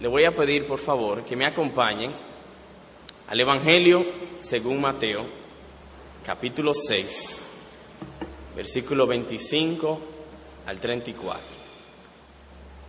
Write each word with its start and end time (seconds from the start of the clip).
le 0.00 0.06
voy 0.06 0.24
a 0.24 0.34
pedir 0.34 0.66
por 0.66 0.78
favor 0.78 1.24
que 1.24 1.34
me 1.34 1.44
acompañen 1.44 2.12
al 3.28 3.40
Evangelio 3.40 4.06
según 4.38 4.80
Mateo, 4.80 5.26
capítulo 6.24 6.72
6, 6.72 7.42
versículo 8.54 9.06
25 9.06 10.00
al 10.66 10.78
34. 10.78 11.42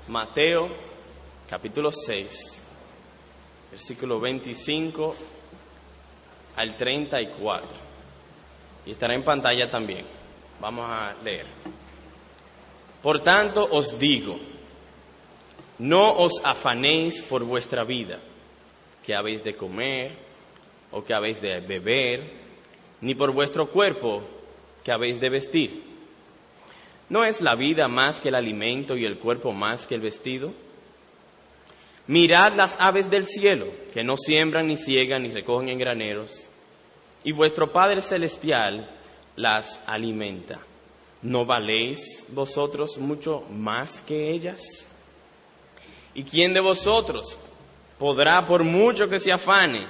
Mateo, 0.10 0.70
capítulo 1.49 1.92
6, 1.92 2.62
versículo 3.71 4.19
25 4.19 5.15
al 6.57 6.78
34. 6.78 7.78
Y 8.85 8.91
estará 8.91 9.15
en 9.15 9.23
pantalla 9.23 9.69
también. 9.69 10.05
Vamos 10.62 10.85
a 10.87 11.15
leer. 11.23 11.46
Por 13.01 13.21
tanto 13.23 13.67
os 13.71 13.97
digo, 13.97 14.39
no 15.80 16.12
os 16.12 16.41
afanéis 16.44 17.22
por 17.22 17.44
vuestra 17.44 17.84
vida, 17.84 18.20
que 19.06 19.16
habéis 19.16 19.44
de 19.44 19.56
comer 19.56 20.12
o 20.92 21.04
que 21.04 21.14
habéis 21.14 21.42
de 21.42 21.62
beber, 21.62 22.32
ni 23.02 23.16
por 23.16 23.32
vuestro 23.32 23.70
cuerpo, 23.70 24.22
que 24.84 24.92
habéis 24.92 25.20
de 25.20 25.30
vestir. 25.30 25.84
¿No 27.08 27.23
es 27.23 27.42
la 27.42 27.56
vida 27.56 27.88
más 27.88 28.20
que 28.20 28.30
el 28.30 28.36
alimento 28.36 28.98
y 28.98 29.06
el 29.06 29.18
cuerpo 29.18 29.52
más 29.52 29.88
que 29.88 29.96
el 29.96 30.02
vestido? 30.02 30.54
Mirad 32.08 32.54
las 32.56 32.76
aves 32.80 33.09
del 33.09 33.26
cielo, 33.26 33.68
que 33.94 34.04
no 34.04 34.18
siembran 34.18 34.68
ni 34.68 34.78
ciegan 34.78 35.23
ni 35.23 35.30
recogen 35.30 35.70
en 35.70 35.80
graneros, 35.80 36.50
y 37.23 37.32
vuestro 37.32 37.72
Padre 37.72 38.02
Celestial 38.02 38.90
las 39.36 39.80
alimenta. 39.86 40.59
¿No 41.22 41.46
valéis 41.46 42.26
vosotros 42.30 42.98
mucho 42.98 43.44
más 43.50 44.02
que 44.02 44.32
ellas? 44.32 44.89
¿Y 46.20 46.26
quién 46.26 46.52
de 46.52 46.59
vosotros 46.59 47.38
podrá, 47.98 48.46
por 48.46 48.66
mucho 48.66 49.08
que 49.08 49.22
se 49.22 49.31
afane, 49.31 49.88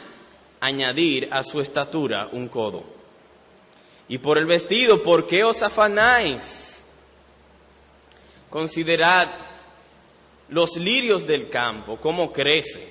añadir 0.59 1.27
a 1.31 1.41
su 1.41 1.59
estatura 1.59 2.29
un 2.31 2.47
codo? 2.47 2.83
Y 4.07 4.19
por 4.19 4.37
el 4.37 4.45
vestido, 4.45 5.01
¿por 5.01 5.25
qué 5.25 5.43
os 5.43 5.63
afanáis? 5.63 6.83
Considerad 8.47 9.27
los 10.49 10.77
lirios 10.77 11.25
del 11.25 11.49
campo, 11.49 11.97
cómo 11.99 12.31
crecen, 12.31 12.87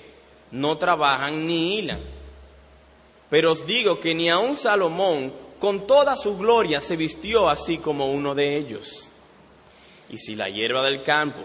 no 0.51 0.77
trabajan 0.77 1.47
ni 1.47 1.79
hilan. 1.79 2.01
Pero 3.31 3.53
os 3.53 3.65
digo 3.65 4.01
que 4.01 4.17
ni 4.17 4.29
aun 4.29 4.57
Salomón, 4.57 5.33
con 5.61 5.87
toda 5.87 6.17
su 6.17 6.37
gloria, 6.37 6.81
se 6.81 6.97
vistió 6.97 7.49
así 7.49 7.79
como 7.79 8.11
uno 8.11 8.35
de 8.35 8.57
ellos. 8.57 9.13
Y 10.11 10.19
si 10.19 10.35
la 10.35 10.49
hierba 10.49 10.83
del 10.83 11.05
campo, 11.05 11.45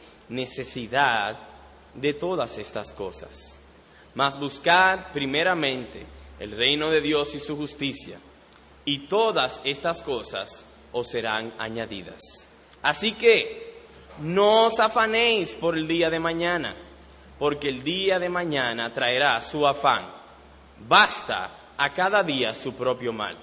necesidad 0.31 1.37
de 1.93 2.13
todas 2.13 2.57
estas 2.57 2.93
cosas. 2.93 3.59
Mas 4.15 4.39
buscad 4.39 5.11
primeramente 5.11 6.05
el 6.39 6.51
reino 6.51 6.89
de 6.89 7.01
Dios 7.01 7.35
y 7.35 7.39
su 7.39 7.55
justicia, 7.55 8.17
y 8.83 9.07
todas 9.07 9.61
estas 9.63 10.01
cosas 10.01 10.65
os 10.91 11.07
serán 11.07 11.53
añadidas. 11.59 12.21
Así 12.81 13.11
que 13.11 13.81
no 14.19 14.65
os 14.65 14.79
afanéis 14.79 15.53
por 15.53 15.77
el 15.77 15.87
día 15.87 16.09
de 16.09 16.19
mañana, 16.19 16.75
porque 17.37 17.69
el 17.69 17.83
día 17.83 18.17
de 18.17 18.29
mañana 18.29 18.91
traerá 18.93 19.39
su 19.41 19.67
afán. 19.67 20.09
Basta 20.87 21.51
a 21.77 21.93
cada 21.93 22.23
día 22.23 22.53
su 22.53 22.73
propio 22.73 23.13
mal. 23.13 23.37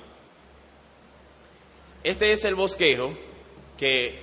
Este 2.02 2.32
es 2.32 2.44
el 2.44 2.54
bosquejo 2.54 3.12
que, 3.76 4.18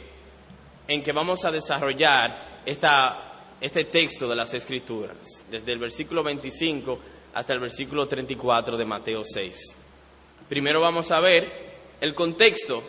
en 0.87 1.03
que 1.03 1.11
vamos 1.11 1.45
a 1.45 1.51
desarrollar 1.51 2.54
este 2.65 3.85
texto 3.85 4.27
de 4.27 4.35
las 4.35 4.53
Escrituras, 4.53 5.43
desde 5.49 5.71
el 5.71 5.79
versículo 5.79 6.23
25 6.23 6.99
hasta 7.33 7.53
el 7.53 7.59
versículo 7.59 8.07
34 8.07 8.77
de 8.77 8.85
Mateo 8.85 9.23
6. 9.23 9.75
Primero 10.47 10.81
vamos 10.81 11.11
a 11.11 11.19
ver 11.19 11.75
el 11.99 12.13
contexto 12.13 12.83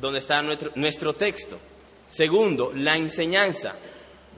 donde 0.00 0.18
está 0.18 0.42
nuestro, 0.42 0.72
nuestro 0.76 1.14
texto. 1.14 1.58
Segundo, 2.06 2.72
la 2.74 2.96
enseñanza. 2.96 3.74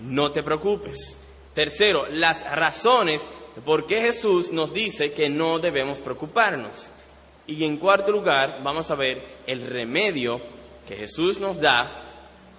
No 0.00 0.32
te 0.32 0.42
preocupes. 0.42 1.16
Tercero, 1.54 2.06
las 2.08 2.42
razones 2.54 3.26
por 3.64 3.87
qué 3.87 4.00
Jesús 4.00 4.50
nos 4.52 4.72
dice 4.72 5.12
que 5.12 5.28
no 5.28 5.58
debemos 5.58 5.98
preocuparnos. 5.98 6.91
Y 7.47 7.64
en 7.64 7.78
cuarto 7.78 8.12
lugar, 8.12 8.60
vamos 8.62 8.91
a 8.91 8.94
ver 8.94 9.25
el 9.47 9.66
remedio 9.66 10.41
que 10.87 10.97
Jesús 10.97 11.41
nos 11.41 11.60
da 11.60 11.91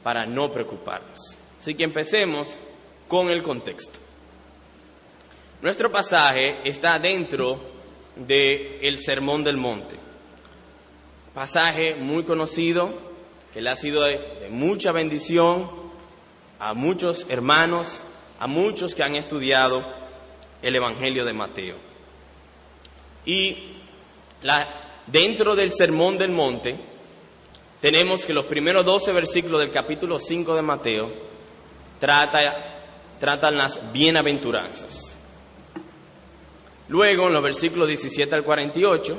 para 0.03 0.25
no 0.25 0.51
preocuparnos. 0.51 1.37
Así 1.61 1.75
que 1.75 1.83
empecemos 1.83 2.59
con 3.07 3.29
el 3.29 3.43
contexto. 3.43 3.99
Nuestro 5.61 5.91
pasaje 5.91 6.57
está 6.63 6.97
dentro 6.97 7.61
del 8.15 8.97
Sermón 8.97 9.43
del 9.43 9.57
Monte. 9.57 9.95
Pasaje 11.35 11.93
muy 11.97 12.23
conocido, 12.23 12.91
que 13.53 13.61
le 13.61 13.69
ha 13.69 13.75
sido 13.75 14.01
de, 14.01 14.47
mucha 14.49 14.91
bendición 14.91 15.69
a 16.57 16.73
muchos 16.73 17.27
hermanos, 17.29 18.01
a 18.39 18.47
muchos 18.47 18.95
que 18.95 19.03
han 19.03 19.15
estudiado 19.15 19.85
el 20.63 20.75
Evangelio 20.75 21.25
de 21.25 21.33
Mateo. 21.33 21.75
Y 23.23 23.75
dentro 25.05 25.55
del 25.55 25.71
Sermón 25.71 26.17
del 26.17 26.31
Monte 26.31 26.75
tenemos 27.81 28.25
que 28.25 28.33
los 28.33 28.45
primeros 28.45 28.83
12 28.83 29.11
versículos 29.11 29.59
del 29.59 29.69
capítulo 29.69 30.17
5 30.17 30.55
de 30.55 30.61
Mateo 30.63 31.30
trata, 32.01 32.53
tratan 33.19 33.57
las 33.57 33.93
bienaventuranzas. 33.93 35.15
Luego, 36.89 37.27
en 37.27 37.33
los 37.33 37.43
versículos 37.43 37.87
17 37.87 38.35
al 38.35 38.43
48, 38.43 39.17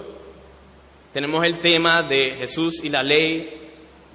tenemos 1.12 1.46
el 1.46 1.58
tema 1.60 2.02
de 2.02 2.34
Jesús 2.38 2.82
y 2.82 2.88
la 2.90 3.02
ley, 3.02 3.60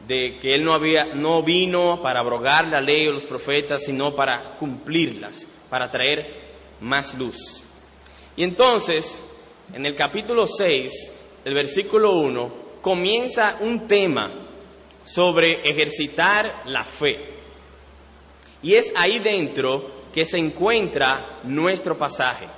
de 0.06 0.38
que 0.39 0.53
Él 0.53 0.63
no, 0.63 0.73
había, 0.73 1.06
no 1.06 1.41
vino 1.44 2.01
para 2.01 2.19
abrogar 2.19 2.67
la 2.67 2.81
ley 2.81 3.07
o 3.07 3.13
los 3.13 3.25
profetas, 3.25 3.83
sino 3.85 4.13
para 4.16 4.57
cumplirlas, 4.57 5.47
para 5.69 5.89
traer 5.89 6.29
más 6.81 7.17
luz. 7.17 7.63
Y 8.35 8.44
entonces, 8.44 9.23
en 9.73 9.85
el 9.85 9.95
capítulo 9.95 10.45
6, 10.45 11.11
el 11.45 11.53
versículo 11.53 12.13
1, 12.13 12.53
comienza 12.81 13.57
un 13.61 13.88
tema 13.88 14.29
sobre 15.03 15.61
ejercitar 15.69 16.63
la 16.66 16.83
fe. 16.83 17.37
Y 18.67 18.75
es 18.75 18.91
ahí 18.97 19.19
dentro 19.19 19.89
que 20.13 20.25
se 20.25 20.38
encuentra 20.38 21.39
nuestro 21.45 21.97
pasaje. 21.97 22.50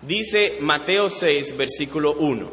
Dice 0.00 0.56
Mateo 0.60 1.10
6, 1.10 1.54
versículo 1.54 2.14
1. 2.14 2.48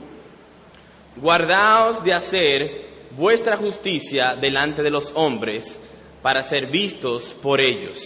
Guardaos 1.16 2.04
de 2.04 2.12
hacer 2.12 2.86
vuestra 3.12 3.56
justicia 3.56 4.36
delante 4.36 4.84
de 4.84 4.90
los 4.90 5.14
hombres 5.16 5.80
para 6.22 6.44
ser 6.44 6.66
vistos 6.66 7.34
por 7.42 7.62
ellos. 7.62 7.98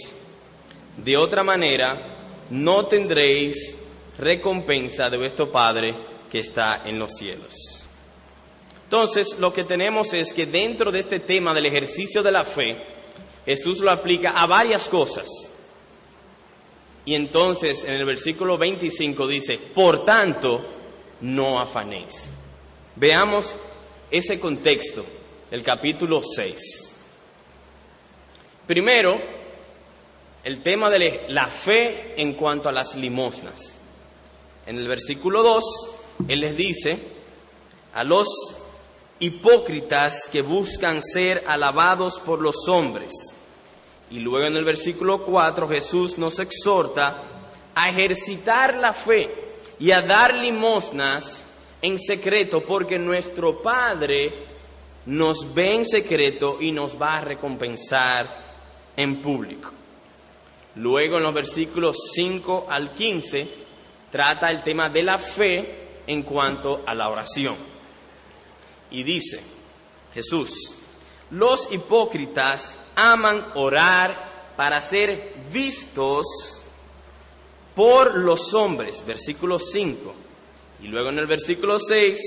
De 0.96 1.16
otra 1.16 1.42
manera, 1.42 2.18
no 2.50 2.86
tendréis 2.86 3.76
recompensa 4.18 5.10
de 5.10 5.18
vuestro 5.18 5.50
Padre 5.50 5.96
que 6.30 6.38
está 6.38 6.82
en 6.84 6.96
los 6.96 7.10
cielos. 7.16 7.56
Entonces, 8.84 9.36
lo 9.40 9.52
que 9.52 9.64
tenemos 9.64 10.14
es 10.14 10.32
que 10.32 10.46
dentro 10.46 10.92
de 10.92 11.00
este 11.00 11.18
tema 11.18 11.54
del 11.54 11.66
ejercicio 11.66 12.22
de 12.22 12.30
la 12.30 12.44
fe, 12.44 12.99
Jesús 13.50 13.80
lo 13.80 13.90
aplica 13.90 14.30
a 14.40 14.46
varias 14.46 14.88
cosas. 14.88 15.28
Y 17.04 17.16
entonces 17.16 17.82
en 17.82 17.94
el 17.94 18.04
versículo 18.04 18.56
25 18.56 19.26
dice, 19.26 19.58
por 19.58 20.04
tanto, 20.04 20.64
no 21.22 21.58
afanéis. 21.58 22.28
Veamos 22.94 23.56
ese 24.08 24.38
contexto, 24.38 25.04
el 25.50 25.64
capítulo 25.64 26.22
6. 26.22 26.94
Primero, 28.68 29.20
el 30.44 30.62
tema 30.62 30.88
de 30.88 31.24
la 31.26 31.48
fe 31.48 32.14
en 32.18 32.34
cuanto 32.34 32.68
a 32.68 32.72
las 32.72 32.94
limosnas. 32.94 33.78
En 34.64 34.76
el 34.76 34.86
versículo 34.86 35.42
2, 35.42 35.64
Él 36.28 36.38
les 36.38 36.56
dice, 36.56 37.00
a 37.94 38.04
los 38.04 38.28
hipócritas 39.18 40.28
que 40.30 40.42
buscan 40.42 41.02
ser 41.02 41.42
alabados 41.48 42.20
por 42.20 42.40
los 42.40 42.68
hombres 42.68 43.10
Y 44.10 44.18
luego 44.18 44.46
en 44.46 44.56
el 44.56 44.64
versículo 44.64 45.22
4 45.22 45.68
Jesús 45.68 46.18
nos 46.18 46.38
exhorta 46.40 47.22
a 47.74 47.88
ejercitar 47.88 48.74
la 48.74 48.92
fe 48.92 49.30
y 49.78 49.92
a 49.92 50.02
dar 50.02 50.34
limosnas 50.34 51.46
en 51.80 51.98
secreto, 51.98 52.62
porque 52.62 52.98
nuestro 52.98 53.62
Padre 53.62 54.34
nos 55.06 55.54
ve 55.54 55.76
en 55.76 55.84
secreto 55.84 56.58
y 56.60 56.72
nos 56.72 57.00
va 57.00 57.18
a 57.18 57.20
recompensar 57.22 58.50
en 58.96 59.22
público. 59.22 59.70
Luego 60.76 61.16
en 61.16 61.22
los 61.22 61.34
versículos 61.34 61.96
5 62.14 62.66
al 62.68 62.92
15 62.92 63.48
trata 64.10 64.50
el 64.50 64.62
tema 64.62 64.88
de 64.88 65.02
la 65.02 65.18
fe 65.18 65.88
en 66.06 66.22
cuanto 66.22 66.82
a 66.86 66.94
la 66.94 67.08
oración. 67.08 67.56
Y 68.90 69.02
dice 69.02 69.40
Jesús, 70.12 70.74
los 71.30 71.72
hipócritas 71.72 72.79
aman 73.00 73.44
orar 73.54 74.52
para 74.56 74.80
ser 74.80 75.34
vistos 75.52 76.26
por 77.74 78.14
los 78.16 78.52
hombres, 78.52 79.04
versículo 79.06 79.58
5. 79.58 80.14
Y 80.82 80.88
luego 80.88 81.08
en 81.08 81.18
el 81.18 81.26
versículo 81.26 81.78
6, 81.78 82.18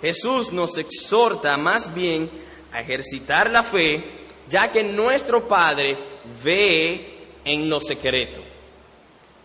Jesús 0.00 0.52
nos 0.52 0.78
exhorta 0.78 1.56
más 1.56 1.94
bien 1.94 2.30
a 2.72 2.80
ejercitar 2.80 3.50
la 3.50 3.62
fe, 3.62 4.04
ya 4.48 4.70
que 4.70 4.84
nuestro 4.84 5.48
Padre 5.48 5.96
ve 6.44 7.18
en 7.44 7.68
lo 7.68 7.80
secreto. 7.80 8.40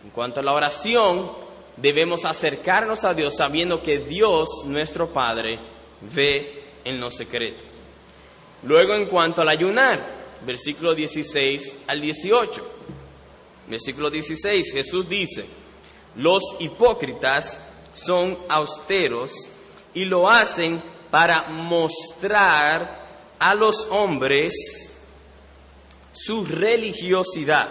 En 0.04 0.10
cuanto 0.10 0.40
a 0.40 0.42
la 0.42 0.52
oración, 0.52 1.32
debemos 1.76 2.24
acercarnos 2.24 3.04
a 3.04 3.14
Dios 3.14 3.36
sabiendo 3.36 3.82
que 3.82 3.98
Dios, 3.98 4.48
nuestro 4.66 5.08
Padre, 5.08 5.58
ve 6.14 6.64
en 6.84 7.00
lo 7.00 7.10
secreto. 7.10 7.64
Luego, 8.64 8.94
en 8.94 9.06
cuanto 9.06 9.42
al 9.42 9.48
ayunar, 9.48 10.19
versículo 10.44 10.94
16 10.94 11.78
al 11.86 12.00
18. 12.00 12.70
Versículo 13.68 14.10
16, 14.10 14.72
Jesús 14.72 15.08
dice, 15.08 15.46
los 16.16 16.42
hipócritas 16.58 17.56
son 17.94 18.36
austeros 18.48 19.32
y 19.94 20.04
lo 20.04 20.28
hacen 20.28 20.82
para 21.10 21.42
mostrar 21.44 23.06
a 23.38 23.54
los 23.54 23.86
hombres 23.90 24.90
su 26.12 26.44
religiosidad. 26.44 27.68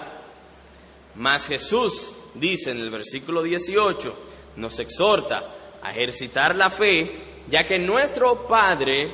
Mas 1.15 1.47
Jesús 1.47 2.13
dice 2.33 2.71
en 2.71 2.79
el 2.79 2.89
versículo 2.89 3.43
18, 3.43 4.13
nos 4.55 4.79
exhorta 4.79 5.55
a 5.81 5.91
ejercitar 5.91 6.55
la 6.55 6.69
fe, 6.69 7.11
ya 7.49 7.65
que 7.65 7.77
nuestro 7.77 8.47
Padre 8.47 9.11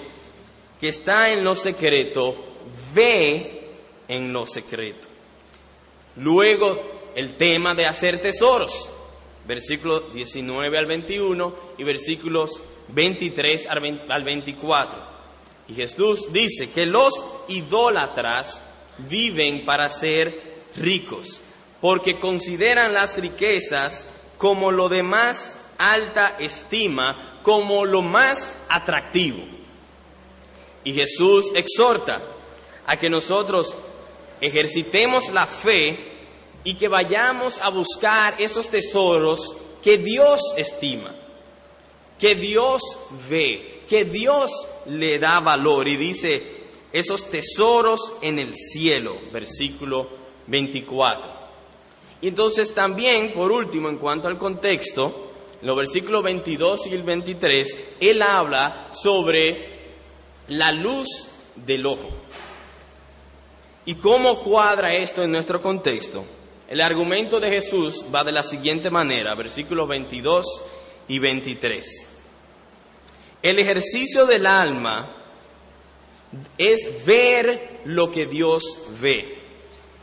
que 0.80 0.90
está 0.90 1.32
en 1.32 1.44
lo 1.44 1.56
secreto 1.56 2.36
ve 2.96 3.62
en 4.08 4.34
lo 4.34 4.46
secreto. 4.46 5.08
Luego 6.16 7.12
el 7.16 7.36
tema 7.36 7.76
de 7.76 7.86
hacer 7.86 8.22
tesoros, 8.22 8.90
versículos 9.46 10.14
19 10.14 10.78
al 10.78 10.86
21 10.86 11.56
y 11.78 11.84
versículos 11.84 12.62
23 12.88 13.68
al 13.68 14.24
24. 14.24 15.16
Y 15.68 15.74
Jesús 15.74 16.32
dice 16.32 16.70
que 16.72 16.86
los 16.86 17.26
idólatras 17.50 18.62
viven 19.10 19.66
para 19.66 19.90
ser 19.90 20.64
ricos, 20.78 21.42
porque 21.82 22.20
consideran 22.20 22.94
las 22.94 23.18
riquezas 23.18 24.06
como 24.38 24.72
lo 24.72 24.90
de 24.90 25.04
más 25.04 25.58
alta 25.78 26.38
estima, 26.40 27.40
como 27.44 27.86
lo 27.86 28.02
más 28.02 28.58
atractivo. 28.70 29.44
Y 30.84 30.94
Jesús 30.94 31.52
exhorta 31.56 32.22
a 32.88 32.98
que 32.98 33.10
nosotros 33.10 33.78
ejercitemos 34.42 35.30
la 35.30 35.48
fe 35.48 35.98
y 36.64 36.76
que 36.76 36.88
vayamos 36.88 37.60
a 37.62 37.70
buscar 37.70 38.36
esos 38.40 38.70
tesoros 38.70 39.56
que 39.84 39.98
Dios 39.98 40.42
estima, 40.58 41.14
que 42.20 42.36
Dios 42.36 42.82
ve, 43.30 43.84
que 43.88 44.06
Dios 44.06 44.52
le 44.88 45.20
da 45.20 45.40
valor 45.40 45.88
y 45.88 45.96
dice 45.96 46.42
esos 46.92 47.30
tesoros 47.30 48.14
en 48.22 48.40
el 48.40 48.56
cielo, 48.56 49.18
versículo 49.32 50.10
24. 50.48 51.32
Y 52.22 52.30
entonces 52.30 52.74
también, 52.74 53.34
por 53.34 53.52
último, 53.52 53.90
en 53.90 53.98
cuanto 53.98 54.28
al 54.28 54.38
contexto, 54.38 55.32
en 55.62 55.68
los 55.68 55.78
versículos 55.78 56.24
22 56.24 56.88
y 56.88 56.94
el 56.94 57.04
23, 57.04 57.78
él 58.00 58.22
habla 58.22 58.90
sobre 58.92 59.94
la 60.48 60.72
luz 60.72 61.28
del 61.56 61.86
ojo. 61.86 62.10
¿Y 63.86 63.96
cómo 63.96 64.42
cuadra 64.42 64.96
esto 64.96 65.22
en 65.22 65.32
nuestro 65.32 65.62
contexto? 65.62 66.26
El 66.68 66.82
argumento 66.82 67.40
de 67.40 67.52
Jesús 67.52 68.04
va 68.14 68.24
de 68.24 68.32
la 68.32 68.42
siguiente 68.42 68.90
manera, 68.90 69.36
versículos 69.36 69.88
22 69.88 70.46
y 71.08 71.20
23. 71.20 72.08
El 73.44 73.60
ejercicio 73.60 74.26
del 74.26 74.48
alma 74.48 75.08
es 76.58 77.06
ver 77.06 77.82
lo 77.86 78.12
que 78.12 78.26
Dios 78.26 78.64
ve. 79.00 79.38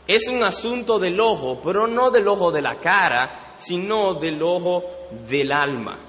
Es 0.07 0.29
un 0.29 0.43
asunto 0.43 0.97
del 0.97 1.19
ojo, 1.19 1.59
pero 1.61 1.85
no 1.85 2.09
del 2.09 2.29
ojo 2.29 2.53
de 2.53 2.61
la 2.61 2.75
cara, 2.75 3.55
sino 3.57 4.13
del 4.13 4.41
ojo 4.41 4.85
del 5.27 5.51
alma. 5.51 5.99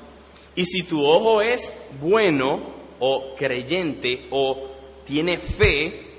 Y 0.55 0.65
si 0.65 0.85
tu 0.85 1.05
ojo 1.05 1.43
es 1.43 1.73
bueno 2.01 2.61
o 3.01 3.35
creyente 3.35 4.29
o 4.31 4.69
tiene 5.05 5.39
fe, 5.39 6.14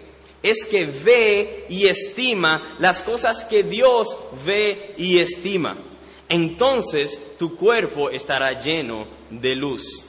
es 0.45 0.63
que 0.67 0.85
ve 0.85 1.65
y 1.69 1.87
estima 1.87 2.75
las 2.77 3.01
cosas 3.01 3.45
que 3.45 3.63
Dios 3.63 4.15
ve 4.45 4.93
y 4.95 5.17
estima. 5.17 5.75
Entonces 6.29 7.19
tu 7.39 7.55
cuerpo 7.55 8.11
estará 8.11 8.59
lleno 8.61 9.07
de 9.31 9.55
luz. 9.55 10.03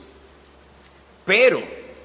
Pero 1.24 1.62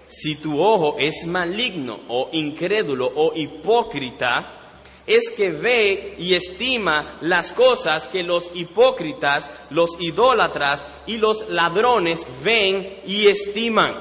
si 0.07 0.36
tu 0.36 0.62
ojo 0.62 0.95
es 0.98 1.25
maligno 1.25 2.00
o 2.07 2.30
incrédulo 2.31 3.12
o 3.13 3.33
hipócrita, 3.36 4.60
es 5.06 5.30
que 5.31 5.51
ve 5.51 6.16
y 6.18 6.34
estima 6.34 7.18
las 7.19 7.51
cosas 7.51 8.07
que 8.07 8.24
los 8.24 8.50
hipócritas, 8.54 9.51
los 9.72 10.00
idólatras 10.00 10.86
y 11.06 11.18
los 11.18 11.50
ladrones 11.50 12.25
ven 12.42 13.01
y 13.06 13.27
estiman. 13.27 13.94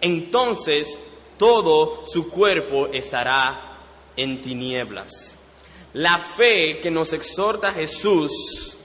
Entonces 0.00 0.96
todo 1.42 2.04
su 2.06 2.28
cuerpo 2.28 2.86
estará 2.86 3.76
en 4.16 4.40
tinieblas. 4.40 5.36
La 5.92 6.16
fe 6.20 6.78
que 6.78 6.88
nos 6.88 7.12
exhorta 7.12 7.72
Jesús 7.72 8.76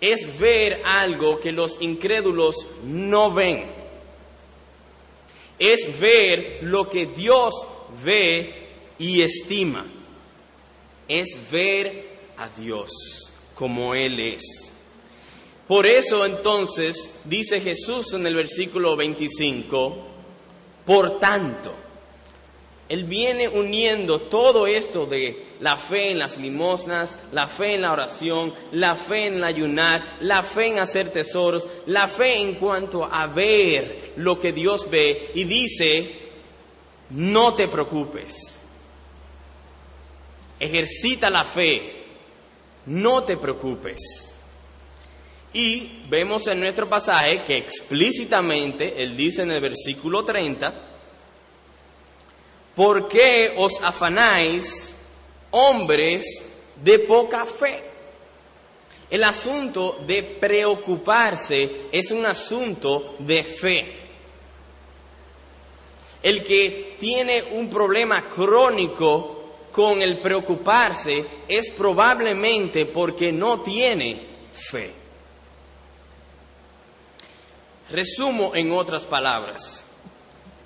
es 0.00 0.38
ver 0.38 0.80
algo 0.86 1.38
que 1.38 1.52
los 1.52 1.76
incrédulos 1.80 2.66
no 2.82 3.30
ven. 3.30 3.70
Es 5.58 6.00
ver 6.00 6.60
lo 6.62 6.88
que 6.88 7.04
Dios 7.04 7.54
ve 8.02 8.68
y 8.98 9.20
estima. 9.20 9.84
Es 11.06 11.36
ver 11.50 12.08
a 12.38 12.48
Dios 12.58 12.90
como 13.54 13.94
Él 13.94 14.18
es. 14.18 14.72
Por 15.68 15.84
eso 15.84 16.24
entonces 16.24 17.10
dice 17.26 17.60
Jesús 17.60 18.14
en 18.14 18.26
el 18.26 18.34
versículo 18.34 18.96
25, 18.96 20.05
por 20.86 21.18
tanto, 21.18 21.74
Él 22.88 23.04
viene 23.04 23.48
uniendo 23.48 24.20
todo 24.20 24.68
esto 24.68 25.04
de 25.04 25.44
la 25.60 25.76
fe 25.76 26.12
en 26.12 26.20
las 26.20 26.38
limosnas, 26.38 27.16
la 27.32 27.48
fe 27.48 27.74
en 27.74 27.82
la 27.82 27.92
oración, 27.92 28.54
la 28.70 28.94
fe 28.94 29.26
en 29.26 29.42
ayunar, 29.42 30.04
la 30.20 30.44
fe 30.44 30.68
en 30.68 30.78
hacer 30.78 31.10
tesoros, 31.10 31.68
la 31.86 32.06
fe 32.06 32.36
en 32.36 32.54
cuanto 32.54 33.04
a 33.04 33.26
ver 33.26 34.12
lo 34.16 34.38
que 34.38 34.52
Dios 34.52 34.88
ve 34.88 35.32
y 35.34 35.42
dice, 35.44 36.14
no 37.10 37.54
te 37.54 37.66
preocupes, 37.66 38.60
ejercita 40.60 41.30
la 41.30 41.44
fe, 41.44 42.04
no 42.86 43.24
te 43.24 43.36
preocupes. 43.36 44.35
Y 45.56 46.02
vemos 46.10 46.46
en 46.48 46.60
nuestro 46.60 46.86
pasaje 46.86 47.42
que 47.44 47.56
explícitamente 47.56 49.02
Él 49.02 49.16
dice 49.16 49.40
en 49.40 49.52
el 49.52 49.62
versículo 49.62 50.22
30, 50.22 50.70
¿por 52.74 53.08
qué 53.08 53.54
os 53.56 53.80
afanáis, 53.82 54.94
hombres 55.52 56.42
de 56.84 56.98
poca 56.98 57.46
fe? 57.46 57.82
El 59.08 59.24
asunto 59.24 60.00
de 60.06 60.22
preocuparse 60.24 61.86
es 61.90 62.10
un 62.10 62.26
asunto 62.26 63.16
de 63.20 63.42
fe. 63.42 63.96
El 66.22 66.44
que 66.44 66.96
tiene 67.00 67.42
un 67.52 67.70
problema 67.70 68.28
crónico 68.28 69.54
con 69.72 70.02
el 70.02 70.18
preocuparse 70.18 71.24
es 71.48 71.70
probablemente 71.70 72.84
porque 72.84 73.32
no 73.32 73.62
tiene 73.62 74.20
fe. 74.52 75.05
Resumo 77.90 78.52
en 78.54 78.72
otras 78.72 79.06
palabras, 79.06 79.84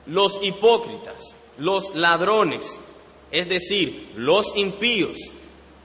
los 0.06 0.38
hipócritas, 0.42 1.34
los 1.58 1.94
ladrones 1.94 2.80
es 3.30 3.48
decir, 3.48 4.12
los 4.16 4.56
impíos, 4.56 5.18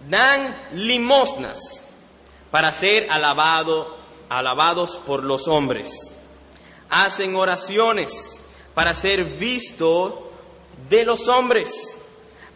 dan 0.09 0.55
limosnas 0.73 1.59
para 2.51 2.71
ser 2.71 3.09
alabado, 3.09 3.95
alabados 4.29 4.97
por 5.05 5.23
los 5.23 5.47
hombres. 5.47 5.91
Hacen 6.89 7.35
oraciones 7.35 8.39
para 8.73 8.93
ser 8.93 9.23
visto 9.25 10.31
de 10.89 11.05
los 11.05 11.27
hombres. 11.27 11.97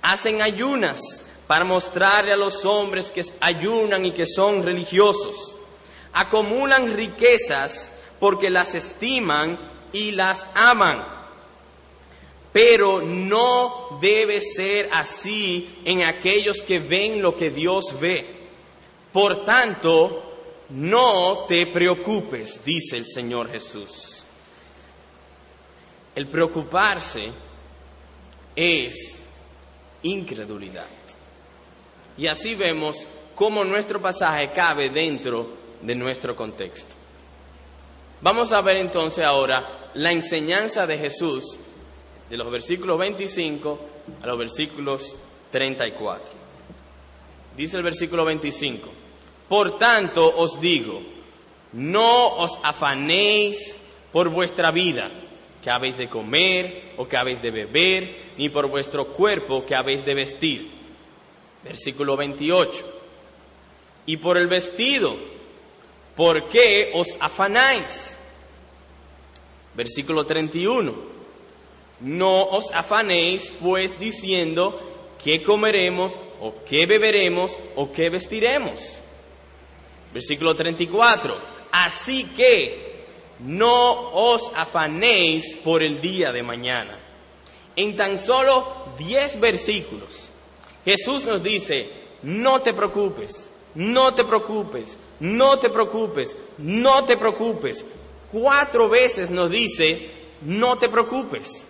Hacen 0.01 0.41
ayunas 0.41 0.99
para 1.45 1.65
mostrarle 1.65 2.33
a 2.33 2.37
los 2.37 2.65
hombres 2.65 3.11
que 3.11 3.25
ayunan 3.41 4.05
y 4.05 4.13
que 4.13 4.25
son 4.25 4.63
religiosos. 4.63 5.55
Acumulan 6.13 6.95
riquezas 6.95 7.91
porque 8.19 8.49
las 8.49 8.75
estiman 8.75 9.57
y 9.93 10.11
las 10.11 10.47
aman. 10.53 11.05
Pero 12.51 13.01
no 13.01 13.99
debe 14.01 14.41
ser 14.41 14.89
así 14.91 15.81
en 15.85 16.03
aquellos 16.03 16.61
que 16.61 16.79
ven 16.79 17.21
lo 17.21 17.35
que 17.35 17.51
Dios 17.51 17.99
ve. 17.99 18.39
Por 19.13 19.43
tanto, 19.43 20.29
no 20.69 21.45
te 21.47 21.67
preocupes, 21.67 22.63
dice 22.63 22.97
el 22.97 23.05
Señor 23.05 23.51
Jesús. 23.51 24.23
El 26.15 26.27
preocuparse 26.27 27.31
es 28.55 29.23
incredulidad. 30.03 30.87
Y 32.17 32.27
así 32.27 32.55
vemos 32.55 33.07
cómo 33.35 33.63
nuestro 33.63 34.01
pasaje 34.01 34.51
cabe 34.51 34.89
dentro 34.89 35.49
de 35.81 35.95
nuestro 35.95 36.35
contexto. 36.35 36.98
Vamos 38.21 38.51
a 38.51 38.61
ver 38.61 38.77
entonces 38.77 39.23
ahora 39.23 39.91
la 39.93 40.11
enseñanza 40.11 40.85
de 40.85 40.97
Jesús 40.97 41.57
de 42.29 42.37
los 42.37 42.51
versículos 42.51 42.97
25 42.99 43.79
a 44.21 44.27
los 44.27 44.37
versículos 44.37 45.15
34. 45.51 46.39
Dice 47.55 47.77
el 47.77 47.83
versículo 47.83 48.25
25, 48.25 48.89
por 49.47 49.77
tanto 49.77 50.33
os 50.37 50.59
digo, 50.59 51.01
no 51.73 52.35
os 52.35 52.59
afanéis 52.63 53.79
por 54.11 54.29
vuestra 54.29 54.71
vida, 54.71 55.09
que 55.61 55.69
habéis 55.69 55.97
de 55.97 56.07
comer 56.07 56.93
o 56.97 57.07
que 57.07 57.17
habéis 57.17 57.41
de 57.41 57.51
beber, 57.51 58.15
ni 58.37 58.49
por 58.49 58.67
vuestro 58.67 59.07
cuerpo 59.07 59.65
que 59.65 59.75
habéis 59.75 60.05
de 60.05 60.13
vestir 60.13 60.79
Versículo 61.63 62.15
28. 62.15 62.85
Y 64.05 64.17
por 64.17 64.37
el 64.37 64.47
vestido, 64.47 65.17
¿por 66.19 66.49
qué 66.49 66.91
os 66.93 67.07
afanáis? 67.21 68.13
Versículo 69.73 70.25
31. 70.25 70.93
No 72.01 72.43
os 72.43 72.69
afanéis 72.73 73.53
pues 73.61 73.97
diciendo 73.97 74.77
qué 75.23 75.41
comeremos 75.41 76.19
o 76.41 76.55
qué 76.67 76.85
beberemos 76.85 77.57
o 77.77 77.93
qué 77.93 78.09
vestiremos. 78.09 78.99
Versículo 80.13 80.57
34. 80.57 81.37
Así 81.71 82.25
que 82.35 83.05
no 83.39 84.11
os 84.11 84.51
afanéis 84.57 85.55
por 85.63 85.81
el 85.81 86.01
día 86.01 86.33
de 86.33 86.43
mañana. 86.43 86.99
En 87.77 87.95
tan 87.95 88.19
solo 88.19 88.91
10 88.97 89.39
versículos 89.39 90.31
Jesús 90.83 91.23
nos 91.23 91.41
dice, 91.41 91.89
no 92.23 92.61
te 92.61 92.73
preocupes, 92.73 93.49
no 93.75 94.13
te 94.13 94.25
preocupes, 94.25 94.97
no 95.19 95.59
te 95.59 95.69
preocupes, 95.69 96.35
no 96.57 97.03
te 97.05 97.17
preocupes. 97.17 97.85
Cuatro 98.31 98.89
veces 98.89 99.29
nos 99.29 99.49
dice, 99.49 100.09
no 100.41 100.77
te 100.77 100.89
preocupes. 100.89 101.65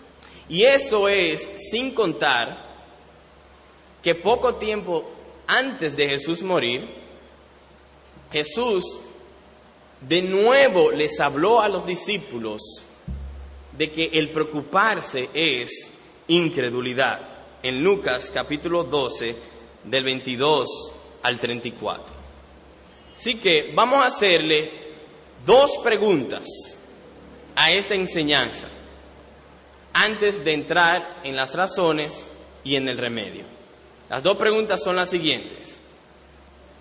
Y 0.48 0.64
eso 0.64 1.08
es 1.08 1.50
sin 1.72 1.92
contar 1.92 2.68
que 4.02 4.16
poco 4.16 4.56
tiempo 4.56 5.10
antes 5.48 5.96
de 5.96 6.10
Jesús 6.10 6.42
morir, 6.44 6.88
Jesús 8.32 9.00
de 10.02 10.22
nuevo 10.22 10.92
les 10.92 11.20
habló 11.20 11.60
a 11.60 11.70
los 11.70 11.86
discípulos 11.86 12.62
de 13.78 13.92
que 13.92 14.06
el 14.14 14.30
preocuparse 14.30 15.30
es 15.34 15.92
incredulidad 16.28 17.22
en 17.64 17.84
Lucas 17.84 18.32
capítulo 18.34 18.84
12 18.84 19.36
del 19.86 20.04
22 20.04 20.92
al 21.24 21.40
34. 21.40 22.19
Así 23.20 23.36
que 23.36 23.74
vamos 23.76 24.02
a 24.02 24.08
hacerle 24.08 24.72
dos 25.46 25.78
preguntas 25.84 26.48
a 27.54 27.74
esta 27.74 27.94
enseñanza 27.94 28.70
antes 29.92 30.42
de 30.42 30.54
entrar 30.54 31.20
en 31.26 31.36
las 31.36 31.54
razones 31.54 32.32
y 32.64 32.78
en 32.78 32.88
el 32.88 32.98
remedio. 32.98 33.44
Las 34.10 34.24
dos 34.24 34.38
preguntas 34.38 34.82
son 34.82 34.96
las 34.96 35.10
siguientes. 35.10 35.82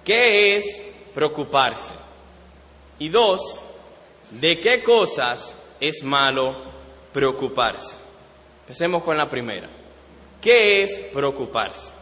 ¿Qué 0.05 0.57
es 0.57 0.81
preocuparse? 1.13 1.95
Y 3.01 3.09
dos, 3.09 3.61
¿de 4.31 4.61
qué 4.61 4.85
cosas 4.85 5.57
es 5.81 6.05
malo 6.05 6.55
preocuparse? 7.13 7.97
Empecemos 8.61 9.03
con 9.03 9.17
la 9.17 9.29
primera. 9.29 9.69
¿Qué 10.41 10.85
es 10.85 11.01
preocuparse? 11.13 11.98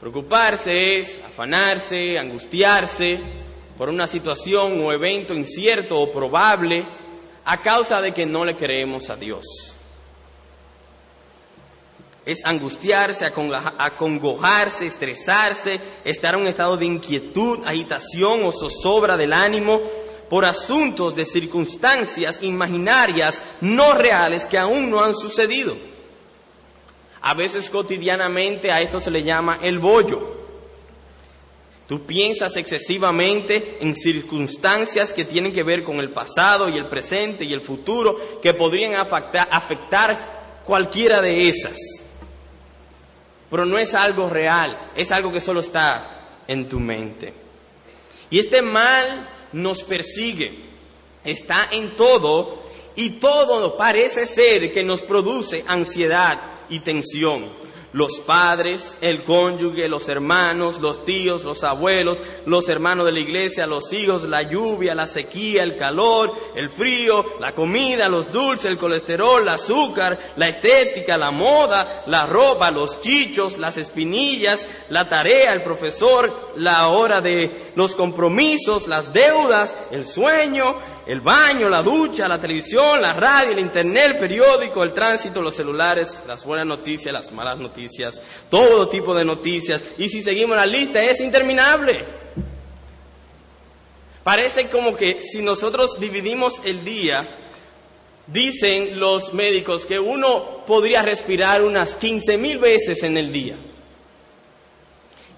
Preocuparse 0.00 0.98
es 0.98 1.20
afanarse, 1.26 2.18
angustiarse 2.18 3.18
por 3.76 3.88
una 3.88 4.06
situación 4.06 4.80
o 4.80 4.92
evento 4.92 5.34
incierto 5.34 5.98
o 5.98 6.12
probable 6.12 6.86
a 7.44 7.60
causa 7.62 8.00
de 8.00 8.12
que 8.12 8.24
no 8.24 8.44
le 8.44 8.56
creemos 8.56 9.10
a 9.10 9.16
Dios. 9.16 9.44
Es 12.24 12.44
angustiarse, 12.44 13.24
acongojarse, 13.26 14.86
estresarse, 14.86 15.80
estar 16.04 16.34
en 16.34 16.42
un 16.42 16.46
estado 16.46 16.76
de 16.76 16.84
inquietud, 16.84 17.66
agitación 17.66 18.44
o 18.44 18.52
zozobra 18.52 19.16
del 19.16 19.32
ánimo 19.32 19.80
por 20.28 20.44
asuntos 20.44 21.16
de 21.16 21.24
circunstancias 21.24 22.40
imaginarias 22.42 23.42
no 23.62 23.94
reales 23.94 24.46
que 24.46 24.58
aún 24.58 24.90
no 24.90 25.02
han 25.02 25.14
sucedido. 25.14 25.87
A 27.28 27.34
veces 27.34 27.68
cotidianamente 27.68 28.72
a 28.72 28.80
esto 28.80 29.00
se 29.00 29.10
le 29.10 29.22
llama 29.22 29.58
el 29.60 29.78
bollo. 29.78 30.34
Tú 31.86 32.06
piensas 32.06 32.56
excesivamente 32.56 33.76
en 33.82 33.94
circunstancias 33.94 35.12
que 35.12 35.26
tienen 35.26 35.52
que 35.52 35.62
ver 35.62 35.84
con 35.84 36.00
el 36.00 36.08
pasado 36.08 36.70
y 36.70 36.78
el 36.78 36.86
presente 36.86 37.44
y 37.44 37.52
el 37.52 37.60
futuro 37.60 38.16
que 38.40 38.54
podrían 38.54 38.94
afectar, 38.94 40.62
cualquiera 40.64 41.20
de 41.20 41.50
esas. 41.50 41.76
Pero 43.50 43.66
no 43.66 43.76
es 43.76 43.92
algo 43.92 44.30
real, 44.30 44.78
es 44.96 45.12
algo 45.12 45.30
que 45.30 45.42
solo 45.42 45.60
está 45.60 46.40
en 46.46 46.66
tu 46.66 46.80
mente. 46.80 47.34
Y 48.30 48.38
este 48.38 48.62
mal 48.62 49.28
nos 49.52 49.82
persigue, 49.82 50.60
está 51.24 51.68
en 51.72 51.90
todo 51.90 52.62
y 52.96 53.10
todo 53.20 53.76
parece 53.76 54.24
ser 54.24 54.72
que 54.72 54.82
nos 54.82 55.02
produce 55.02 55.62
ansiedad 55.68 56.56
y 56.68 56.80
tensión. 56.80 57.46
Los 57.94 58.18
padres, 58.18 58.98
el 59.00 59.24
cónyuge, 59.24 59.88
los 59.88 60.10
hermanos, 60.10 60.78
los 60.78 61.06
tíos, 61.06 61.44
los 61.44 61.64
abuelos, 61.64 62.20
los 62.44 62.68
hermanos 62.68 63.06
de 63.06 63.12
la 63.12 63.20
iglesia, 63.20 63.66
los 63.66 63.90
hijos, 63.94 64.24
la 64.24 64.42
lluvia, 64.42 64.94
la 64.94 65.06
sequía, 65.06 65.62
el 65.62 65.74
calor, 65.74 66.34
el 66.54 66.68
frío, 66.68 67.24
la 67.40 67.54
comida, 67.54 68.10
los 68.10 68.30
dulces, 68.30 68.66
el 68.66 68.76
colesterol, 68.76 69.42
el 69.42 69.48
azúcar, 69.48 70.18
la 70.36 70.48
estética, 70.48 71.16
la 71.16 71.30
moda, 71.30 72.04
la 72.06 72.26
ropa, 72.26 72.70
los 72.70 73.00
chichos, 73.00 73.56
las 73.56 73.78
espinillas, 73.78 74.68
la 74.90 75.08
tarea, 75.08 75.54
el 75.54 75.62
profesor, 75.62 76.52
la 76.56 76.88
hora 76.88 77.22
de 77.22 77.72
los 77.74 77.94
compromisos, 77.94 78.86
las 78.86 79.14
deudas, 79.14 79.74
el 79.90 80.04
sueño, 80.04 80.76
el 81.08 81.22
baño, 81.22 81.70
la 81.70 81.82
ducha, 81.82 82.28
la 82.28 82.38
televisión, 82.38 83.00
la 83.00 83.14
radio, 83.14 83.52
el 83.52 83.60
internet, 83.60 84.10
el 84.10 84.18
periódico, 84.18 84.84
el 84.84 84.92
tránsito, 84.92 85.40
los 85.40 85.54
celulares, 85.54 86.20
las 86.26 86.44
buenas 86.44 86.66
noticias, 86.66 87.10
las 87.10 87.32
malas 87.32 87.58
noticias, 87.58 88.20
todo 88.50 88.90
tipo 88.90 89.14
de 89.14 89.24
noticias. 89.24 89.82
Y 89.96 90.10
si 90.10 90.22
seguimos 90.22 90.58
la 90.58 90.66
lista 90.66 91.02
es 91.02 91.22
interminable. 91.22 92.04
Parece 94.22 94.68
como 94.68 94.94
que 94.94 95.22
si 95.22 95.40
nosotros 95.40 95.98
dividimos 95.98 96.60
el 96.64 96.84
día, 96.84 97.26
dicen 98.26 99.00
los 99.00 99.32
médicos 99.32 99.86
que 99.86 99.98
uno 99.98 100.62
podría 100.66 101.00
respirar 101.00 101.62
unas 101.62 101.96
15 101.96 102.36
mil 102.36 102.58
veces 102.58 103.02
en 103.02 103.16
el 103.16 103.32
día. 103.32 103.56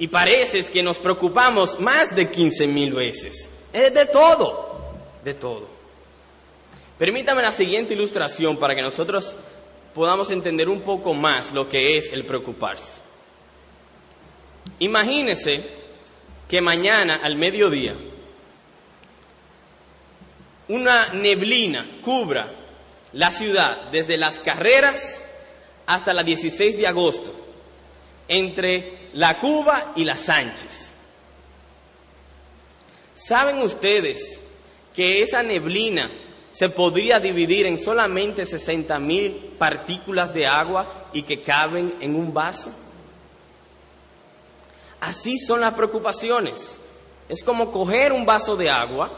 Y 0.01 0.09
parece 0.09 0.65
que 0.65 0.83
nos 0.83 0.99
preocupamos 0.99 1.79
más 1.79 2.17
de 2.17 2.29
15 2.29 2.67
mil 2.67 2.93
veces. 2.93 3.49
Es 3.73 3.95
de 3.95 4.07
todo 4.07 4.70
de 5.25 5.35
todo. 5.35 5.69
Permítame 6.99 7.43
la 7.43 7.53
siguiente 7.53 7.95
ilustración 7.95 8.57
para 8.59 8.75
que 8.75 8.83
nosotros 8.83 9.35
podamos 9.95 10.31
entender 10.31 10.69
un 10.69 10.83
poco 10.83 11.15
más 11.15 11.53
lo 11.53 11.69
que 11.69 11.97
es 11.97 12.11
el 12.13 12.25
preocuparse. 12.25 13.01
Imagínese 14.79 15.65
que 16.49 16.61
mañana 16.61 17.21
al 17.23 17.37
mediodía 17.37 17.95
una 20.69 21.09
neblina 21.15 21.87
cubra 22.03 22.49
la 23.13 23.31
ciudad 23.31 23.91
desde 23.91 24.17
las 24.17 24.39
carreras 24.39 25.23
hasta 25.87 26.13
la 26.13 26.23
16 26.23 26.77
de 26.77 26.87
agosto 26.87 27.35
entre 28.29 29.09
la 29.15 29.39
Cuba 29.39 29.93
y 29.97 30.05
la 30.05 30.17
Sánchez. 30.17 30.91
¿Saben 33.17 33.63
ustedes 33.63 34.41
que 34.95 35.23
esa 35.23 35.43
neblina 35.43 36.11
se 36.51 36.69
podría 36.69 37.21
dividir 37.21 37.67
en 37.67 37.79
solamente 37.79 38.45
60 38.45 38.99
mil 38.99 39.55
partículas 39.59 40.35
de 40.35 40.47
agua 40.47 41.09
y 41.13 41.23
que 41.23 41.41
caben 41.43 41.95
en 42.01 42.17
un 42.17 42.35
vaso? 42.35 42.71
Así 45.01 45.39
son 45.39 45.61
las 45.61 45.75
preocupaciones. 45.75 46.79
Es 47.29 47.43
como 47.43 47.71
coger 47.71 48.13
un 48.13 48.27
vaso 48.27 48.57
de 48.57 48.69
agua, 48.69 49.11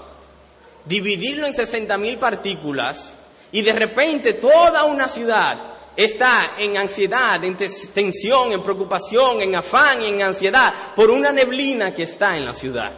dividirlo 0.85 1.47
en 1.47 1.55
60 1.55 1.97
mil 1.99 2.19
partículas 2.19 3.15
y 3.51 3.63
de 3.63 3.73
repente 3.73 4.35
toda 4.35 4.85
una 4.85 5.09
ciudad 5.09 5.73
está 5.97 6.53
en 6.59 6.77
ansiedad, 6.77 7.43
en 7.45 7.57
tensión, 7.57 8.53
en 8.53 8.63
preocupación, 8.63 9.43
en 9.43 9.55
afán 9.55 10.03
y 10.03 10.07
en 10.07 10.23
ansiedad 10.23 10.73
por 10.95 11.11
una 11.11 11.33
neblina 11.33 11.95
que 11.95 12.05
está 12.05 12.37
en 12.37 12.45
la 12.45 12.55
ciudad. 12.55 12.93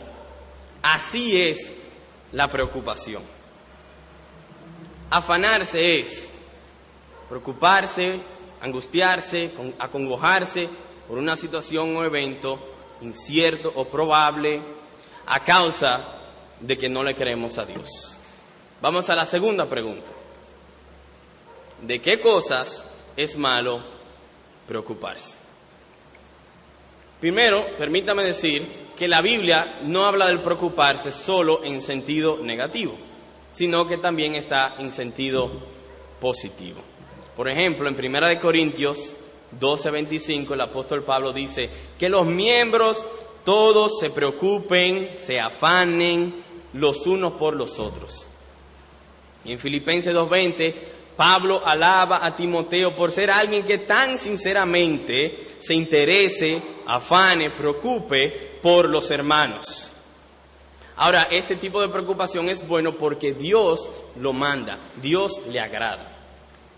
Así 0.83 1.41
es 1.41 1.73
la 2.35 2.49
preocupación. 2.49 3.23
Afanarse 5.11 6.01
es 6.01 6.33
preocuparse, 7.29 8.21
angustiarse, 8.61 9.53
acongojarse 9.79 10.69
por 11.09 11.19
una 11.19 11.37
situación 11.37 11.97
o 11.97 12.05
evento 12.05 12.59
incierto 13.01 13.73
o 13.75 13.85
probable 13.87 14.61
a 15.27 15.41
causa 15.41 16.05
de 16.61 16.77
que 16.77 16.89
no 16.89 17.03
le 17.03 17.15
creemos 17.15 17.57
a 17.59 17.65
Dios. 17.65 18.19
Vamos 18.81 19.09
a 19.09 19.15
la 19.15 19.25
segunda 19.25 19.67
pregunta. 19.67 20.11
¿De 21.83 22.01
qué 22.01 22.21
cosas 22.21 22.85
es 23.17 23.37
malo 23.37 23.83
preocuparse? 24.67 25.37
Primero, 27.21 27.65
permítame 27.79 28.25
decir 28.25 28.84
que 28.97 29.09
la 29.09 29.21
Biblia 29.21 29.81
no 29.83 30.07
habla 30.07 30.27
del 30.27 30.41
preocuparse 30.41 31.11
solo 31.11 31.65
en 31.65 31.83
sentido 31.83 32.39
negativo, 32.43 32.97
sino 33.51 33.87
que 33.87 33.99
también 33.99 34.35
está 34.35 34.77
en 34.79 34.93
sentido 34.93 35.51
positivo. 36.21 36.81
Por 37.37 37.49
ejemplo, 37.49 37.89
en 37.89 37.97
Primera 37.97 38.29
de 38.29 38.39
Corintios 38.39 39.17
12:25 39.59 40.55
el 40.55 40.61
apóstol 40.61 41.03
Pablo 41.03 41.33
dice 41.33 41.69
que 41.99 42.09
los 42.09 42.27
miembros 42.27 43.05
todos 43.45 43.99
se 43.99 44.11
preocupen, 44.11 45.17
se 45.19 45.41
afanen 45.41 46.43
los 46.73 47.07
unos 47.07 47.35
por 47.35 47.55
los 47.55 47.79
otros. 47.79 48.27
Y 49.45 49.53
en 49.53 49.59
Filipenses 49.59 50.15
2:20 50.15 50.94
Pablo 51.17 51.63
alaba 51.65 52.25
a 52.25 52.35
Timoteo 52.35 52.95
por 52.95 53.11
ser 53.11 53.31
alguien 53.31 53.65
que 53.65 53.79
tan 53.79 54.19
sinceramente 54.19 55.57
se 55.61 55.75
interese, 55.75 56.61
afane, 56.87 57.51
preocupe 57.51 58.59
por 58.61 58.89
los 58.89 59.11
hermanos. 59.11 59.93
Ahora, 60.97 61.29
este 61.31 61.57
tipo 61.57 61.81
de 61.81 61.89
preocupación 61.89 62.49
es 62.49 62.67
bueno 62.67 62.93
porque 62.97 63.33
Dios 63.33 63.91
lo 64.17 64.33
manda, 64.33 64.79
Dios 65.01 65.41
le 65.49 65.61
agrada. 65.61 66.13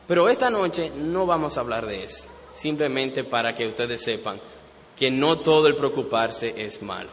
Pero 0.06 0.28
esta 0.28 0.50
noche 0.50 0.90
no 0.94 1.26
vamos 1.26 1.56
a 1.56 1.60
hablar 1.60 1.86
de 1.86 2.04
eso, 2.04 2.28
simplemente 2.52 3.24
para 3.24 3.54
que 3.54 3.66
ustedes 3.66 4.02
sepan 4.02 4.40
que 4.96 5.10
no 5.10 5.38
todo 5.38 5.66
el 5.66 5.76
preocuparse 5.76 6.54
es 6.56 6.80
malo. 6.80 7.10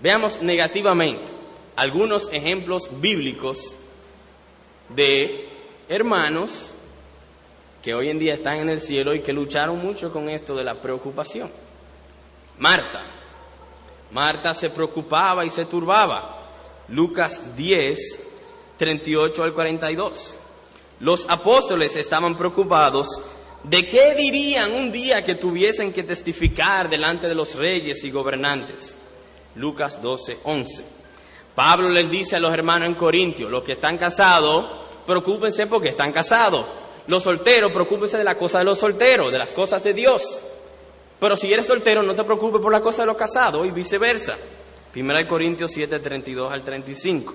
Veamos 0.00 0.40
negativamente 0.42 1.32
algunos 1.76 2.28
ejemplos 2.32 2.88
bíblicos 3.00 3.74
de 4.88 5.53
hermanos 5.88 6.74
que 7.82 7.94
hoy 7.94 8.08
en 8.08 8.18
día 8.18 8.34
están 8.34 8.58
en 8.58 8.70
el 8.70 8.80
cielo 8.80 9.14
y 9.14 9.20
que 9.20 9.32
lucharon 9.32 9.78
mucho 9.78 10.10
con 10.10 10.28
esto 10.28 10.56
de 10.56 10.64
la 10.64 10.74
preocupación. 10.74 11.50
Marta. 12.58 13.02
Marta 14.10 14.54
se 14.54 14.70
preocupaba 14.70 15.44
y 15.44 15.50
se 15.50 15.66
turbaba. 15.66 16.38
Lucas 16.88 17.56
10, 17.56 18.22
38 18.78 19.44
al 19.44 19.52
42. 19.52 20.36
Los 21.00 21.26
apóstoles 21.28 21.96
estaban 21.96 22.36
preocupados 22.36 23.08
de 23.64 23.88
qué 23.88 24.14
dirían 24.14 24.72
un 24.72 24.92
día 24.92 25.24
que 25.24 25.34
tuviesen 25.34 25.92
que 25.92 26.04
testificar 26.04 26.88
delante 26.88 27.28
de 27.28 27.34
los 27.34 27.54
reyes 27.56 28.04
y 28.04 28.10
gobernantes. 28.10 28.96
Lucas 29.56 30.00
12, 30.00 30.38
11. 30.44 30.84
Pablo 31.54 31.88
les 31.88 32.10
dice 32.10 32.36
a 32.36 32.40
los 32.40 32.52
hermanos 32.52 32.88
en 32.88 32.94
Corintio, 32.94 33.48
los 33.48 33.62
que 33.62 33.72
están 33.72 33.96
casados, 33.96 34.83
preocúpense 35.06 35.66
porque 35.66 35.88
están 35.88 36.12
casados. 36.12 36.66
Los 37.06 37.22
solteros, 37.22 37.72
preocúpense 37.72 38.16
de 38.16 38.24
la 38.24 38.36
cosa 38.36 38.58
de 38.58 38.64
los 38.64 38.78
solteros, 38.78 39.30
de 39.30 39.38
las 39.38 39.52
cosas 39.52 39.82
de 39.84 39.92
Dios. 39.92 40.40
Pero 41.20 41.36
si 41.36 41.52
eres 41.52 41.66
soltero, 41.66 42.02
no 42.02 42.14
te 42.14 42.24
preocupes 42.24 42.60
por 42.60 42.72
la 42.72 42.80
cosa 42.80 43.02
de 43.02 43.06
los 43.06 43.16
casados 43.16 43.66
y 43.66 43.70
viceversa. 43.70 44.36
Primera 44.92 45.18
de 45.18 45.26
Corintios 45.26 45.70
7, 45.72 45.98
32 45.98 46.52
al 46.52 46.62
35. 46.62 47.34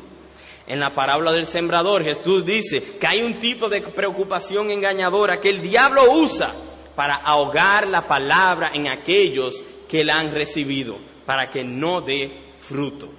En 0.67 0.79
la 0.79 0.93
parábola 0.93 1.31
del 1.31 1.45
sembrador, 1.45 2.03
Jesús 2.03 2.45
dice 2.45 2.81
que 2.99 3.07
hay 3.07 3.21
un 3.21 3.39
tipo 3.39 3.69
de 3.69 3.81
preocupación 3.81 4.69
engañadora 4.69 5.39
que 5.39 5.49
el 5.49 5.61
diablo 5.61 6.11
usa 6.11 6.53
para 6.95 7.15
ahogar 7.15 7.87
la 7.87 8.07
palabra 8.07 8.71
en 8.73 8.87
aquellos 8.87 9.63
que 9.87 10.03
la 10.03 10.19
han 10.19 10.31
recibido, 10.31 10.97
para 11.25 11.49
que 11.49 11.63
no 11.63 12.01
dé 12.01 12.31
fruto. 12.59 13.09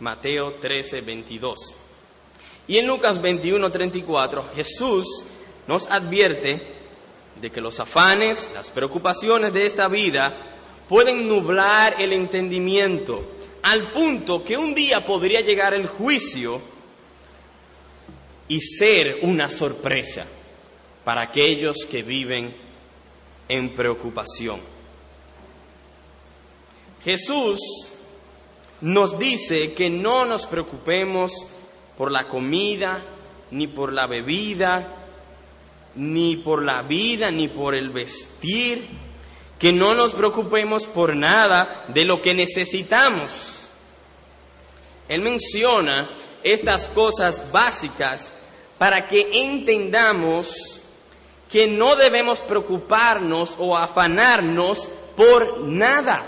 Mateo 0.00 0.54
13, 0.54 1.02
22. 1.02 1.74
Y 2.68 2.78
en 2.78 2.86
Lucas 2.86 3.20
21, 3.20 3.70
34, 3.70 4.50
Jesús 4.54 5.06
nos 5.66 5.86
advierte 5.86 6.74
de 7.40 7.50
que 7.50 7.60
los 7.60 7.78
afanes, 7.80 8.50
las 8.54 8.70
preocupaciones 8.70 9.52
de 9.52 9.66
esta 9.66 9.88
vida 9.88 10.36
pueden 10.88 11.28
nublar 11.28 12.00
el 12.00 12.12
entendimiento 12.12 13.22
al 13.62 13.90
punto 13.92 14.44
que 14.44 14.56
un 14.56 14.74
día 14.74 15.04
podría 15.04 15.40
llegar 15.40 15.74
el 15.74 15.86
juicio 15.86 16.60
y 18.48 18.60
ser 18.60 19.18
una 19.22 19.50
sorpresa 19.50 20.26
para 21.04 21.22
aquellos 21.22 21.86
que 21.90 22.02
viven 22.02 22.54
en 23.48 23.70
preocupación. 23.70 24.60
Jesús 27.04 27.60
nos 28.80 29.18
dice 29.18 29.72
que 29.72 29.90
no 29.90 30.24
nos 30.24 30.46
preocupemos 30.46 31.32
por 31.96 32.12
la 32.12 32.28
comida, 32.28 33.00
ni 33.50 33.66
por 33.66 33.92
la 33.92 34.06
bebida, 34.06 34.94
ni 35.94 36.36
por 36.36 36.62
la 36.62 36.82
vida, 36.82 37.30
ni 37.30 37.48
por 37.48 37.74
el 37.74 37.90
vestir, 37.90 38.86
que 39.58 39.72
no 39.72 39.94
nos 39.94 40.14
preocupemos 40.14 40.86
por 40.86 41.16
nada 41.16 41.86
de 41.88 42.04
lo 42.04 42.20
que 42.20 42.34
necesitamos. 42.34 43.68
Él 45.08 45.22
menciona 45.22 46.08
estas 46.42 46.88
cosas 46.88 47.50
básicas 47.50 48.32
para 48.78 49.08
que 49.08 49.42
entendamos 49.42 50.80
que 51.48 51.66
no 51.66 51.96
debemos 51.96 52.40
preocuparnos 52.40 53.54
o 53.58 53.76
afanarnos 53.76 54.88
por 55.16 55.60
nada. 55.60 56.24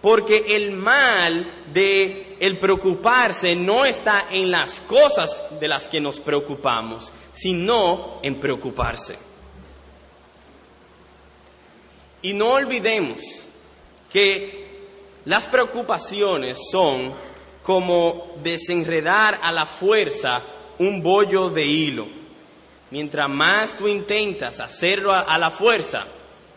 Porque 0.00 0.56
el 0.56 0.72
mal 0.72 1.50
de 1.72 2.27
el 2.40 2.58
preocuparse 2.58 3.54
no 3.54 3.84
está 3.84 4.26
en 4.30 4.50
las 4.50 4.80
cosas 4.80 5.42
de 5.58 5.68
las 5.68 5.88
que 5.88 6.00
nos 6.00 6.20
preocupamos, 6.20 7.12
sino 7.32 8.18
en 8.22 8.36
preocuparse. 8.36 9.18
Y 12.22 12.32
no 12.32 12.52
olvidemos 12.52 13.20
que 14.12 14.68
las 15.24 15.46
preocupaciones 15.46 16.58
son 16.70 17.12
como 17.62 18.32
desenredar 18.42 19.38
a 19.42 19.52
la 19.52 19.66
fuerza 19.66 20.42
un 20.78 21.02
bollo 21.02 21.50
de 21.50 21.66
hilo. 21.66 22.06
Mientras 22.90 23.28
más 23.28 23.76
tú 23.76 23.86
intentas 23.86 24.60
hacerlo 24.60 25.12
a, 25.12 25.36
la 25.36 25.50
fuerza, 25.50 26.06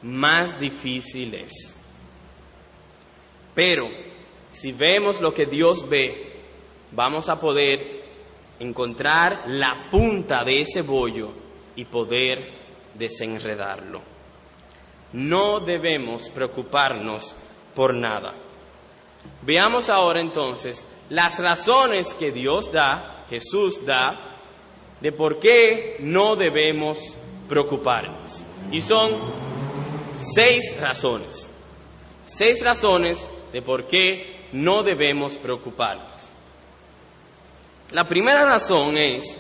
más 0.02 0.58
difícil 0.60 1.34
es. 1.36 1.76
Pero 3.54 3.89
si 4.51 4.71
vemos 4.73 5.21
lo 5.21 5.33
que 5.33 5.45
Dios 5.45 5.87
ve, 5.89 6.33
vamos 6.91 7.29
a 7.29 7.39
poder 7.39 8.01
encontrar 8.59 9.43
la 9.47 9.87
punta 9.89 10.43
de 10.43 10.61
ese 10.61 10.81
bollo 10.81 11.31
y 11.75 11.85
poder 11.85 12.51
desenredarlo. 12.93 14.01
No 15.13 15.59
debemos 15.61 16.29
preocuparnos 16.29 17.33
por 17.73 17.93
nada. 17.93 18.33
Veamos 19.41 19.89
ahora 19.89 20.21
entonces 20.21 20.85
las 21.09 21.39
razones 21.39 22.13
que 22.13 22.31
Dios 22.31 22.71
da, 22.71 23.25
Jesús 23.29 23.85
da, 23.85 24.37
de 24.99 25.11
por 25.11 25.39
qué 25.39 25.97
no 25.99 26.35
debemos 26.35 27.15
preocuparnos. 27.49 28.43
Y 28.71 28.81
son 28.81 29.11
seis 30.17 30.77
razones. 30.79 31.49
Seis 32.23 32.63
razones 32.63 33.25
de 33.51 33.61
por 33.61 33.87
qué 33.87 34.40
no 34.53 34.83
debemos 34.83 35.37
preocuparnos. 35.37 36.31
La 37.91 38.07
primera 38.07 38.45
razón 38.45 38.97
es 38.97 39.37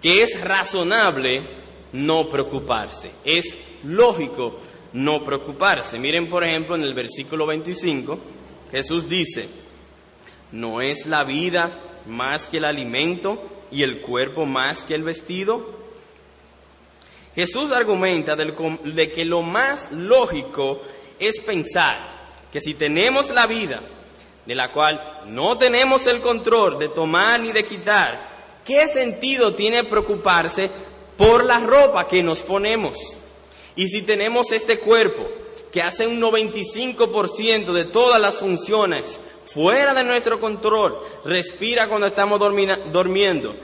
que 0.00 0.22
es 0.22 0.40
razonable 0.40 1.46
no 1.92 2.28
preocuparse. 2.28 3.10
Es 3.24 3.56
lógico 3.84 4.58
no 4.92 5.24
preocuparse. 5.24 5.98
Miren, 5.98 6.28
por 6.28 6.44
ejemplo, 6.44 6.76
en 6.76 6.82
el 6.82 6.94
versículo 6.94 7.46
25, 7.46 8.18
Jesús 8.70 9.08
dice, 9.08 9.48
¿no 10.52 10.80
es 10.80 11.06
la 11.06 11.24
vida 11.24 11.78
más 12.06 12.46
que 12.46 12.58
el 12.58 12.64
alimento 12.64 13.42
y 13.70 13.82
el 13.82 14.00
cuerpo 14.00 14.46
más 14.46 14.84
que 14.84 14.94
el 14.94 15.02
vestido? 15.02 15.82
Jesús 17.34 17.72
argumenta 17.72 18.36
de 18.36 19.10
que 19.10 19.24
lo 19.24 19.42
más 19.42 19.90
lógico 19.90 20.82
es 21.18 21.40
pensar 21.40 21.96
que 22.52 22.60
si 22.60 22.74
tenemos 22.74 23.30
la 23.30 23.46
vida, 23.46 23.80
de 24.46 24.54
la 24.54 24.72
cual 24.72 25.20
no 25.26 25.56
tenemos 25.56 26.06
el 26.06 26.20
control 26.20 26.78
de 26.78 26.88
tomar 26.88 27.40
ni 27.40 27.52
de 27.52 27.64
quitar, 27.64 28.28
¿qué 28.64 28.88
sentido 28.88 29.54
tiene 29.54 29.84
preocuparse 29.84 30.70
por 31.16 31.44
la 31.44 31.60
ropa 31.60 32.08
que 32.08 32.22
nos 32.22 32.42
ponemos? 32.42 32.96
Y 33.76 33.86
si 33.86 34.02
tenemos 34.02 34.52
este 34.52 34.78
cuerpo 34.78 35.26
que 35.70 35.82
hace 35.82 36.06
un 36.06 36.20
95% 36.20 37.72
de 37.72 37.84
todas 37.86 38.20
las 38.20 38.34
funciones 38.34 39.20
fuera 39.44 39.94
de 39.94 40.04
nuestro 40.04 40.38
control, 40.38 40.98
respira 41.24 41.88
cuando 41.88 42.06
estamos 42.06 42.38
durmiendo, 42.38 43.54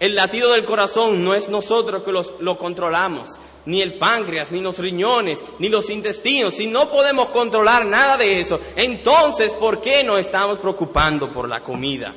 el 0.00 0.14
latido 0.14 0.52
del 0.52 0.64
corazón 0.64 1.22
no 1.22 1.34
es 1.34 1.48
nosotros 1.48 2.02
que 2.02 2.12
lo 2.42 2.58
controlamos, 2.58 3.28
ni 3.66 3.80
el 3.80 3.94
páncreas, 3.94 4.50
ni 4.50 4.60
los 4.60 4.78
riñones, 4.78 5.44
ni 5.58 5.68
los 5.68 5.88
intestinos. 5.90 6.54
Si 6.54 6.66
no 6.66 6.90
podemos 6.90 7.28
controlar 7.28 7.86
nada 7.86 8.16
de 8.16 8.40
eso, 8.40 8.60
entonces, 8.76 9.54
¿por 9.54 9.80
qué 9.80 10.02
nos 10.04 10.18
estamos 10.18 10.58
preocupando 10.58 11.32
por 11.32 11.48
la 11.48 11.62
comida? 11.62 12.14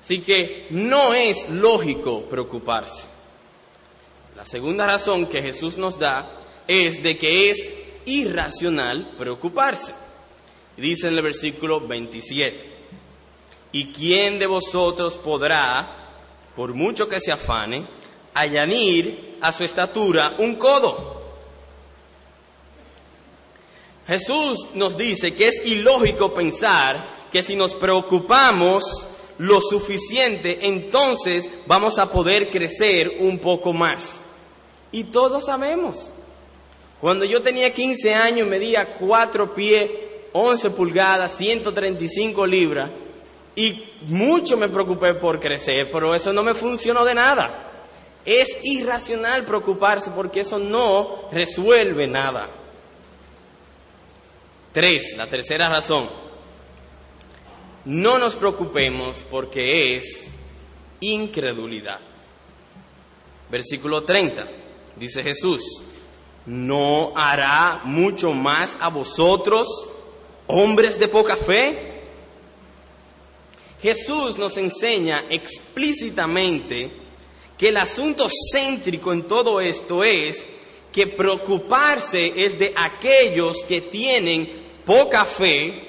Así 0.00 0.20
que 0.20 0.66
no 0.70 1.14
es 1.14 1.48
lógico 1.50 2.22
preocuparse. 2.22 3.04
La 4.36 4.44
segunda 4.44 4.86
razón 4.86 5.26
que 5.26 5.42
Jesús 5.42 5.76
nos 5.76 5.98
da 5.98 6.30
es 6.68 7.02
de 7.02 7.16
que 7.16 7.50
es 7.50 7.74
irracional 8.04 9.14
preocuparse. 9.18 9.94
Dice 10.76 11.08
en 11.08 11.16
el 11.16 11.22
versículo 11.22 11.80
27. 11.80 12.76
¿Y 13.72 13.92
quién 13.92 14.38
de 14.38 14.46
vosotros 14.46 15.18
podrá, 15.18 15.88
por 16.54 16.72
mucho 16.74 17.08
que 17.08 17.18
se 17.18 17.32
afane, 17.32 17.86
a 19.40 19.52
su 19.52 19.64
estatura 19.64 20.34
un 20.38 20.56
codo? 20.56 21.22
Jesús 24.06 24.68
nos 24.74 24.96
dice 24.96 25.34
que 25.34 25.48
es 25.48 25.66
ilógico 25.66 26.32
pensar 26.32 27.06
que 27.32 27.42
si 27.42 27.56
nos 27.56 27.74
preocupamos 27.74 29.06
lo 29.38 29.60
suficiente, 29.60 30.66
entonces 30.66 31.50
vamos 31.66 31.98
a 31.98 32.10
poder 32.12 32.48
crecer 32.48 33.16
un 33.18 33.38
poco 33.38 33.72
más. 33.72 34.20
Y 34.92 35.04
todos 35.04 35.46
sabemos. 35.46 36.12
Cuando 37.00 37.24
yo 37.24 37.42
tenía 37.42 37.72
15 37.72 38.14
años, 38.14 38.46
medía 38.46 38.94
4 38.94 39.54
pies, 39.54 39.90
11 40.32 40.70
pulgadas, 40.70 41.36
135 41.36 42.46
libras 42.46 42.90
y 43.56 43.84
mucho 44.02 44.58
me 44.58 44.68
preocupé 44.68 45.14
por 45.14 45.40
crecer, 45.40 45.90
pero 45.90 46.14
eso 46.14 46.32
no 46.32 46.42
me 46.42 46.54
funcionó 46.54 47.04
de 47.04 47.14
nada. 47.14 47.72
Es 48.26 48.48
irracional 48.64 49.44
preocuparse 49.44 50.10
porque 50.10 50.40
eso 50.40 50.58
no 50.58 51.28
resuelve 51.30 52.08
nada. 52.08 52.48
Tres, 54.72 55.14
la 55.16 55.28
tercera 55.28 55.68
razón. 55.68 56.10
No 57.84 58.18
nos 58.18 58.34
preocupemos 58.34 59.24
porque 59.30 59.96
es 59.96 60.32
incredulidad. 61.00 62.00
Versículo 63.48 64.02
30, 64.02 64.48
dice 64.96 65.22
Jesús, 65.22 65.62
¿no 66.46 67.12
hará 67.14 67.82
mucho 67.84 68.32
más 68.32 68.76
a 68.80 68.88
vosotros, 68.88 69.68
hombres 70.48 70.98
de 70.98 71.06
poca 71.06 71.36
fe? 71.36 72.02
Jesús 73.80 74.36
nos 74.36 74.56
enseña 74.56 75.24
explícitamente 75.30 77.05
que 77.58 77.68
el 77.68 77.76
asunto 77.76 78.28
céntrico 78.52 79.12
en 79.12 79.24
todo 79.24 79.60
esto 79.60 80.04
es 80.04 80.46
que 80.92 81.06
preocuparse 81.06 82.44
es 82.44 82.58
de 82.58 82.72
aquellos 82.76 83.64
que 83.64 83.82
tienen 83.82 84.48
poca 84.84 85.24
fe 85.24 85.88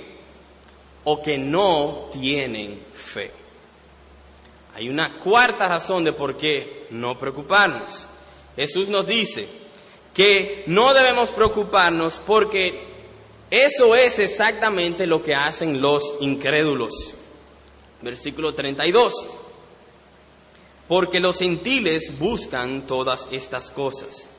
o 1.03 1.21
que 1.21 1.37
no 1.37 2.09
tienen 2.11 2.79
fe. 2.93 3.31
Hay 4.75 4.89
una 4.89 5.17
cuarta 5.19 5.67
razón 5.67 6.03
de 6.03 6.13
por 6.13 6.37
qué 6.37 6.87
no 6.91 7.17
preocuparnos. 7.17 8.05
Jesús 8.55 8.89
nos 8.89 9.07
dice 9.07 9.47
que 10.13 10.63
no 10.67 10.93
debemos 10.93 11.31
preocuparnos 11.31 12.19
porque 12.25 12.87
eso 13.49 13.95
es 13.95 14.19
exactamente 14.19 15.07
lo 15.07 15.23
que 15.23 15.35
hacen 15.35 15.81
los 15.81 16.15
incrédulos 16.19 17.15
versículo 18.01 18.53
32. 18.53 19.13
Porque 20.87 21.19
los 21.19 21.39
gentiles 21.39 22.17
buscan 22.17 22.87
todas 22.87 23.27
estas 23.31 23.71
cosas. 23.71 24.29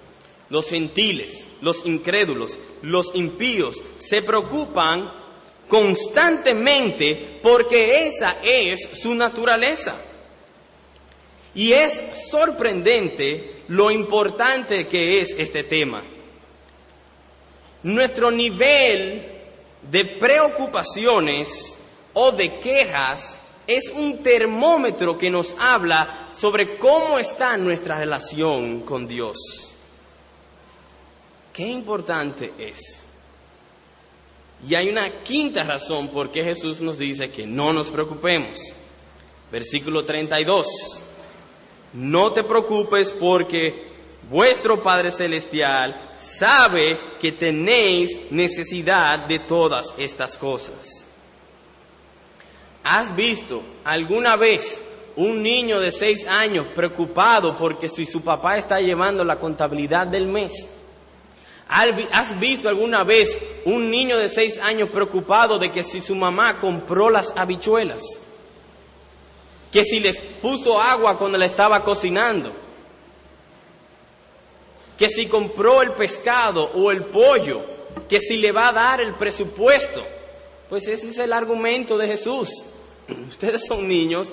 Los 0.50 0.70
gentiles, 0.70 1.46
los 1.61 1.84
incrédulos, 1.84 2.58
los 2.80 3.14
impíos 3.14 3.82
se 3.98 4.22
preocupan 4.22 5.12
constantemente 5.68 7.40
porque 7.42 8.08
esa 8.08 8.38
es 8.42 8.88
su 8.94 9.14
naturaleza. 9.14 9.96
Y 11.54 11.72
es 11.72 12.02
sorprendente 12.30 13.56
lo 13.68 13.90
importante 13.90 14.87
que 14.87 15.20
es 15.20 15.34
este 15.37 15.64
tema. 15.64 16.02
Nuestro 17.82 18.30
nivel 18.30 19.22
de 19.90 20.04
preocupaciones 20.04 21.76
o 22.14 22.32
de 22.32 22.58
quejas 22.58 23.38
es 23.68 23.90
un 23.94 24.22
termómetro 24.22 25.18
que 25.18 25.31
nos 25.31 25.54
habla 25.61 26.31
sobre 26.33 26.78
cómo 26.78 27.18
está 27.18 27.59
nuestra 27.59 27.98
relación 27.98 28.81
con 28.81 29.07
Dios. 29.07 29.37
Qué 31.52 31.66
importante 31.68 32.54
es. 32.59 33.04
Y 34.66 34.74
hay 34.74 34.88
una 34.88 35.22
quinta 35.22 35.64
razón 35.64 36.09
por 36.09 36.33
qué 36.33 36.42
Jesús 36.42 36.81
nos 36.81 36.96
dice 36.96 37.31
que 37.31 37.46
no 37.46 37.74
nos 37.74 37.90
preocupemos. 37.90 38.59
Versículo 39.52 40.02
32. 40.02 40.66
No 41.92 42.33
te 42.33 42.44
preocupes 42.44 43.12
porque 43.12 43.88
vuestro 44.31 44.83
Padre 44.83 45.12
Celestial 45.12 46.14
sabe 46.16 46.98
que 47.20 47.33
tenéis 47.33 48.18
necesidad 48.31 49.18
de 49.26 49.40
todas 49.40 49.94
estas 49.98 50.38
cosas. 50.38 51.04
¿Has 52.84 53.14
visto 53.14 53.62
alguna 53.84 54.36
vez 54.36 54.82
un 55.16 55.42
niño 55.42 55.80
de 55.80 55.90
seis 55.90 56.26
años 56.26 56.66
preocupado 56.74 57.56
porque 57.56 57.88
si 57.88 58.06
su 58.06 58.22
papá 58.22 58.56
está 58.56 58.80
llevando 58.80 59.24
la 59.24 59.36
contabilidad 59.36 60.06
del 60.06 60.26
mes? 60.26 60.68
¿Has 61.68 62.38
visto 62.40 62.68
alguna 62.68 63.04
vez 63.04 63.38
un 63.66 63.90
niño 63.90 64.16
de 64.16 64.28
seis 64.30 64.58
años 64.58 64.88
preocupado 64.88 65.58
de 65.58 65.70
que 65.70 65.82
si 65.82 66.00
su 66.00 66.14
mamá 66.14 66.58
compró 66.58 67.10
las 67.10 67.34
habichuelas? 67.36 68.02
Que 69.70 69.84
si 69.84 70.00
les 70.00 70.20
puso 70.20 70.80
agua 70.80 71.18
cuando 71.18 71.36
le 71.36 71.44
estaba 71.44 71.84
cocinando? 71.84 72.52
Que 74.96 75.10
si 75.10 75.26
compró 75.26 75.82
el 75.82 75.92
pescado 75.92 76.70
o 76.74 76.90
el 76.90 77.04
pollo? 77.04 77.60
Que 78.08 78.18
si 78.18 78.38
le 78.38 78.50
va 78.50 78.68
a 78.68 78.72
dar 78.72 79.00
el 79.02 79.12
presupuesto? 79.14 80.17
Pues 80.68 80.87
ese 80.87 81.09
es 81.09 81.18
el 81.18 81.33
argumento 81.33 81.96
de 81.96 82.09
Jesús. 82.09 82.48
Ustedes 83.28 83.62
son 83.66 83.88
niños 83.88 84.33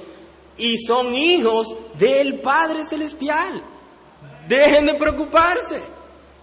y 0.58 0.78
son 0.78 1.13
hijos 1.13 1.67
del 1.98 2.39
Padre 2.39 2.86
Celestial. 2.86 3.62
Dejen 4.48 4.86
de 4.86 4.95
preocuparse. 4.95 5.82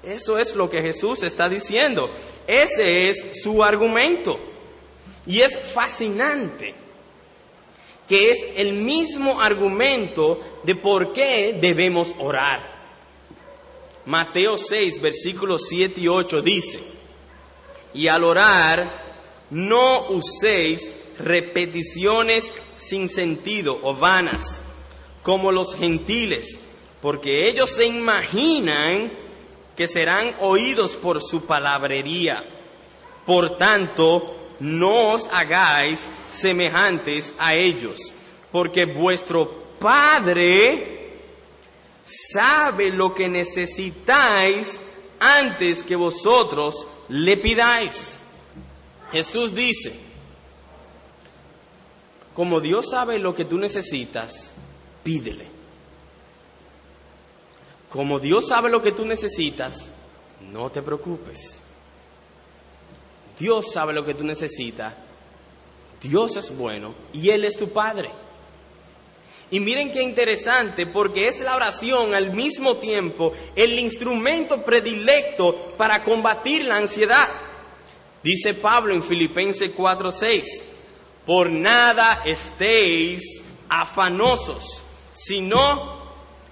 Eso 0.02 0.38
es 0.38 0.54
lo 0.54 0.68
que 0.68 0.82
Jesús 0.82 1.22
está 1.22 1.48
diciendo. 1.48 2.10
Ese 2.46 3.10
es 3.10 3.42
su 3.42 3.62
argumento. 3.62 4.38
Y 5.26 5.40
es 5.40 5.56
fascinante 5.56 6.74
que 8.08 8.30
es 8.30 8.46
el 8.56 8.74
mismo 8.74 9.40
argumento 9.40 10.40
de 10.64 10.74
por 10.74 11.12
qué 11.12 11.56
debemos 11.60 12.14
orar. 12.18 12.72
Mateo 14.04 14.58
6, 14.58 15.00
versículos 15.00 15.62
7 15.68 16.00
y 16.00 16.08
8 16.08 16.42
dice, 16.42 16.80
y 17.94 18.08
al 18.08 18.24
orar 18.24 19.11
no 19.52 20.08
uséis 20.08 20.90
repeticiones 21.18 22.54
sin 22.78 23.10
sentido 23.10 23.78
o 23.82 23.94
vanas, 23.94 24.60
como 25.22 25.52
los 25.52 25.74
gentiles, 25.74 26.58
porque 27.02 27.48
ellos 27.48 27.70
se 27.70 27.84
imaginan 27.84 29.12
que 29.76 29.86
serán 29.86 30.34
oídos 30.40 30.96
por 30.96 31.20
su 31.20 31.44
palabrería. 31.44 32.42
Por 33.26 33.58
tanto, 33.58 34.36
no 34.58 35.12
os 35.12 35.26
hagáis 35.26 36.08
semejantes 36.28 37.34
a 37.38 37.54
ellos, 37.54 37.98
porque 38.50 38.86
vuestro 38.86 39.62
Padre 39.78 41.18
sabe 42.04 42.90
lo 42.90 43.14
que 43.14 43.28
necesitáis 43.28 44.78
antes 45.20 45.82
que 45.82 45.94
vosotros 45.94 46.86
le 47.10 47.36
pidáis. 47.36 48.21
Jesús 49.12 49.54
dice, 49.54 49.92
como 52.34 52.60
Dios 52.60 52.86
sabe 52.90 53.18
lo 53.18 53.34
que 53.34 53.44
tú 53.44 53.58
necesitas, 53.58 54.54
pídele. 55.04 55.48
Como 57.90 58.18
Dios 58.18 58.48
sabe 58.48 58.70
lo 58.70 58.80
que 58.80 58.92
tú 58.92 59.04
necesitas, 59.04 59.90
no 60.50 60.70
te 60.70 60.80
preocupes. 60.80 61.60
Dios 63.38 63.70
sabe 63.70 63.92
lo 63.92 64.02
que 64.04 64.14
tú 64.14 64.24
necesitas. 64.24 64.94
Dios 66.00 66.36
es 66.36 66.56
bueno 66.56 66.94
y 67.12 67.28
Él 67.28 67.44
es 67.44 67.56
tu 67.56 67.68
Padre. 67.68 68.10
Y 69.50 69.60
miren 69.60 69.92
qué 69.92 70.02
interesante, 70.02 70.86
porque 70.86 71.28
es 71.28 71.40
la 71.40 71.54
oración 71.54 72.14
al 72.14 72.32
mismo 72.32 72.78
tiempo 72.78 73.34
el 73.54 73.78
instrumento 73.78 74.62
predilecto 74.64 75.54
para 75.76 76.02
combatir 76.02 76.64
la 76.64 76.78
ansiedad. 76.78 77.28
Dice 78.22 78.54
Pablo 78.54 78.94
en 78.94 79.02
Filipenses 79.02 79.72
4:6, 79.74 80.44
por 81.26 81.50
nada 81.50 82.22
estéis 82.24 83.42
afanosos, 83.68 84.84
sino 85.12 86.02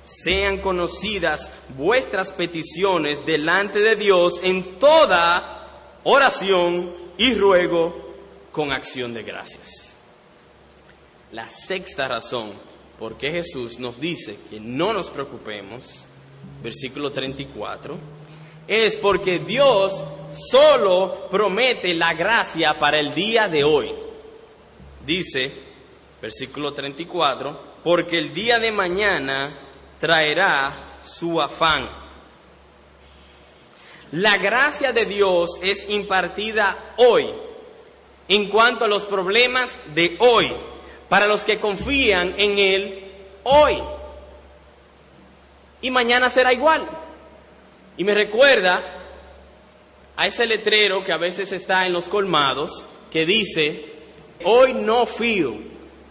sean 0.02 0.58
conocidas 0.58 1.50
vuestras 1.76 2.32
peticiones 2.32 3.24
delante 3.24 3.78
de 3.78 3.96
Dios 3.96 4.40
en 4.42 4.78
toda 4.78 6.00
oración 6.04 6.92
y 7.16 7.34
ruego 7.34 8.14
con 8.50 8.72
acción 8.72 9.14
de 9.14 9.22
gracias. 9.22 9.94
La 11.32 11.48
sexta 11.48 12.08
razón 12.08 12.52
por 12.98 13.16
qué 13.16 13.30
Jesús 13.30 13.78
nos 13.78 14.00
dice 14.00 14.36
que 14.50 14.58
no 14.58 14.92
nos 14.92 15.10
preocupemos, 15.10 16.04
versículo 16.62 17.12
34, 17.12 17.96
es 18.66 18.96
porque 18.96 19.38
Dios 19.38 20.04
solo 20.32 21.28
promete 21.30 21.94
la 21.94 22.14
gracia 22.14 22.78
para 22.78 22.98
el 22.98 23.14
día 23.14 23.48
de 23.48 23.64
hoy. 23.64 23.92
Dice, 25.04 25.52
versículo 26.20 26.72
34, 26.72 27.60
porque 27.82 28.18
el 28.18 28.34
día 28.34 28.58
de 28.58 28.72
mañana 28.72 29.58
traerá 29.98 30.98
su 31.02 31.40
afán. 31.40 31.88
La 34.12 34.36
gracia 34.38 34.92
de 34.92 35.06
Dios 35.06 35.50
es 35.62 35.88
impartida 35.88 36.76
hoy 36.96 37.30
en 38.28 38.48
cuanto 38.48 38.84
a 38.84 38.88
los 38.88 39.06
problemas 39.06 39.76
de 39.94 40.16
hoy, 40.20 40.52
para 41.08 41.26
los 41.26 41.44
que 41.44 41.58
confían 41.58 42.34
en 42.38 42.58
Él 42.58 43.12
hoy. 43.44 43.82
Y 45.82 45.90
mañana 45.90 46.30
será 46.30 46.52
igual. 46.52 46.86
Y 47.96 48.04
me 48.04 48.14
recuerda 48.14 48.99
a 50.20 50.26
ese 50.26 50.46
letrero 50.46 51.02
que 51.02 51.12
a 51.12 51.16
veces 51.16 51.50
está 51.50 51.86
en 51.86 51.94
los 51.94 52.10
colmados, 52.10 52.86
que 53.10 53.24
dice, 53.24 53.86
hoy 54.44 54.74
no 54.74 55.06
fío, 55.06 55.54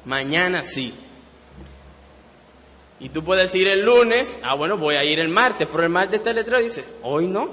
mañana 0.04 0.64
sí. 0.64 0.96
Y 3.00 3.10
tú 3.10 3.24
puedes 3.24 3.54
ir 3.54 3.68
el 3.68 3.86
lunes, 3.86 4.40
ah, 4.42 4.56
bueno, 4.56 4.78
voy 4.78 4.96
a 4.96 5.04
ir 5.04 5.20
el 5.20 5.30
martes, 5.30 5.68
pero 5.72 5.84
el 5.84 5.90
martes 5.90 6.22
este 6.22 6.34
letrero 6.34 6.60
dice, 6.60 6.84
hoy 7.04 7.28
no, 7.28 7.52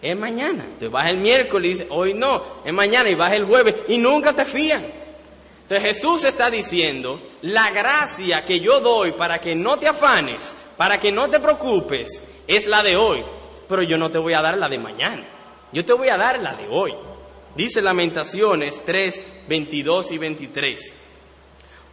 es 0.00 0.16
mañana. 0.16 0.64
Entonces 0.64 0.90
vas 0.90 1.10
el 1.10 1.18
miércoles 1.18 1.66
y 1.66 1.72
dice, 1.74 1.86
hoy 1.90 2.14
no, 2.14 2.42
es 2.64 2.72
mañana, 2.72 3.10
y 3.10 3.14
vas 3.14 3.34
el 3.34 3.44
jueves, 3.44 3.74
y 3.86 3.98
nunca 3.98 4.32
te 4.32 4.46
fían. 4.46 4.82
Entonces 5.60 5.94
Jesús 5.94 6.24
está 6.24 6.48
diciendo, 6.48 7.20
la 7.42 7.70
gracia 7.70 8.46
que 8.46 8.60
yo 8.60 8.80
doy 8.80 9.12
para 9.12 9.42
que 9.42 9.54
no 9.54 9.78
te 9.78 9.88
afanes, 9.88 10.56
para 10.78 10.98
que 10.98 11.12
no 11.12 11.28
te 11.28 11.38
preocupes, 11.38 12.24
es 12.46 12.66
la 12.66 12.82
de 12.82 12.96
hoy, 12.96 13.22
pero 13.68 13.82
yo 13.82 13.98
no 13.98 14.10
te 14.10 14.16
voy 14.16 14.32
a 14.32 14.40
dar 14.40 14.56
la 14.56 14.70
de 14.70 14.78
mañana, 14.78 15.26
yo 15.72 15.84
te 15.84 15.92
voy 15.92 16.08
a 16.08 16.16
dar 16.16 16.38
la 16.40 16.54
de 16.54 16.68
hoy. 16.68 16.94
Dice 17.54 17.82
Lamentaciones 17.82 18.82
3, 18.84 19.22
22 19.48 20.12
y 20.12 20.18
23. 20.18 20.92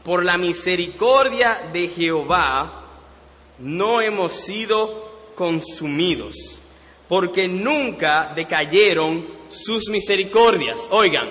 Por 0.03 0.23
la 0.23 0.37
misericordia 0.37 1.69
de 1.73 1.89
Jehová 1.89 2.85
no 3.59 4.01
hemos 4.01 4.31
sido 4.31 5.31
consumidos, 5.35 6.59
porque 7.07 7.47
nunca 7.47 8.31
decayeron 8.35 9.27
sus 9.49 9.89
misericordias. 9.89 10.87
Oigan, 10.91 11.29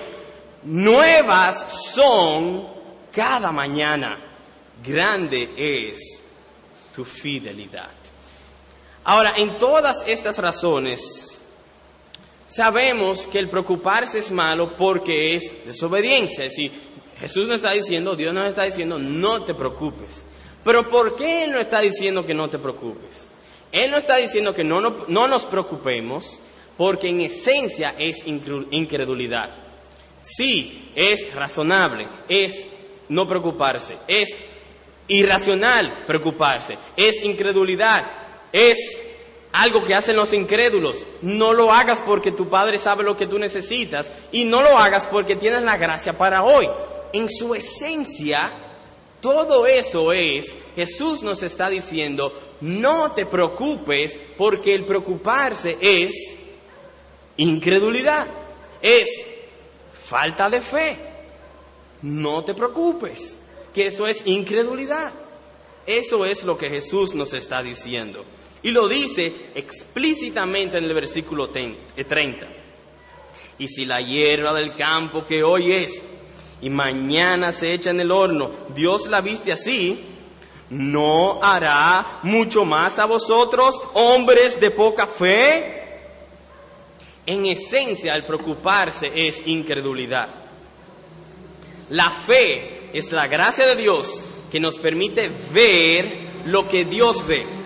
nuevas 0.64 1.92
son 1.94 2.66
cada 3.12 3.50
mañana, 3.52 4.18
grande 4.82 5.50
es 5.56 6.22
tu 6.94 7.04
fidelidad. 7.04 7.90
Ahora, 9.04 9.34
en 9.36 9.56
todas 9.56 10.02
estas 10.06 10.36
razones, 10.38 11.37
sabemos 12.48 13.26
que 13.26 13.38
el 13.38 13.48
preocuparse 13.48 14.18
es 14.18 14.32
malo 14.32 14.76
porque 14.76 15.36
es 15.36 15.52
desobediencia, 15.64 16.44
es 16.44 16.52
decir, 16.52 16.72
Jesús 17.20 17.46
nos 17.46 17.56
está 17.56 17.72
diciendo, 17.72 18.16
Dios 18.16 18.32
nos 18.32 18.48
está 18.48 18.64
diciendo, 18.64 18.98
no 18.98 19.42
te 19.42 19.54
preocupes. 19.54 20.24
Pero 20.64 20.88
¿por 20.88 21.16
qué 21.16 21.44
Él 21.44 21.52
no 21.52 21.60
está 21.60 21.80
diciendo 21.80 22.24
que 22.24 22.34
no 22.34 22.48
te 22.48 22.58
preocupes? 22.58 23.26
Él 23.72 23.90
no 23.90 23.96
está 23.96 24.16
diciendo 24.16 24.54
que 24.54 24.64
no, 24.64 24.80
no, 24.80 25.28
nos 25.28 25.46
preocupemos 25.46 26.40
porque 26.76 27.08
en 27.08 27.20
esencia 27.20 27.94
es 27.98 28.24
incredulidad. 28.24 29.54
Sí, 30.20 30.90
es 30.94 31.32
razonable, 31.34 32.08
es 32.28 32.66
no 33.08 33.26
preocuparse, 33.26 33.98
es 34.06 34.28
irracional 35.08 36.04
preocuparse, 36.06 36.78
es 36.96 37.22
incredulidad, 37.22 38.04
es 38.52 38.78
algo 39.62 39.84
que 39.84 39.94
hacen 39.94 40.16
los 40.16 40.32
incrédulos. 40.32 41.06
No 41.22 41.52
lo 41.52 41.72
hagas 41.72 42.00
porque 42.00 42.32
tu 42.32 42.48
Padre 42.48 42.78
sabe 42.78 43.04
lo 43.04 43.16
que 43.16 43.26
tú 43.26 43.38
necesitas 43.38 44.10
y 44.32 44.44
no 44.44 44.62
lo 44.62 44.76
hagas 44.76 45.06
porque 45.06 45.36
tienes 45.36 45.62
la 45.62 45.76
gracia 45.76 46.16
para 46.16 46.42
hoy 46.42 46.68
en 47.12 47.28
su 47.28 47.54
esencia, 47.54 48.50
todo 49.20 49.66
eso 49.66 50.12
es, 50.12 50.54
Jesús 50.76 51.22
nos 51.22 51.42
está 51.42 51.68
diciendo, 51.68 52.32
no 52.60 53.12
te 53.12 53.26
preocupes 53.26 54.18
porque 54.36 54.74
el 54.74 54.84
preocuparse 54.84 55.76
es 55.80 56.36
incredulidad, 57.36 58.26
es 58.82 59.08
falta 60.04 60.48
de 60.50 60.60
fe. 60.60 60.96
No 62.00 62.44
te 62.44 62.54
preocupes, 62.54 63.38
que 63.74 63.86
eso 63.86 64.06
es 64.06 64.22
incredulidad. 64.24 65.12
Eso 65.84 66.24
es 66.24 66.44
lo 66.44 66.56
que 66.56 66.68
Jesús 66.68 67.14
nos 67.14 67.32
está 67.32 67.62
diciendo. 67.62 68.24
Y 68.62 68.70
lo 68.70 68.88
dice 68.88 69.32
explícitamente 69.54 70.78
en 70.78 70.84
el 70.84 70.94
versículo 70.94 71.50
30. 71.50 72.46
Y 73.58 73.68
si 73.68 73.84
la 73.84 74.00
hierba 74.00 74.52
del 74.52 74.74
campo 74.74 75.24
que 75.24 75.42
hoy 75.42 75.72
es 75.72 76.02
y 76.60 76.70
mañana 76.70 77.52
se 77.52 77.72
echa 77.72 77.90
en 77.90 78.00
el 78.00 78.10
horno, 78.10 78.50
Dios 78.74 79.06
la 79.06 79.20
viste 79.20 79.52
así, 79.52 79.98
¿no 80.70 81.40
hará 81.42 82.20
mucho 82.22 82.64
más 82.64 82.98
a 82.98 83.06
vosotros, 83.06 83.80
hombres 83.94 84.60
de 84.60 84.70
poca 84.70 85.06
fe? 85.06 85.74
En 87.26 87.46
esencia, 87.46 88.14
el 88.14 88.24
preocuparse 88.24 89.10
es 89.14 89.46
incredulidad. 89.46 90.28
La 91.90 92.10
fe 92.10 92.88
es 92.92 93.12
la 93.12 93.26
gracia 93.26 93.66
de 93.66 93.76
Dios 93.76 94.20
que 94.50 94.60
nos 94.60 94.78
permite 94.78 95.30
ver 95.52 96.06
lo 96.46 96.68
que 96.68 96.84
Dios 96.84 97.26
ve. 97.26 97.57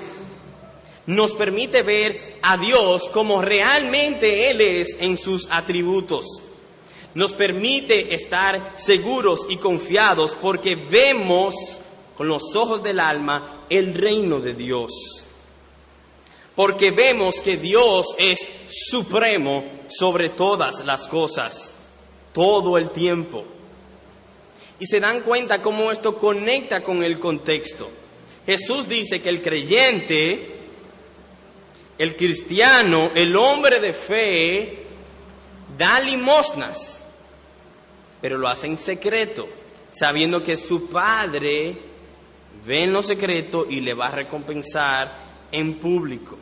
Nos 1.06 1.32
permite 1.32 1.82
ver 1.82 2.38
a 2.42 2.56
Dios 2.56 3.08
como 3.08 3.42
realmente 3.42 4.50
Él 4.50 4.60
es 4.60 4.96
en 5.00 5.16
sus 5.16 5.48
atributos 5.50 6.42
nos 7.14 7.32
permite 7.32 8.14
estar 8.14 8.72
seguros 8.74 9.46
y 9.48 9.56
confiados 9.56 10.34
porque 10.34 10.76
vemos 10.76 11.54
con 12.16 12.28
los 12.28 12.54
ojos 12.56 12.82
del 12.82 13.00
alma 13.00 13.66
el 13.68 13.94
reino 13.94 14.40
de 14.40 14.54
Dios. 14.54 14.92
Porque 16.54 16.90
vemos 16.90 17.40
que 17.40 17.56
Dios 17.56 18.06
es 18.18 18.46
supremo 18.66 19.64
sobre 19.88 20.30
todas 20.30 20.84
las 20.84 21.08
cosas, 21.08 21.72
todo 22.32 22.76
el 22.76 22.90
tiempo. 22.90 23.44
Y 24.78 24.86
se 24.86 25.00
dan 25.00 25.20
cuenta 25.20 25.62
cómo 25.62 25.90
esto 25.90 26.18
conecta 26.18 26.82
con 26.82 27.04
el 27.04 27.18
contexto. 27.18 27.88
Jesús 28.44 28.88
dice 28.88 29.22
que 29.22 29.28
el 29.28 29.42
creyente, 29.42 30.61
el 32.02 32.16
cristiano, 32.16 33.12
el 33.14 33.36
hombre 33.36 33.78
de 33.78 33.92
fe, 33.92 34.78
da 35.78 36.00
limosnas 36.00 36.98
pero 38.20 38.38
lo 38.38 38.48
hace 38.48 38.68
en 38.68 38.76
secreto, 38.76 39.48
sabiendo 39.88 40.42
que 40.42 40.56
su 40.56 40.88
Padre 40.88 41.76
ve 42.64 42.84
en 42.84 42.92
lo 42.92 43.02
secreto 43.02 43.66
y 43.68 43.80
le 43.80 43.94
va 43.94 44.06
a 44.06 44.12
recompensar 44.12 45.12
en 45.50 45.74
público. 45.74 46.38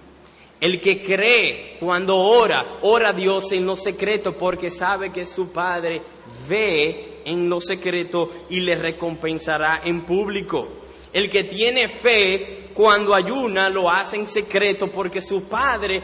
El 0.60 0.78
que 0.78 1.02
cree 1.02 1.78
cuando 1.80 2.18
ora, 2.18 2.64
ora 2.82 3.08
a 3.08 3.12
Dios 3.14 3.50
en 3.52 3.64
lo 3.64 3.76
secreto 3.76 4.36
porque 4.36 4.70
sabe 4.70 5.10
que 5.10 5.24
su 5.24 5.52
Padre 5.52 6.02
ve 6.46 7.22
en 7.24 7.48
lo 7.48 7.62
secreto 7.62 8.30
y 8.50 8.60
le 8.60 8.76
recompensará 8.76 9.80
en 9.82 10.02
público. 10.02 10.68
El 11.14 11.30
que 11.30 11.44
tiene 11.44 11.88
fe 11.88 12.69
cuando 12.80 13.14
ayuna 13.14 13.68
lo 13.68 13.90
hace 13.90 14.16
en 14.16 14.26
secreto 14.26 14.88
porque 14.88 15.20
su 15.20 15.42
Padre 15.44 16.02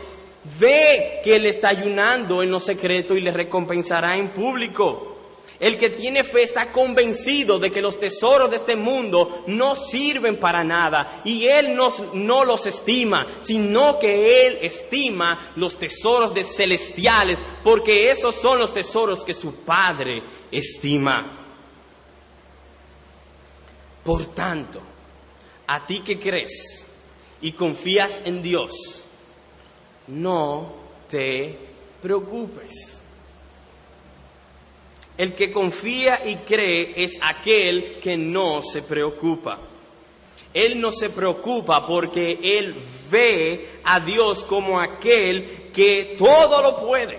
Ve 0.60 1.22
que 1.24 1.36
Él 1.36 1.46
está 1.46 1.70
ayunando 1.70 2.42
en 2.42 2.50
lo 2.50 2.60
secreto 2.60 3.16
y 3.16 3.20
le 3.20 3.32
recompensará 3.32 4.16
en 4.16 4.28
público. 4.28 5.14
El 5.58 5.78
que 5.78 5.88
tiene 5.88 6.22
fe 6.22 6.42
está 6.42 6.70
convencido 6.70 7.58
de 7.58 7.72
que 7.72 7.80
los 7.80 7.98
tesoros 7.98 8.50
de 8.50 8.56
este 8.56 8.76
mundo 8.76 9.42
no 9.46 9.74
sirven 9.74 10.36
para 10.36 10.62
nada 10.62 11.22
y 11.24 11.46
Él 11.46 11.74
no, 11.74 12.44
los 12.44 12.66
estima, 12.66 13.26
sino 13.40 13.98
que 13.98 14.46
Él 14.46 14.58
estima 14.60 15.52
los 15.56 15.78
tesoros 15.78 16.34
de 16.34 16.44
celestiales, 16.44 17.38
porque 17.64 18.10
esos 18.10 18.34
son 18.34 18.58
los 18.58 18.72
tesoros 18.72 19.24
que 19.24 19.34
su 19.34 19.52
Padre 19.64 20.22
estima. 20.52 21.42
Por 24.04 24.26
tanto, 24.26 24.80
a 25.66 25.86
ti 25.86 26.00
que 26.00 26.18
crees 26.18 26.86
y 27.40 27.52
confías 27.52 28.20
en 28.24 28.42
Dios, 28.42 28.72
no 30.06 30.72
te 31.08 31.58
preocupes. 32.02 33.00
El 35.18 35.34
que 35.34 35.50
confía 35.50 36.26
y 36.26 36.36
cree 36.36 36.92
es 36.96 37.18
aquel 37.22 37.98
que 38.00 38.16
no 38.16 38.60
se 38.62 38.82
preocupa. 38.82 39.58
Él 40.52 40.80
no 40.80 40.90
se 40.90 41.10
preocupa 41.10 41.86
porque 41.86 42.38
él 42.42 42.74
ve 43.10 43.80
a 43.84 44.00
Dios 44.00 44.44
como 44.44 44.80
aquel 44.80 45.70
que 45.72 46.14
todo 46.16 46.62
lo 46.62 46.86
puede, 46.86 47.18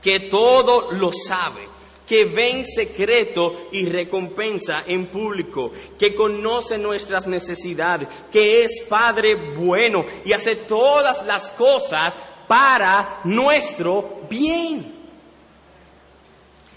que 0.00 0.20
todo 0.20 0.92
lo 0.92 1.10
sabe, 1.12 1.73
que 2.06 2.24
ve 2.24 2.50
en 2.50 2.64
secreto 2.64 3.68
y 3.72 3.86
recompensa 3.86 4.84
en 4.86 5.06
público, 5.06 5.72
que 5.98 6.14
conoce 6.14 6.78
nuestras 6.78 7.26
necesidades, 7.26 8.08
que 8.30 8.64
es 8.64 8.82
Padre 8.88 9.34
bueno 9.34 10.04
y 10.24 10.32
hace 10.32 10.56
todas 10.56 11.24
las 11.24 11.50
cosas 11.52 12.16
para 12.46 13.20
nuestro 13.24 14.20
bien. 14.28 14.94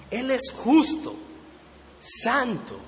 Él 0.09 0.31
es 0.31 0.51
justo, 0.51 1.15
santo, 1.99 2.79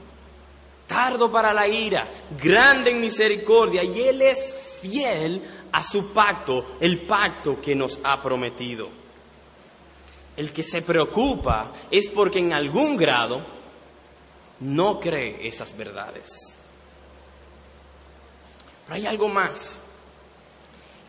tardo 0.88 1.32
para 1.32 1.54
la 1.54 1.68
ira, 1.68 2.08
grande 2.42 2.92
en 2.92 3.02
misericordia 3.02 3.84
y 3.84 4.02
Él 4.02 4.22
es 4.22 4.56
fiel 4.82 5.44
a 5.72 5.84
su 5.84 6.14
pacto, 6.14 6.78
el 6.80 7.02
pacto 7.02 7.60
que 7.62 7.76
nos 7.76 8.00
ha 8.04 8.22
prometido. 8.22 8.99
El 10.40 10.54
que 10.54 10.64
se 10.64 10.82
preocupa 10.82 11.74
es 11.92 12.08
porque 12.08 12.40
en 12.40 12.54
algún 12.54 12.96
grado 12.96 13.42
no 14.62 14.98
cree 14.98 15.46
esas 15.46 15.76
verdades. 15.76 16.30
Pero 18.86 18.96
hay 18.96 19.06
algo 19.06 19.28
más. 19.28 19.78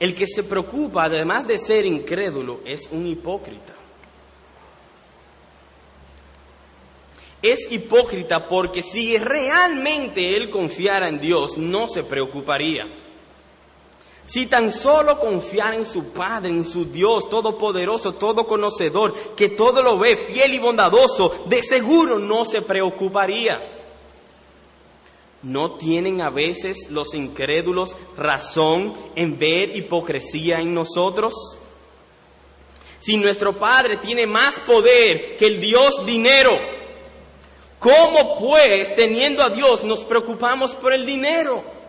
El 0.00 0.16
que 0.16 0.26
se 0.26 0.42
preocupa, 0.42 1.04
además 1.04 1.46
de 1.46 1.58
ser 1.58 1.86
incrédulo, 1.86 2.60
es 2.64 2.88
un 2.90 3.06
hipócrita. 3.06 3.72
Es 7.40 7.70
hipócrita 7.70 8.48
porque 8.48 8.82
si 8.82 9.16
realmente 9.16 10.36
él 10.36 10.50
confiara 10.50 11.08
en 11.08 11.20
Dios, 11.20 11.56
no 11.56 11.86
se 11.86 12.02
preocuparía. 12.02 12.99
Si 14.30 14.46
tan 14.46 14.70
solo 14.70 15.18
confiara 15.18 15.74
en 15.74 15.84
su 15.84 16.10
Padre, 16.10 16.50
en 16.50 16.64
su 16.64 16.84
Dios 16.84 17.28
todopoderoso, 17.28 18.14
todo 18.14 18.46
conocedor, 18.46 19.12
que 19.34 19.48
todo 19.48 19.82
lo 19.82 19.98
ve, 19.98 20.16
fiel 20.16 20.54
y 20.54 20.60
bondadoso, 20.60 21.46
de 21.46 21.60
seguro 21.60 22.20
no 22.20 22.44
se 22.44 22.62
preocuparía. 22.62 23.60
¿No 25.42 25.72
tienen 25.72 26.20
a 26.20 26.30
veces 26.30 26.90
los 26.90 27.12
incrédulos 27.14 27.96
razón 28.16 28.94
en 29.16 29.36
ver 29.36 29.74
hipocresía 29.74 30.60
en 30.60 30.74
nosotros? 30.74 31.34
Si 33.00 33.16
nuestro 33.16 33.58
Padre 33.58 33.96
tiene 33.96 34.28
más 34.28 34.60
poder 34.60 35.36
que 35.38 35.46
el 35.46 35.60
Dios 35.60 36.06
dinero, 36.06 36.56
¿Cómo 37.80 38.38
pues, 38.38 38.94
teniendo 38.94 39.42
a 39.42 39.48
Dios, 39.48 39.82
nos 39.84 40.04
preocupamos 40.04 40.74
por 40.74 40.92
el 40.92 41.04
dinero? 41.06 41.79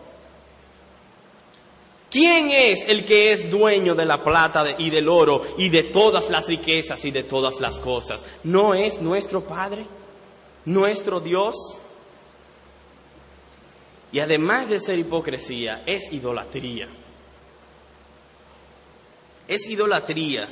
¿Quién 2.12 2.50
es 2.50 2.84
el 2.88 3.06
que 3.06 3.32
es 3.32 3.50
dueño 3.50 3.94
de 3.94 4.04
la 4.04 4.22
plata 4.22 4.76
y 4.76 4.90
del 4.90 5.08
oro 5.08 5.40
y 5.56 5.70
de 5.70 5.84
todas 5.84 6.28
las 6.28 6.46
riquezas 6.46 7.02
y 7.06 7.10
de 7.10 7.22
todas 7.22 7.58
las 7.58 7.78
cosas? 7.78 8.22
¿No 8.44 8.74
es 8.74 9.00
nuestro 9.00 9.40
Padre? 9.40 9.86
¿Nuestro 10.66 11.20
Dios? 11.20 11.56
Y 14.12 14.18
además 14.18 14.68
de 14.68 14.78
ser 14.78 14.98
hipocresía, 14.98 15.84
es 15.86 16.12
idolatría. 16.12 16.86
Es 19.48 19.66
idolatría. 19.66 20.50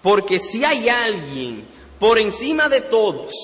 Porque 0.00 0.38
si 0.38 0.64
hay 0.64 0.88
alguien 0.88 1.66
por 1.98 2.18
encima 2.18 2.70
de 2.70 2.80
todos, 2.80 3.34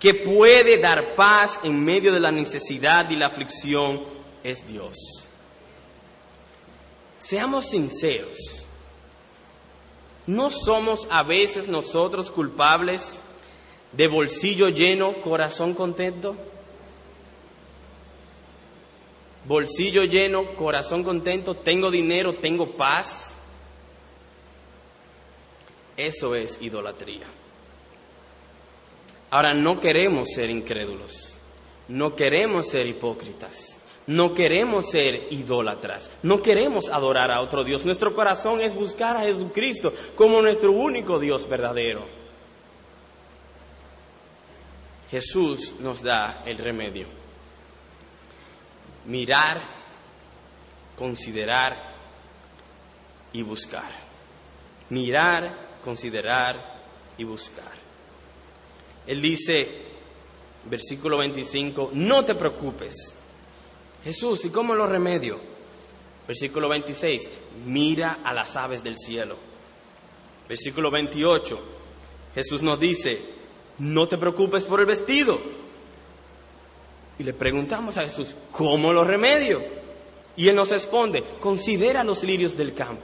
que 0.00 0.14
puede 0.14 0.78
dar 0.78 1.14
paz 1.14 1.60
en 1.62 1.84
medio 1.84 2.12
de 2.12 2.18
la 2.18 2.32
necesidad 2.32 3.08
y 3.10 3.14
la 3.14 3.26
aflicción 3.26 4.02
es 4.42 4.66
Dios. 4.66 5.21
Seamos 7.22 7.66
sinceros, 7.66 8.66
¿no 10.26 10.50
somos 10.50 11.06
a 11.08 11.22
veces 11.22 11.68
nosotros 11.68 12.32
culpables 12.32 13.20
de 13.92 14.08
bolsillo 14.08 14.68
lleno, 14.70 15.20
corazón 15.20 15.72
contento? 15.72 16.36
Bolsillo 19.44 20.02
lleno, 20.02 20.56
corazón 20.56 21.04
contento, 21.04 21.54
tengo 21.54 21.92
dinero, 21.92 22.34
tengo 22.34 22.72
paz. 22.72 23.30
Eso 25.96 26.34
es 26.34 26.60
idolatría. 26.60 27.26
Ahora, 29.30 29.54
no 29.54 29.78
queremos 29.80 30.28
ser 30.34 30.50
incrédulos, 30.50 31.38
no 31.86 32.16
queremos 32.16 32.66
ser 32.66 32.88
hipócritas, 32.88 33.78
no 34.06 34.34
queremos 34.34 34.90
ser 34.90 35.28
idólatras, 35.30 36.10
no 36.22 36.42
queremos 36.42 36.88
adorar 36.88 37.30
a 37.30 37.40
otro 37.40 37.64
Dios. 37.64 37.84
Nuestro 37.84 38.14
corazón 38.14 38.60
es 38.60 38.74
buscar 38.74 39.16
a 39.16 39.20
Jesucristo 39.20 39.92
como 40.16 40.42
nuestro 40.42 40.72
único 40.72 41.18
Dios 41.18 41.48
verdadero. 41.48 42.04
Jesús 45.10 45.74
nos 45.80 46.02
da 46.02 46.42
el 46.46 46.58
remedio. 46.58 47.06
Mirar, 49.06 49.62
considerar 50.96 51.94
y 53.32 53.42
buscar. 53.42 53.90
Mirar, 54.88 55.78
considerar 55.82 56.80
y 57.18 57.24
buscar. 57.24 57.72
Él 59.06 59.20
dice, 59.20 59.68
versículo 60.64 61.18
25, 61.18 61.90
no 61.94 62.24
te 62.24 62.34
preocupes. 62.34 63.14
Jesús, 64.04 64.44
¿y 64.44 64.50
cómo 64.50 64.74
lo 64.74 64.86
remedio? 64.86 65.38
Versículo 66.26 66.68
26, 66.68 67.30
mira 67.66 68.18
a 68.24 68.32
las 68.32 68.56
aves 68.56 68.82
del 68.82 68.96
cielo. 68.96 69.36
Versículo 70.48 70.90
28, 70.90 71.60
Jesús 72.34 72.62
nos 72.62 72.78
dice, 72.78 73.20
no 73.78 74.06
te 74.08 74.18
preocupes 74.18 74.64
por 74.64 74.80
el 74.80 74.86
vestido. 74.86 75.38
Y 77.18 77.24
le 77.24 77.32
preguntamos 77.32 77.98
a 77.98 78.02
Jesús, 78.02 78.34
¿cómo 78.50 78.92
lo 78.92 79.04
remedio? 79.04 79.62
Y 80.36 80.48
Él 80.48 80.56
nos 80.56 80.70
responde, 80.70 81.22
considera 81.40 82.04
los 82.04 82.22
lirios 82.24 82.56
del 82.56 82.74
campo. 82.74 83.02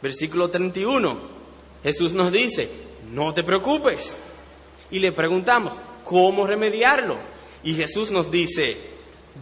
Versículo 0.00 0.48
31, 0.48 1.18
Jesús 1.82 2.12
nos 2.12 2.32
dice, 2.32 2.70
no 3.10 3.34
te 3.34 3.42
preocupes 3.42 4.16
y 4.90 4.98
le 4.98 5.12
preguntamos, 5.12 5.74
¿cómo 6.04 6.46
remediarlo? 6.46 7.16
Y 7.62 7.74
Jesús 7.74 8.10
nos 8.10 8.30
dice, 8.30 8.76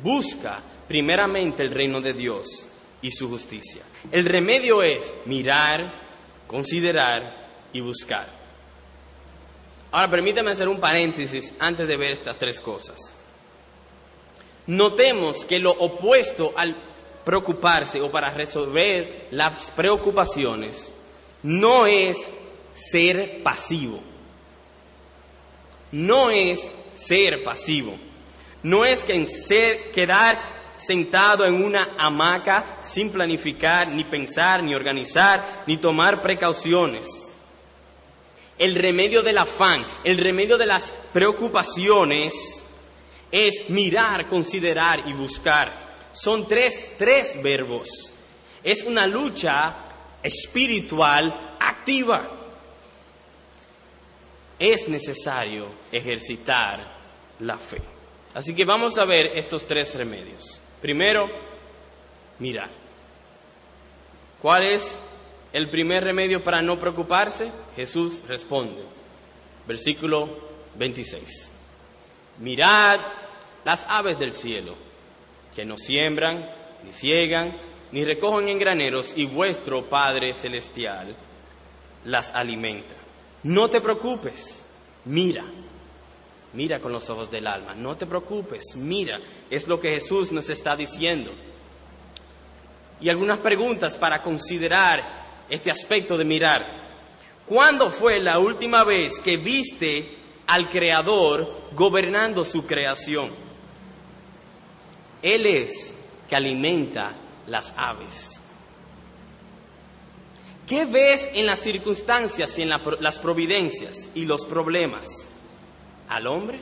busca 0.03 0.61
primeramente 0.89 1.63
el 1.63 1.71
reino 1.71 2.01
de 2.01 2.13
Dios 2.13 2.67
y 3.03 3.11
su 3.11 3.29
justicia. 3.29 3.83
El 4.13 4.25
remedio 4.25 4.83
es 4.83 5.13
mirar, 5.25 5.93
considerar 6.47 7.49
y 7.73 7.81
buscar. 7.81 8.27
Ahora 9.93 10.11
permítame 10.11 10.51
hacer 10.51 10.69
un 10.69 10.81
paréntesis 10.81 11.55
antes 11.59 11.87
de 11.87 11.97
ver 11.97 12.13
estas 12.13 12.39
tres 12.39 12.61
cosas. 12.61 13.15
Notemos 14.67 15.45
que 15.45 15.59
lo 15.59 15.71
opuesto 15.71 16.53
al 16.57 16.75
preocuparse 17.25 18.01
o 18.01 18.11
para 18.11 18.31
resolver 18.31 19.29
las 19.31 19.71
preocupaciones 19.71 20.93
no 21.43 21.87
es 21.87 22.31
ser 22.73 23.43
pasivo 23.43 24.01
no 25.93 26.31
es 26.31 26.71
ser 26.93 27.43
pasivo, 27.45 27.97
no 28.67 28.85
es 28.85 29.05
que 29.05 29.25
ser, 29.27 29.93
quedar 29.93 30.41
sentado 30.75 31.45
en 31.45 31.63
una 31.63 31.95
hamaca 31.99 32.79
sin 32.81 33.11
planificar, 33.11 33.87
ni 33.87 34.03
pensar, 34.03 34.61
ni 34.61 34.75
organizar, 34.75 35.63
ni 35.69 35.77
tomar 35.77 36.21
precauciones. 36.21 37.07
El 38.59 38.75
remedio 38.75 39.23
del 39.23 39.39
afán, 39.39 39.87
el 40.03 40.19
remedio 40.19 40.59
de 40.59 40.67
las 40.67 40.93
preocupaciones 41.13 42.65
es 43.31 43.71
mirar, 43.71 44.27
considerar 44.27 45.05
y 45.07 45.13
buscar. 45.13 45.87
Son 46.11 46.49
tres, 46.49 46.91
tres 46.99 47.41
verbos. 47.41 48.13
es 48.65 48.83
una 48.83 49.07
lucha 49.07 49.77
espiritual 50.25 51.57
activa. 51.61 52.29
Es 54.59 54.89
necesario 54.89 55.69
ejercitar 55.93 56.81
la 57.39 57.57
fe. 57.59 57.96
Así 58.37 58.55
que 58.55 58.67
vamos 58.67 58.99
a 58.99 59.07
ver 59.07 59.33
estos 59.35 59.67
tres 59.67 59.95
remedios. 59.95 60.61
Primero, 60.83 61.27
mirar. 62.39 62.69
¿Cuál 64.43 64.65
es 64.65 65.01
el 65.55 65.71
primer 65.71 66.05
remedio 66.05 66.45
para 66.45 66.61
no 66.61 66.79
preocuparse? 66.79 67.51
Jesús 67.77 68.23
responde. 68.29 68.83
Versículo 69.67 70.29
26. 70.79 71.51
Mirad 72.41 73.01
las 73.65 73.87
aves 73.89 74.19
del 74.19 74.35
cielo, 74.35 74.75
que 75.55 75.65
no 75.65 75.79
siembran, 75.79 76.47
ni 76.85 76.93
ciegan, 76.93 77.57
ni 77.91 78.05
recogen 78.05 78.51
en 78.51 78.59
graneros, 78.59 79.15
y 79.17 79.25
vuestro 79.25 79.87
Padre 79.87 80.35
Celestial 80.35 81.17
las 82.05 82.35
alimenta. 82.35 82.97
No 83.45 83.71
te 83.71 83.81
preocupes, 83.81 84.63
mira, 85.07 85.43
mira 86.57 86.81
con 86.81 86.91
los 86.91 87.09
ojos 87.11 87.31
del 87.31 87.47
alma, 87.47 87.75
no 87.75 87.97
te 87.97 88.07
preocupes, 88.07 88.75
mira, 88.77 89.21
es 89.51 89.69
lo 89.69 89.79
que 89.79 89.91
Jesús 89.91 90.33
nos 90.33 90.49
está 90.49 90.75
diciendo. 90.75 91.31
Y 92.99 93.11
algunas 93.11 93.39
preguntas 93.39 93.95
para 93.97 94.23
considerar 94.23 95.27
este 95.51 95.71
aspecto 95.71 96.17
de 96.17 96.25
mirar. 96.25 96.67
¿Cuándo 97.45 97.91
fue 97.91 98.19
la 98.21 98.39
última 98.39 98.85
vez 98.85 99.21
que 99.21 99.37
viste 99.37 100.17
al 100.47 100.71
Creador 100.71 101.69
gobernando 101.73 102.43
su 102.43 102.67
creación? 102.67 103.31
Él 105.21 105.45
es 105.45 105.95
que 106.27 106.37
alimenta 106.37 107.15
las 107.47 107.75
aves. 107.77 108.41
¿Qué 110.67 110.87
ves 110.87 111.31
en 111.35 111.45
las 111.47 111.61
circunstancias 111.61 112.59
y 112.59 112.63
en 112.63 112.71
las 112.71 113.19
providencias 113.19 114.09
y 114.15 114.25
los 114.25 114.47
problemas? 114.47 115.29
¿Al 116.09 116.27
hombre 116.27 116.61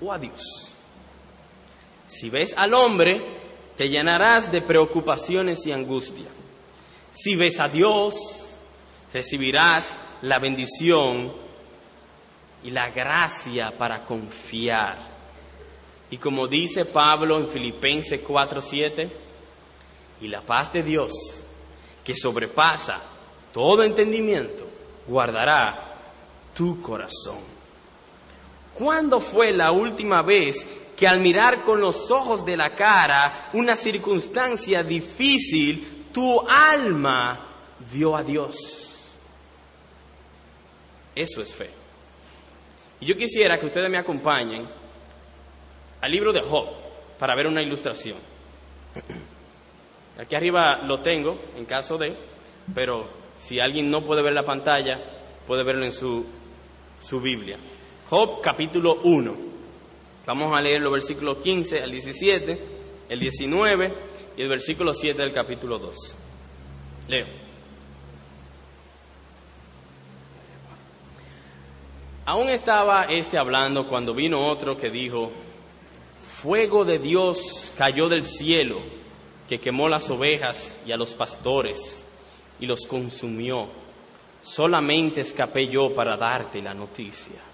o 0.00 0.12
a 0.12 0.18
Dios? 0.18 0.74
Si 2.06 2.28
ves 2.28 2.54
al 2.56 2.74
hombre, 2.74 3.22
te 3.76 3.88
llenarás 3.88 4.50
de 4.50 4.62
preocupaciones 4.62 5.66
y 5.66 5.72
angustia. 5.72 6.26
Si 7.12 7.36
ves 7.36 7.60
a 7.60 7.68
Dios, 7.68 8.16
recibirás 9.12 9.96
la 10.22 10.38
bendición 10.38 11.32
y 12.62 12.70
la 12.70 12.90
gracia 12.90 13.76
para 13.76 14.04
confiar. 14.04 14.98
Y 16.10 16.18
como 16.18 16.46
dice 16.48 16.84
Pablo 16.84 17.38
en 17.38 17.48
Filipenses 17.48 18.20
4:7, 18.22 19.10
y 20.20 20.28
la 20.28 20.42
paz 20.42 20.72
de 20.72 20.82
Dios, 20.82 21.12
que 22.04 22.14
sobrepasa 22.14 23.00
todo 23.52 23.82
entendimiento, 23.82 24.66
guardará 25.06 25.96
tu 26.54 26.80
corazón. 26.80 27.49
¿Cuándo 28.80 29.20
fue 29.20 29.52
la 29.52 29.72
última 29.72 30.22
vez 30.22 30.66
que 30.96 31.06
al 31.06 31.20
mirar 31.20 31.64
con 31.64 31.82
los 31.82 32.10
ojos 32.10 32.46
de 32.46 32.56
la 32.56 32.74
cara 32.74 33.50
una 33.52 33.76
circunstancia 33.76 34.82
difícil, 34.82 36.06
tu 36.10 36.40
alma 36.48 37.38
vio 37.92 38.16
a 38.16 38.22
Dios? 38.22 39.10
Eso 41.14 41.42
es 41.42 41.52
fe. 41.52 41.68
Y 43.00 43.04
yo 43.04 43.18
quisiera 43.18 43.60
que 43.60 43.66
ustedes 43.66 43.90
me 43.90 43.98
acompañen 43.98 44.66
al 46.00 46.10
libro 46.10 46.32
de 46.32 46.40
Job 46.40 46.68
para 47.18 47.34
ver 47.34 47.48
una 47.48 47.60
ilustración. 47.60 48.16
Aquí 50.18 50.34
arriba 50.34 50.80
lo 50.86 51.00
tengo 51.00 51.38
en 51.54 51.66
caso 51.66 51.98
de, 51.98 52.16
pero 52.74 53.06
si 53.36 53.60
alguien 53.60 53.90
no 53.90 54.00
puede 54.00 54.22
ver 54.22 54.32
la 54.32 54.46
pantalla, 54.46 54.98
puede 55.46 55.64
verlo 55.64 55.84
en 55.84 55.92
su, 55.92 56.24
su 56.98 57.20
Biblia. 57.20 57.58
Job 58.10 58.40
capítulo 58.42 59.02
1. 59.04 59.34
Vamos 60.26 60.58
a 60.58 60.60
leer 60.60 60.80
los 60.80 60.90
versículos 60.90 61.38
15 61.38 61.80
al 61.80 61.92
17, 61.92 62.60
el 63.08 63.20
19 63.20 63.94
y 64.36 64.42
el 64.42 64.48
versículo 64.48 64.92
7 64.92 65.22
del 65.22 65.32
capítulo 65.32 65.78
2. 65.78 65.96
Leo. 67.06 67.26
Aún 72.26 72.48
estaba 72.48 73.04
este 73.04 73.38
hablando 73.38 73.86
cuando 73.86 74.12
vino 74.12 74.44
otro 74.44 74.76
que 74.76 74.90
dijo, 74.90 75.30
fuego 76.20 76.84
de 76.84 76.98
Dios 76.98 77.72
cayó 77.78 78.08
del 78.08 78.24
cielo 78.24 78.80
que 79.48 79.60
quemó 79.60 79.88
las 79.88 80.10
ovejas 80.10 80.76
y 80.84 80.90
a 80.90 80.96
los 80.96 81.14
pastores 81.14 82.08
y 82.58 82.66
los 82.66 82.86
consumió. 82.88 83.68
Solamente 84.42 85.20
escapé 85.20 85.68
yo 85.68 85.94
para 85.94 86.16
darte 86.16 86.60
la 86.60 86.74
noticia. 86.74 87.49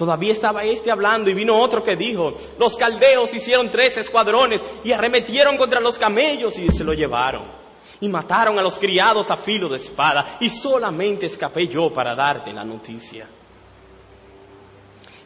Todavía 0.00 0.32
estaba 0.32 0.64
este 0.64 0.90
hablando 0.90 1.28
y 1.28 1.34
vino 1.34 1.60
otro 1.60 1.84
que 1.84 1.94
dijo, 1.94 2.32
los 2.58 2.74
caldeos 2.78 3.34
hicieron 3.34 3.70
tres 3.70 3.98
escuadrones 3.98 4.64
y 4.82 4.92
arremetieron 4.92 5.58
contra 5.58 5.78
los 5.78 5.98
camellos 5.98 6.58
y 6.58 6.70
se 6.70 6.84
lo 6.84 6.94
llevaron. 6.94 7.42
Y 8.00 8.08
mataron 8.08 8.58
a 8.58 8.62
los 8.62 8.78
criados 8.78 9.30
a 9.30 9.36
filo 9.36 9.68
de 9.68 9.76
espada 9.76 10.38
y 10.40 10.48
solamente 10.48 11.26
escapé 11.26 11.68
yo 11.68 11.92
para 11.92 12.14
darte 12.14 12.50
la 12.50 12.64
noticia. 12.64 13.28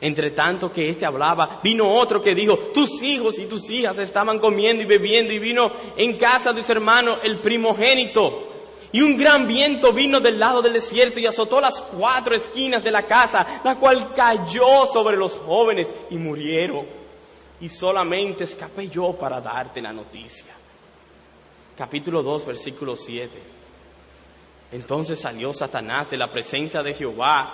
Entre 0.00 0.32
tanto 0.32 0.72
que 0.72 0.88
éste 0.88 1.06
hablaba, 1.06 1.60
vino 1.62 1.88
otro 1.94 2.20
que 2.20 2.34
dijo, 2.34 2.58
tus 2.74 3.00
hijos 3.00 3.38
y 3.38 3.46
tus 3.46 3.70
hijas 3.70 3.96
estaban 3.98 4.40
comiendo 4.40 4.82
y 4.82 4.86
bebiendo 4.86 5.32
y 5.32 5.38
vino 5.38 5.70
en 5.96 6.18
casa 6.18 6.52
de 6.52 6.64
su 6.64 6.72
hermano 6.72 7.18
el 7.22 7.38
primogénito. 7.38 8.53
Y 8.94 9.02
un 9.02 9.16
gran 9.16 9.48
viento 9.48 9.92
vino 9.92 10.20
del 10.20 10.38
lado 10.38 10.62
del 10.62 10.74
desierto 10.74 11.18
y 11.18 11.26
azotó 11.26 11.60
las 11.60 11.80
cuatro 11.80 12.36
esquinas 12.36 12.84
de 12.84 12.92
la 12.92 13.02
casa, 13.02 13.60
la 13.64 13.74
cual 13.74 14.14
cayó 14.14 14.86
sobre 14.86 15.16
los 15.16 15.32
jóvenes 15.32 15.92
y 16.10 16.16
murieron. 16.16 16.86
Y 17.60 17.68
solamente 17.68 18.44
escapé 18.44 18.88
yo 18.88 19.12
para 19.14 19.40
darte 19.40 19.82
la 19.82 19.92
noticia. 19.92 20.54
Capítulo 21.76 22.22
2, 22.22 22.46
versículo 22.46 22.94
7. 22.94 23.36
Entonces 24.70 25.18
salió 25.18 25.52
Satanás 25.52 26.08
de 26.08 26.16
la 26.16 26.30
presencia 26.30 26.80
de 26.80 26.94
Jehová 26.94 27.52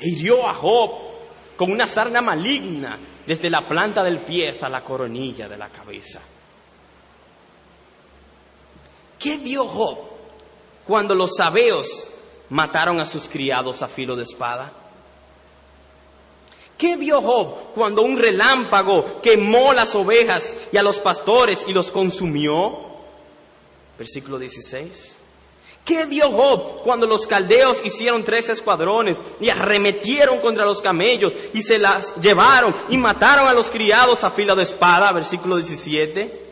e 0.00 0.08
hirió 0.08 0.48
a 0.48 0.54
Job 0.54 0.90
con 1.54 1.70
una 1.70 1.86
sarna 1.86 2.22
maligna 2.22 2.98
desde 3.26 3.50
la 3.50 3.60
planta 3.60 4.02
del 4.02 4.20
pie 4.20 4.48
hasta 4.48 4.70
la 4.70 4.82
coronilla 4.82 5.50
de 5.50 5.58
la 5.58 5.68
cabeza. 5.68 6.22
¿Qué 9.18 9.36
vio 9.36 9.66
Job 9.66 10.15
cuando 10.86 11.14
los 11.14 11.36
sabeos 11.36 12.08
mataron 12.48 13.00
a 13.00 13.04
sus 13.04 13.28
criados 13.28 13.82
a 13.82 13.88
filo 13.88 14.16
de 14.16 14.22
espada? 14.22 14.72
¿Qué 16.78 16.96
vio 16.96 17.22
Job 17.22 17.72
cuando 17.74 18.02
un 18.02 18.18
relámpago 18.18 19.20
quemó 19.22 19.72
las 19.72 19.94
ovejas 19.94 20.56
y 20.72 20.76
a 20.76 20.82
los 20.82 20.98
pastores 20.98 21.64
y 21.66 21.72
los 21.72 21.90
consumió? 21.90 22.78
Versículo 23.98 24.38
16. 24.38 25.16
¿Qué 25.86 26.04
vio 26.04 26.30
Job 26.30 26.82
cuando 26.82 27.06
los 27.06 27.26
caldeos 27.26 27.80
hicieron 27.84 28.24
tres 28.24 28.48
escuadrones 28.50 29.16
y 29.40 29.48
arremetieron 29.48 30.40
contra 30.40 30.64
los 30.64 30.82
camellos 30.82 31.32
y 31.54 31.62
se 31.62 31.78
las 31.78 32.14
llevaron 32.16 32.74
y 32.90 32.96
mataron 32.98 33.48
a 33.48 33.54
los 33.54 33.70
criados 33.70 34.22
a 34.24 34.30
fila 34.30 34.54
de 34.54 34.64
espada? 34.64 35.12
Versículo 35.12 35.56
17. 35.56 36.45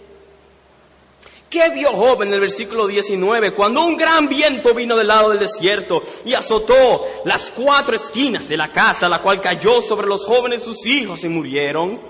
¿Qué 1.54 1.70
vio 1.70 1.92
Job 1.92 2.20
en 2.22 2.34
el 2.34 2.40
versículo 2.40 2.88
19 2.88 3.52
cuando 3.52 3.86
un 3.86 3.96
gran 3.96 4.28
viento 4.28 4.74
vino 4.74 4.96
del 4.96 5.06
lado 5.06 5.30
del 5.30 5.38
desierto 5.38 6.02
y 6.24 6.34
azotó 6.34 7.06
las 7.26 7.52
cuatro 7.52 7.94
esquinas 7.94 8.48
de 8.48 8.56
la 8.56 8.72
casa, 8.72 9.08
la 9.08 9.22
cual 9.22 9.40
cayó 9.40 9.80
sobre 9.80 10.08
los 10.08 10.26
jóvenes 10.26 10.64
sus 10.64 10.84
hijos 10.84 11.22
y 11.22 11.28
murieron? 11.28 12.00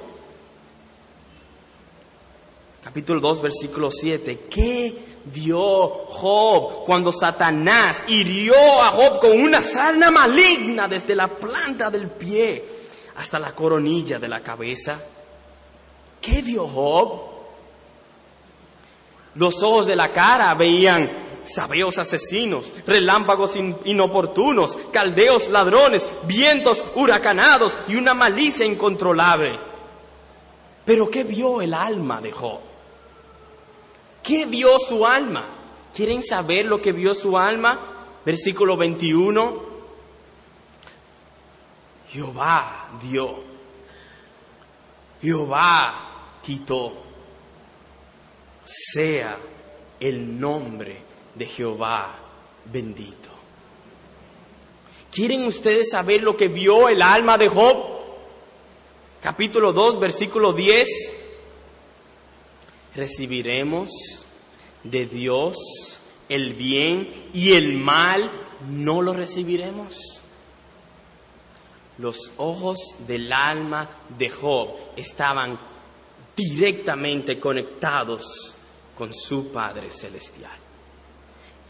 Capítulo 2.82 3.20
2, 3.20 3.42
versículo 3.42 3.90
7. 3.90 4.46
¿Qué 4.48 4.94
vio 5.26 5.60
Job 5.60 6.86
cuando 6.86 7.12
Satanás 7.12 8.02
hirió 8.08 8.54
a 8.54 8.92
Job 8.92 9.20
con 9.20 9.38
una 9.38 9.62
sarna 9.62 10.10
maligna 10.10 10.88
desde 10.88 11.14
la 11.14 11.28
planta 11.28 11.90
del 11.90 12.08
pie 12.08 12.64
hasta 13.16 13.38
la 13.38 13.54
coronilla 13.54 14.18
de 14.18 14.28
la 14.28 14.40
cabeza. 14.40 14.98
¿Qué 16.22 16.40
vio 16.40 16.66
Job? 16.66 17.33
Los 19.34 19.62
ojos 19.62 19.86
de 19.86 19.96
la 19.96 20.12
cara 20.12 20.54
veían 20.54 21.10
sabeos 21.44 21.98
asesinos, 21.98 22.72
relámpagos 22.86 23.56
inoportunos, 23.56 24.76
caldeos 24.92 25.48
ladrones, 25.48 26.08
vientos 26.24 26.84
huracanados 26.94 27.76
y 27.88 27.96
una 27.96 28.14
malicia 28.14 28.64
incontrolable. 28.64 29.58
Pero 30.84 31.10
¿qué 31.10 31.24
vio 31.24 31.62
el 31.62 31.74
alma 31.74 32.20
de 32.20 32.32
Job? 32.32 32.60
¿Qué 34.22 34.46
vio 34.46 34.78
su 34.78 35.06
alma? 35.06 35.44
¿Quieren 35.94 36.22
saber 36.22 36.66
lo 36.66 36.80
que 36.80 36.92
vio 36.92 37.14
su 37.14 37.36
alma? 37.36 37.78
Versículo 38.24 38.76
21. 38.76 39.74
Jehová 42.10 42.88
dio. 43.02 43.42
Jehová 45.20 46.38
quitó. 46.42 47.03
Sea 48.64 49.36
el 50.00 50.40
nombre 50.40 50.98
de 51.34 51.46
Jehová 51.46 52.14
bendito. 52.72 53.30
¿Quieren 55.10 55.44
ustedes 55.44 55.90
saber 55.90 56.22
lo 56.22 56.36
que 56.36 56.48
vio 56.48 56.88
el 56.88 57.00
alma 57.02 57.38
de 57.38 57.48
Job? 57.48 57.94
Capítulo 59.22 59.72
2, 59.72 60.00
versículo 60.00 60.52
10. 60.52 60.88
Recibiremos 62.96 63.90
de 64.82 65.06
Dios 65.06 65.56
el 66.28 66.54
bien 66.54 67.30
y 67.32 67.52
el 67.52 67.74
mal 67.74 68.30
no 68.68 69.02
lo 69.02 69.12
recibiremos. 69.12 69.94
Los 71.98 72.32
ojos 72.36 72.78
del 73.06 73.32
alma 73.32 73.88
de 74.18 74.30
Job 74.30 74.70
estaban 74.96 75.58
directamente 76.34 77.38
conectados 77.38 78.53
con 78.96 79.12
su 79.12 79.48
Padre 79.48 79.90
Celestial. 79.90 80.58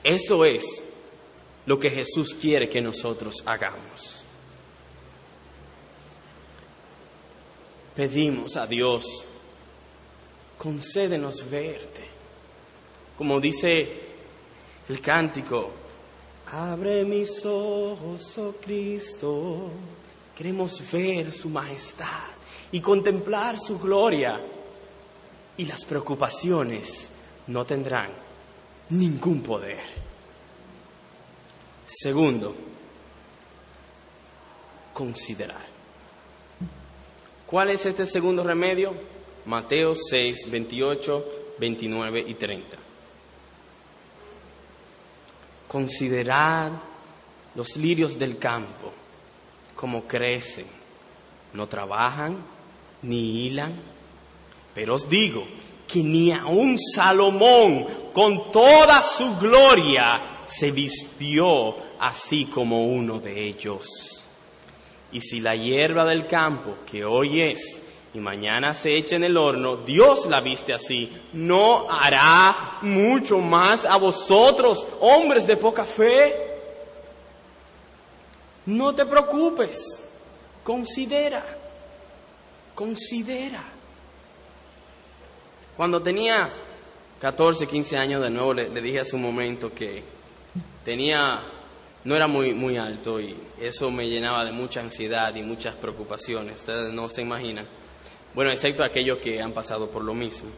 Eso 0.02 0.44
es 0.44 0.82
lo 1.66 1.78
que 1.78 1.90
Jesús 1.90 2.34
quiere 2.34 2.68
que 2.68 2.82
nosotros 2.82 3.42
hagamos. 3.46 4.22
Pedimos 7.94 8.56
a 8.56 8.66
Dios, 8.66 9.24
concédenos 10.58 11.48
verte. 11.48 12.04
Como 13.16 13.40
dice 13.40 13.88
el 14.88 15.00
cántico, 15.00 15.70
abre 16.50 17.04
mis 17.04 17.44
ojos, 17.44 18.36
oh 18.38 18.56
Cristo. 18.60 19.70
Queremos 20.36 20.82
ver 20.90 21.30
su 21.30 21.48
majestad 21.48 22.28
y 22.72 22.80
contemplar 22.80 23.56
su 23.58 23.78
gloria. 23.78 24.40
Y 25.56 25.66
las 25.66 25.84
preocupaciones 25.84 27.12
no 27.46 27.64
tendrán 27.64 28.10
ningún 28.90 29.42
poder. 29.42 29.78
Segundo, 31.84 32.54
considerar. 34.92 35.66
¿Cuál 37.46 37.70
es 37.70 37.84
este 37.86 38.06
segundo 38.06 38.42
remedio? 38.42 38.94
Mateo 39.46 39.94
6, 39.94 40.50
28, 40.50 41.26
29 41.58 42.24
y 42.26 42.34
30. 42.34 42.78
Considerad 45.68 46.72
los 47.54 47.76
lirios 47.76 48.18
del 48.18 48.38
campo, 48.38 48.92
como 49.74 50.04
crecen, 50.06 50.66
no 51.52 51.68
trabajan 51.68 52.38
ni 53.02 53.44
hilan, 53.44 53.74
pero 54.74 54.94
os 54.94 55.08
digo 55.08 55.46
que 55.94 56.02
ni 56.02 56.32
un 56.32 56.76
Salomón 56.76 57.86
con 58.12 58.50
toda 58.50 59.00
su 59.00 59.36
gloria 59.36 60.20
se 60.44 60.72
vistió 60.72 61.76
así 62.00 62.46
como 62.46 62.84
uno 62.88 63.20
de 63.20 63.46
ellos. 63.46 64.28
Y 65.12 65.20
si 65.20 65.38
la 65.38 65.54
hierba 65.54 66.04
del 66.04 66.26
campo, 66.26 66.78
que 66.84 67.04
hoy 67.04 67.42
es 67.42 67.78
y 68.12 68.18
mañana 68.18 68.74
se 68.74 68.96
echa 68.96 69.14
en 69.14 69.22
el 69.22 69.36
horno, 69.36 69.76
Dios 69.76 70.26
la 70.26 70.40
viste 70.40 70.72
así, 70.72 71.12
¿no 71.32 71.88
hará 71.88 72.78
mucho 72.82 73.38
más 73.38 73.84
a 73.84 73.96
vosotros, 73.96 74.84
hombres 74.98 75.46
de 75.46 75.56
poca 75.56 75.84
fe? 75.84 76.34
No 78.66 78.92
te 78.96 79.06
preocupes, 79.06 80.02
considera, 80.64 81.44
considera. 82.74 83.73
Cuando 85.76 86.00
tenía 86.00 86.52
14, 87.20 87.66
15 87.66 87.98
años, 87.98 88.22
de 88.22 88.30
nuevo 88.30 88.54
le, 88.54 88.68
dije 88.80 89.00
hace 89.00 89.16
un 89.16 89.22
momento 89.22 89.74
que 89.74 90.04
tenía, 90.84 91.40
no 92.04 92.14
era 92.14 92.28
muy, 92.28 92.54
muy 92.54 92.76
alto 92.76 93.20
y 93.20 93.36
eso 93.60 93.90
me 93.90 94.08
llenaba 94.08 94.44
de 94.44 94.52
mucha 94.52 94.80
ansiedad 94.80 95.34
y 95.34 95.42
muchas 95.42 95.74
preocupaciones. 95.74 96.58
Ustedes 96.58 96.92
no 96.92 97.08
se 97.08 97.22
imaginan. 97.22 97.66
Bueno, 98.34 98.52
excepto 98.52 98.84
aquellos 98.84 99.18
que 99.18 99.42
han 99.42 99.50
pasado 99.50 99.90
por 99.90 100.04
lo 100.04 100.14
mismo. 100.14 100.48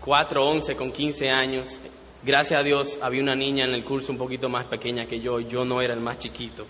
4, 0.00 0.44
11 0.44 0.74
con 0.74 0.90
15 0.90 1.30
años. 1.30 1.80
Gracias 2.24 2.58
a 2.58 2.64
Dios 2.64 2.98
había 3.02 3.22
una 3.22 3.36
niña 3.36 3.64
en 3.64 3.74
el 3.74 3.84
curso 3.84 4.10
un 4.10 4.18
poquito 4.18 4.48
más 4.48 4.64
pequeña 4.64 5.06
que 5.06 5.20
yo, 5.20 5.38
yo 5.38 5.64
no 5.64 5.80
era 5.82 5.94
el 5.94 6.00
más 6.00 6.18
chiquito. 6.18 6.66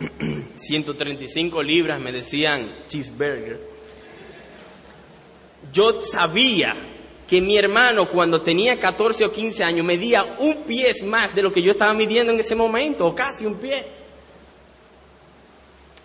135 0.56 1.62
libras 1.62 2.00
me 2.00 2.10
decían 2.10 2.74
cheeseburger 2.86 3.73
yo 5.74 6.00
sabía 6.02 6.74
que 7.28 7.40
mi 7.40 7.58
hermano 7.58 8.08
cuando 8.08 8.40
tenía 8.40 8.78
14 8.78 9.24
o 9.26 9.32
15 9.32 9.64
años 9.64 9.84
medía 9.84 10.36
un 10.38 10.62
pie 10.62 10.94
más 11.04 11.34
de 11.34 11.42
lo 11.42 11.52
que 11.52 11.60
yo 11.60 11.72
estaba 11.72 11.92
midiendo 11.92 12.32
en 12.32 12.38
ese 12.38 12.54
momento, 12.54 13.06
o 13.06 13.14
casi 13.14 13.44
un 13.44 13.56
pie. 13.56 13.84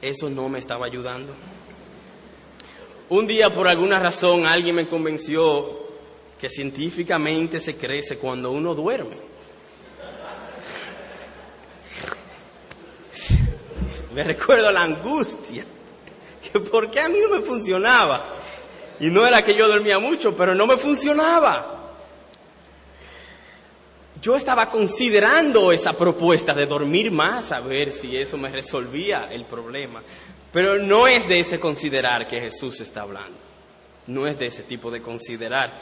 Eso 0.02 0.30
no 0.30 0.50
me 0.50 0.60
estaba 0.60 0.88
ayudando. 0.88 1.34
Un 3.10 3.28
día 3.28 3.54
por 3.54 3.68
alguna 3.68 4.00
razón 4.00 4.48
alguien 4.48 4.76
me 4.76 4.88
convenció 4.88 5.88
que 6.40 6.50
científicamente 6.50 7.60
se 7.60 7.76
crece 7.76 8.18
cuando 8.18 8.50
uno 8.52 8.74
duerme. 8.74 9.18
Me 14.14 14.24
recuerdo 14.24 14.72
la 14.72 14.84
angustia, 14.84 15.66
que 16.42 16.60
por 16.60 16.90
qué 16.90 17.02
a 17.02 17.10
mí 17.10 17.20
no 17.22 17.38
me 17.38 17.46
funcionaba. 17.46 18.39
Y 19.00 19.08
no 19.10 19.26
era 19.26 19.44
que 19.44 19.56
yo 19.56 19.68
dormía 19.68 20.00
mucho, 20.00 20.36
pero 20.36 20.54
no 20.54 20.68
me 20.68 20.78
funcionaba. 20.78 21.76
Yo 24.22 24.36
estaba 24.36 24.70
considerando 24.70 25.72
esa 25.72 25.94
propuesta 25.94 26.54
de 26.54 26.66
dormir 26.66 27.10
más 27.10 27.54
a 27.54 27.62
ver 27.62 27.92
si 27.92 28.18
eso 28.18 28.38
me 28.38 28.50
resolvía 28.50 29.30
el 29.32 29.46
problema. 29.46 30.04
Pero 30.52 30.78
no 30.78 31.08
es 31.08 31.28
de 31.28 31.40
ese 31.40 31.60
considerar 31.60 32.28
que 32.28 32.42
Jesús 32.42 32.82
está 32.82 33.02
hablando. 33.02 33.40
No 34.08 34.28
es 34.28 34.38
de 34.38 34.48
ese 34.48 34.64
tipo 34.64 34.92
de 34.92 35.02
considerar. 35.02 35.80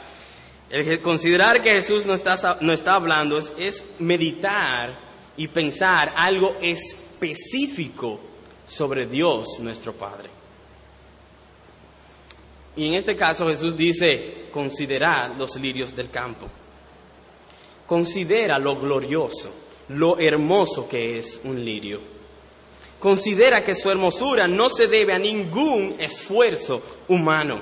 El 0.70 1.00
considerar 1.00 1.62
que 1.62 1.72
Jesús 1.72 2.06
no 2.06 2.14
está, 2.14 2.58
no 2.60 2.72
está 2.72 2.94
hablando 2.94 3.38
es, 3.38 3.52
es 3.58 3.84
meditar 3.98 4.96
y 5.36 5.48
pensar 5.48 6.12
algo 6.14 6.56
específico 6.60 8.20
sobre 8.66 9.06
Dios 9.06 9.58
nuestro 9.60 9.94
Padre. 9.94 10.37
Y 12.78 12.86
en 12.86 12.94
este 12.94 13.16
caso 13.16 13.48
Jesús 13.48 13.76
dice, 13.76 14.44
considerad 14.52 15.32
los 15.36 15.56
lirios 15.56 15.96
del 15.96 16.10
campo. 16.10 16.46
Considera 17.84 18.56
lo 18.56 18.76
glorioso, 18.76 19.50
lo 19.88 20.16
hermoso 20.16 20.88
que 20.88 21.18
es 21.18 21.40
un 21.42 21.64
lirio. 21.64 21.98
Considera 23.00 23.64
que 23.64 23.74
su 23.74 23.90
hermosura 23.90 24.46
no 24.46 24.68
se 24.68 24.86
debe 24.86 25.12
a 25.12 25.18
ningún 25.18 25.96
esfuerzo 25.98 26.80
humano. 27.08 27.60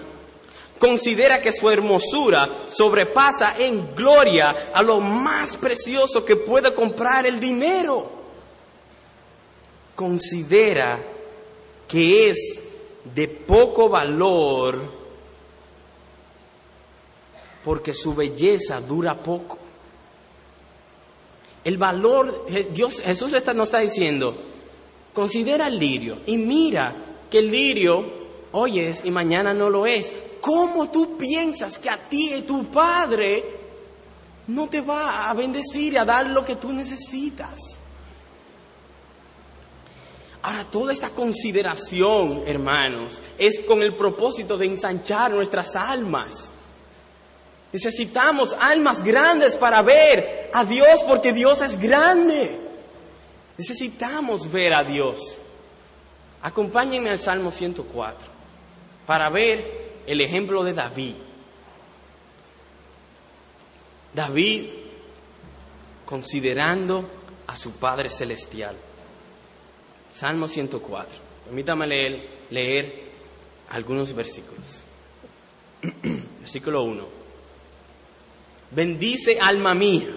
Considera 0.79 1.41
que 1.41 1.51
su 1.51 1.71
hermosura 1.71 2.51
sobrepasa 2.69 3.57
en 3.59 3.95
gloria 3.95 4.71
a 4.75 4.83
lo 4.83 5.01
más 5.01 5.57
precioso 5.57 6.27
que 6.27 6.37
puede 6.37 6.75
comprar 6.75 7.25
el 7.25 7.41
dinero. 7.41 8.13
Considera 9.95 10.99
que 11.89 12.29
es 12.29 12.61
de 13.15 13.29
poco 13.29 13.89
valor 13.89 14.96
porque 17.67 17.93
su 17.93 18.15
belleza 18.15 18.81
dura 18.81 19.21
poco. 19.21 19.59
El 21.65 21.77
valor, 21.79 22.47
Dios, 22.71 23.01
Jesús 23.01 23.33
nos 23.33 23.67
está 23.67 23.81
diciendo, 23.81 24.37
considera 25.13 25.67
el 25.67 25.77
lirio 25.77 26.21
y 26.27 26.37
mira 26.37 26.95
que 27.29 27.41
el 27.41 27.51
lirio 27.51 28.07
hoy 28.53 28.79
es 28.79 29.05
y 29.05 29.11
mañana 29.11 29.53
no 29.53 29.69
lo 29.69 29.85
es. 29.85 30.13
¿Cómo 30.41 30.93
tú 30.93 31.17
piensas 31.17 31.77
que 31.77 31.91
a 31.91 31.97
ti 31.97 32.35
y 32.35 32.43
tu 32.43 32.67
Padre 32.67 33.45
no 34.47 34.69
te 34.69 34.81
va 34.81 35.29
a 35.29 35.35
bendecir 35.35 35.95
y 35.95 35.97
a 35.97 36.05
dar 36.05 36.29
lo 36.29 36.45
que 36.45 36.55
tú 36.55 36.73
necesitas? 36.73 37.59
Ahora, 40.43 40.63
toda 40.71 40.93
esta 40.93 41.11
consideración, 41.11 42.45
hermanos, 42.47 43.21
es 43.37 43.59
con 43.67 43.83
el 43.83 43.93
propósito 43.93 44.57
de 44.57 44.67
ensanchar 44.67 45.33
nuestras 45.33 45.75
almas 45.75 46.53
Necesitamos 47.73 48.55
almas 48.59 49.03
grandes 49.03 49.57
para 49.57 49.83
ver 49.83 50.51
a 50.53 50.65
Dios 50.65 51.03
porque 51.07 51.33
Dios 51.33 51.61
es 51.61 51.79
grande. 51.79 52.59
Necesitamos 53.59 54.51
ver 54.51 54.75
a 54.75 54.85
Dios. 54.85 55.39
Acompáñenme 56.43 57.11
al 57.11 57.19
Salmo 57.19 57.51
104 57.51 58.29
para 59.07 59.29
ver 59.29 59.87
el 60.07 60.21
ejemplo 60.21 60.63
de 60.63 60.73
David. 60.73 61.15
David 64.15 64.67
considerando 66.05 67.09
a 67.47 67.57
su 67.57 67.73
Padre 67.73 68.09
Celestial. 68.09 68.77
Salmo 70.11 70.49
104. 70.49 71.19
Permítame 71.45 71.87
leer, 71.87 72.29
leer 72.51 73.05
algunos 73.69 74.15
versículos. 74.15 74.81
Versículo 76.41 76.85
1. 76.85 77.16
Bendice 78.71 79.39
alma 79.41 79.75
mía. 79.75 80.09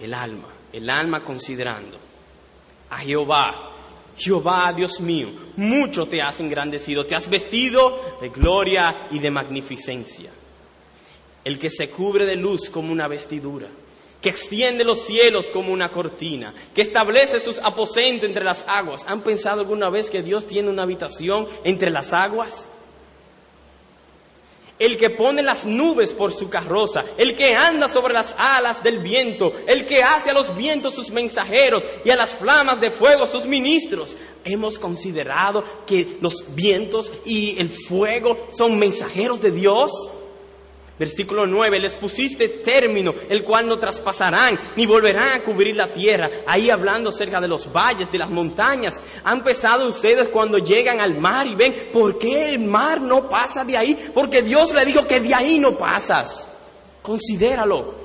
El 0.00 0.12
alma, 0.12 0.48
el 0.72 0.90
alma 0.90 1.20
considerando 1.20 1.98
a 2.90 2.98
Jehová. 2.98 3.70
Jehová, 4.16 4.72
Dios 4.72 5.00
mío, 5.00 5.28
mucho 5.56 6.06
te 6.06 6.22
has 6.22 6.38
engrandecido, 6.38 7.04
te 7.04 7.16
has 7.16 7.28
vestido 7.28 8.18
de 8.20 8.28
gloria 8.28 9.08
y 9.10 9.18
de 9.18 9.30
magnificencia. 9.30 10.30
El 11.42 11.58
que 11.58 11.68
se 11.68 11.90
cubre 11.90 12.24
de 12.24 12.36
luz 12.36 12.70
como 12.70 12.92
una 12.92 13.08
vestidura, 13.08 13.68
que 14.20 14.28
extiende 14.28 14.84
los 14.84 15.00
cielos 15.00 15.50
como 15.50 15.72
una 15.72 15.90
cortina, 15.90 16.54
que 16.72 16.82
establece 16.82 17.40
sus 17.40 17.58
aposentos 17.58 18.28
entre 18.28 18.44
las 18.44 18.64
aguas. 18.68 19.04
¿Han 19.08 19.20
pensado 19.22 19.62
alguna 19.62 19.90
vez 19.90 20.10
que 20.10 20.22
Dios 20.22 20.46
tiene 20.46 20.70
una 20.70 20.84
habitación 20.84 21.46
entre 21.64 21.90
las 21.90 22.12
aguas? 22.12 22.68
El 24.78 24.98
que 24.98 25.10
pone 25.10 25.42
las 25.42 25.64
nubes 25.64 26.12
por 26.12 26.32
su 26.32 26.48
carroza, 26.48 27.04
el 27.16 27.36
que 27.36 27.54
anda 27.54 27.88
sobre 27.88 28.14
las 28.14 28.34
alas 28.38 28.82
del 28.82 28.98
viento, 28.98 29.52
el 29.66 29.86
que 29.86 30.02
hace 30.02 30.30
a 30.30 30.34
los 30.34 30.56
vientos 30.56 30.94
sus 30.94 31.10
mensajeros 31.10 31.84
y 32.04 32.10
a 32.10 32.16
las 32.16 32.30
flamas 32.30 32.80
de 32.80 32.90
fuego 32.90 33.26
sus 33.26 33.46
ministros. 33.46 34.16
Hemos 34.44 34.78
considerado 34.78 35.64
que 35.86 36.18
los 36.20 36.44
vientos 36.54 37.12
y 37.24 37.58
el 37.58 37.70
fuego 37.70 38.48
son 38.56 38.78
mensajeros 38.78 39.40
de 39.40 39.50
Dios. 39.52 39.92
Versículo 40.96 41.44
9, 41.44 41.80
les 41.80 41.96
pusiste 41.96 42.48
término, 42.48 43.14
el 43.28 43.42
cual 43.42 43.66
no 43.66 43.80
traspasarán, 43.80 44.58
ni 44.76 44.86
volverán 44.86 45.28
a 45.30 45.40
cubrir 45.42 45.74
la 45.74 45.90
tierra. 45.90 46.30
Ahí 46.46 46.70
hablando 46.70 47.10
cerca 47.10 47.40
de 47.40 47.48
los 47.48 47.72
valles, 47.72 48.12
de 48.12 48.18
las 48.18 48.30
montañas. 48.30 49.00
¿Han 49.24 49.42
pensado 49.42 49.88
ustedes 49.88 50.28
cuando 50.28 50.58
llegan 50.58 51.00
al 51.00 51.18
mar 51.18 51.48
y 51.48 51.56
ven 51.56 51.88
por 51.92 52.16
qué 52.16 52.46
el 52.46 52.60
mar 52.60 53.00
no 53.00 53.28
pasa 53.28 53.64
de 53.64 53.76
ahí? 53.76 54.10
Porque 54.14 54.42
Dios 54.42 54.72
le 54.72 54.84
dijo 54.84 55.04
que 55.04 55.20
de 55.20 55.34
ahí 55.34 55.58
no 55.58 55.76
pasas. 55.76 56.48
Considéralo. 57.02 58.04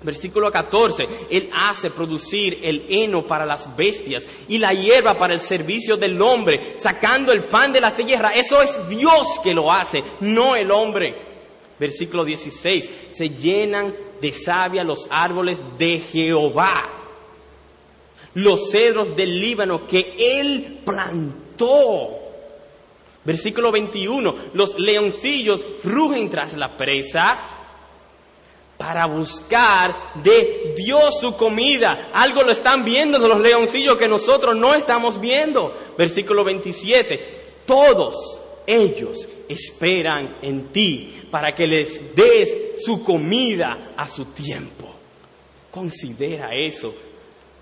Versículo 0.00 0.52
14, 0.52 1.08
Él 1.28 1.50
hace 1.52 1.90
producir 1.90 2.60
el 2.62 2.86
heno 2.88 3.26
para 3.26 3.44
las 3.44 3.76
bestias 3.76 4.24
y 4.46 4.58
la 4.58 4.72
hierba 4.72 5.18
para 5.18 5.34
el 5.34 5.40
servicio 5.40 5.96
del 5.96 6.22
hombre, 6.22 6.76
sacando 6.76 7.32
el 7.32 7.44
pan 7.44 7.72
de 7.72 7.80
la 7.80 7.96
tierra. 7.96 8.30
Eso 8.32 8.62
es 8.62 8.88
Dios 8.88 9.40
que 9.42 9.52
lo 9.52 9.72
hace, 9.72 10.04
no 10.20 10.54
el 10.54 10.70
hombre. 10.70 11.27
Versículo 11.78 12.24
16, 12.24 12.90
se 13.10 13.30
llenan 13.30 13.94
de 14.20 14.32
savia 14.32 14.82
los 14.82 15.06
árboles 15.10 15.60
de 15.78 16.00
Jehová, 16.00 16.88
los 18.34 18.70
cedros 18.70 19.14
del 19.14 19.40
Líbano 19.40 19.86
que 19.86 20.14
él 20.18 20.80
plantó. 20.84 22.18
Versículo 23.24 23.70
21, 23.70 24.34
los 24.54 24.78
leoncillos 24.78 25.64
rugen 25.84 26.30
tras 26.30 26.54
la 26.54 26.76
presa 26.76 27.38
para 28.76 29.06
buscar 29.06 30.12
de 30.14 30.74
Dios 30.76 31.20
su 31.20 31.36
comida. 31.36 32.10
Algo 32.12 32.42
lo 32.42 32.52
están 32.52 32.84
viendo 32.84 33.18
los 33.18 33.40
leoncillos 33.40 33.96
que 33.96 34.08
nosotros 34.08 34.56
no 34.56 34.74
estamos 34.74 35.20
viendo. 35.20 35.76
Versículo 35.96 36.44
27, 36.44 37.62
todos 37.66 38.40
ellos 38.68 39.26
esperan 39.48 40.36
en 40.42 40.68
ti 40.68 41.22
para 41.30 41.54
que 41.54 41.66
les 41.66 42.14
des 42.14 42.82
su 42.84 43.02
comida 43.02 43.92
a 43.96 44.06
su 44.06 44.26
tiempo. 44.26 44.94
Considera 45.70 46.50
eso. 46.54 46.94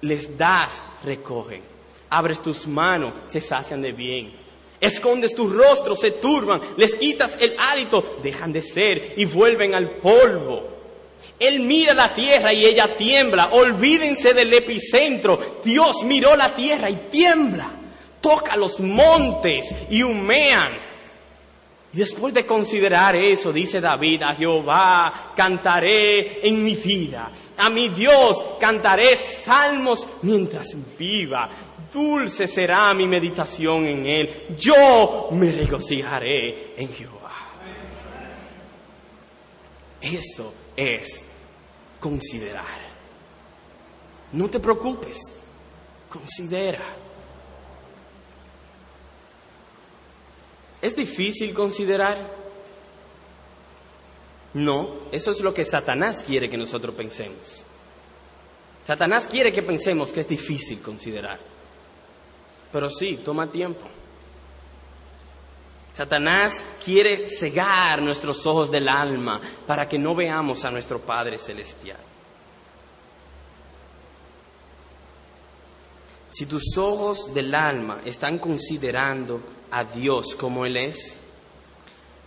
Les 0.01 0.37
das, 0.37 0.83
recogen. 1.05 1.63
Abres 2.11 2.43
tus 2.43 2.67
manos, 2.67 3.13
se 3.27 3.41
sacian 3.41 3.83
de 3.83 3.93
bien. 3.93 4.33
Escondes 4.81 5.35
tu 5.35 5.49
rostro, 5.49 5.95
se 5.95 6.11
turban. 6.11 6.61
Les 6.77 6.97
quitas 6.97 7.39
el 7.41 7.55
hálito, 7.57 8.19
dejan 8.23 8.53
de 8.53 8.63
ser 8.63 9.15
y 9.17 9.25
vuelven 9.25 9.75
al 9.77 9.91
polvo. 9.99 10.77
Él 11.39 11.61
mira 11.61 11.95
la 11.95 12.15
tierra 12.15 12.53
y 12.53 12.67
ella 12.67 12.97
tiembla. 12.97 13.51
Olvídense 13.53 14.35
del 14.35 14.53
epicentro. 14.53 15.61
Dios 15.63 16.03
miró 16.05 16.35
la 16.35 16.55
tierra 16.55 16.91
y 16.91 16.97
tiembla. 17.11 17.71
Toca 18.21 18.57
los 18.57 18.81
montes 18.81 19.67
y 19.89 20.03
humean. 20.03 20.86
Después 21.97 22.35
de 22.35 22.45
considerar 22.45 23.17
eso, 23.17 23.51
dice 23.51 23.81
David, 23.81 24.23
a 24.23 24.35
Jehová 24.35 25.33
cantaré 25.35 26.47
en 26.47 26.63
mi 26.63 26.75
vida, 26.75 27.33
a 27.57 27.71
mi 27.71 27.89
Dios 27.89 28.37
cantaré 28.61 29.17
salmos 29.17 30.07
mientras 30.21 30.77
viva. 30.99 31.49
Dulce 31.91 32.47
será 32.47 32.93
mi 32.93 33.07
meditación 33.07 33.87
en 33.87 34.07
él. 34.07 34.47
Yo 34.59 35.29
me 35.31 35.51
regocijaré 35.51 36.75
en 36.77 36.93
Jehová. 36.93 37.33
Eso 39.99 40.53
es 40.77 41.25
considerar. 41.99 42.79
No 44.33 44.51
te 44.51 44.61
preocupes, 44.61 45.17
considera. 46.11 47.06
¿Es 50.87 50.95
difícil 50.95 51.53
considerar? 51.53 52.17
No, 54.55 54.89
eso 55.11 55.33
es 55.33 55.41
lo 55.41 55.53
que 55.53 55.65
Satanás 55.65 56.23
quiere 56.25 56.49
que 56.49 56.57
nosotros 56.57 56.95
pensemos. 56.95 57.65
Satanás 58.87 59.27
quiere 59.27 59.51
que 59.51 59.65
pensemos 59.65 60.13
que 60.13 60.21
es 60.21 60.29
difícil 60.29 60.81
considerar. 60.81 61.41
Pero 62.71 62.89
sí, 62.89 63.19
toma 63.25 63.51
tiempo. 63.51 63.85
Satanás 65.93 66.65
quiere 66.85 67.27
cegar 67.27 68.01
nuestros 68.01 68.47
ojos 68.47 68.71
del 68.71 68.89
alma 68.89 69.41
para 69.67 69.89
que 69.89 69.99
no 69.99 70.15
veamos 70.15 70.65
a 70.65 70.71
nuestro 70.71 71.01
Padre 71.01 71.37
Celestial. 71.37 71.99
Si 76.37 76.45
tus 76.45 76.77
ojos 76.77 77.33
del 77.33 77.55
alma 77.55 78.03
están 78.05 78.39
considerando 78.39 79.41
a 79.71 79.85
Dios 79.85 80.37
como 80.37 80.67
Él 80.67 80.77
es, 80.77 81.19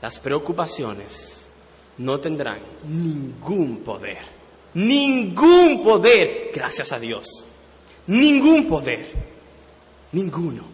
las 0.02 0.20
preocupaciones 0.20 1.46
no 2.00 2.20
tendrán 2.20 2.58
ningún 2.88 3.82
poder. 3.82 4.18
Ningún 4.74 5.84
poder, 5.84 6.50
gracias 6.52 6.92
a 6.92 7.00
Dios. 7.00 7.28
Ningún 8.08 8.68
poder. 8.68 9.12
Ninguno. 10.12 10.66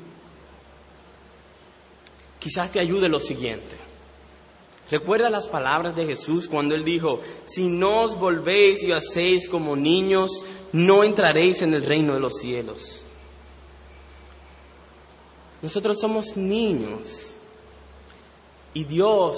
Quizás 2.39 2.71
te 2.71 2.79
ayude 2.79 3.09
lo 3.09 3.19
siguiente. 3.19 3.75
Recuerda 4.89 5.29
las 5.29 5.49
palabras 5.49 5.93
de 5.93 6.05
Jesús 6.05 6.47
cuando 6.47 6.73
Él 6.73 6.85
dijo, 6.85 7.19
si 7.43 7.67
no 7.67 8.03
os 8.03 8.17
volvéis 8.17 8.81
y 8.81 8.93
hacéis 8.93 9.49
como 9.49 9.75
niños, 9.75 10.31
no 10.71 11.03
entraréis 11.03 11.61
en 11.63 11.73
el 11.73 11.83
reino 11.83 12.13
de 12.13 12.21
los 12.21 12.35
cielos. 12.39 13.04
Nosotros 15.61 15.99
somos 15.99 16.35
niños 16.37 17.35
y 18.73 18.83
Dios, 18.83 19.37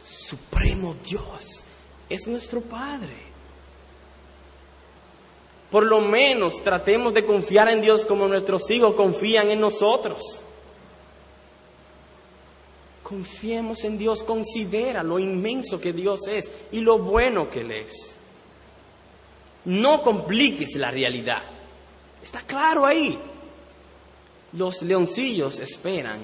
supremo 0.00 0.96
Dios, 1.04 1.64
es 2.08 2.26
nuestro 2.26 2.60
Padre. 2.60 3.28
Por 5.70 5.84
lo 5.84 6.00
menos 6.00 6.62
tratemos 6.62 7.12
de 7.12 7.26
confiar 7.26 7.68
en 7.68 7.82
Dios 7.82 8.06
como 8.06 8.26
nuestros 8.26 8.70
hijos 8.70 8.94
confían 8.94 9.50
en 9.50 9.60
nosotros. 9.60 10.22
Confiemos 13.02 13.84
en 13.84 13.98
Dios, 13.98 14.22
considera 14.22 15.02
lo 15.02 15.18
inmenso 15.18 15.80
que 15.80 15.92
Dios 15.92 16.26
es 16.28 16.50
y 16.72 16.80
lo 16.80 16.98
bueno 16.98 17.50
que 17.50 17.60
Él 17.60 17.72
es. 17.72 18.16
No 19.64 20.02
compliques 20.02 20.74
la 20.76 20.90
realidad. 20.90 21.42
Está 22.22 22.40
claro 22.42 22.86
ahí. 22.86 23.18
Los 24.52 24.82
leoncillos 24.82 25.58
esperan 25.58 26.20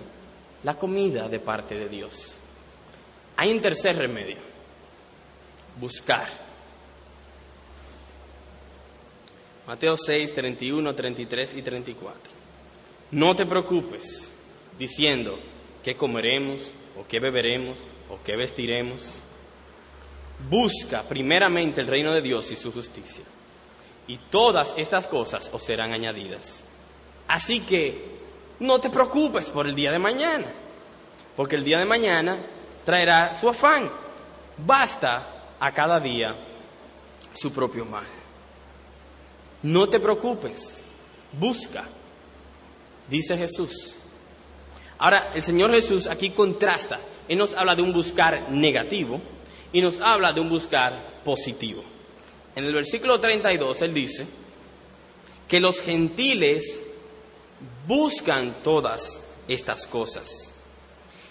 la 0.62 0.79
comida 0.79 1.29
de 1.29 1.41
parte 1.41 1.75
de 1.75 1.89
Dios. 1.89 2.39
Hay 3.37 3.53
un 3.53 3.61
tercer 3.61 3.97
remedio, 3.97 4.39
buscar. 5.79 6.29
Mateo 9.66 9.97
6, 9.97 10.35
31, 10.35 10.95
33 10.95 11.55
y 11.55 11.62
34. 11.62 12.33
No 13.12 13.35
te 13.35 13.47
preocupes 13.47 14.31
diciendo 14.79 15.39
qué 15.83 15.97
comeremos 15.97 16.72
o 16.99 17.07
qué 17.07 17.20
beberemos 17.20 17.79
o 18.11 18.18
qué 18.25 18.37
vestiremos. 18.37 19.22
Busca 20.49 21.03
primeramente 21.03 21.81
el 21.81 21.87
reino 21.87 22.12
de 22.12 22.22
Dios 22.22 22.51
y 22.51 22.57
su 22.57 22.72
justicia. 22.72 23.25
Y 24.07 24.18
todas 24.18 24.75
estas 24.77 25.07
cosas 25.07 25.51
os 25.53 25.62
serán 25.62 25.93
añadidas. 25.93 26.64
Así 27.27 27.61
que 27.61 28.13
no 28.64 28.80
te 28.80 28.90
preocupes 28.90 29.50
por 29.50 29.66
el 29.66 29.74
día 29.74 29.92
de 29.92 29.98
mañana, 29.98 30.46
porque 31.36 31.56
el 31.56 31.64
día 31.64 31.78
de 31.78 31.84
mañana 31.84 32.38
traerá 32.84 33.34
su 33.34 33.48
afán. 33.48 33.90
Basta 34.58 35.54
a 35.60 35.72
cada 35.72 36.00
día 36.00 36.34
su 37.34 37.52
propio 37.52 37.84
mal. 37.84 38.06
No 39.62 39.88
te 39.88 40.00
preocupes, 40.00 40.82
busca, 41.32 41.84
dice 43.08 43.36
Jesús. 43.36 43.96
Ahora, 44.98 45.32
el 45.34 45.42
Señor 45.42 45.70
Jesús 45.72 46.06
aquí 46.06 46.30
contrasta. 46.30 47.00
Él 47.28 47.38
nos 47.38 47.54
habla 47.54 47.74
de 47.74 47.82
un 47.82 47.92
buscar 47.92 48.50
negativo 48.50 49.20
y 49.72 49.80
nos 49.80 50.00
habla 50.00 50.32
de 50.32 50.40
un 50.40 50.48
buscar 50.48 51.22
positivo. 51.24 51.82
En 52.54 52.64
el 52.64 52.74
versículo 52.74 53.18
32 53.18 53.82
él 53.82 53.94
dice 53.94 54.26
que 55.48 55.60
los 55.60 55.80
gentiles 55.80 56.80
buscan 57.87 58.62
todas 58.62 59.20
estas 59.49 59.87
cosas. 59.87 60.30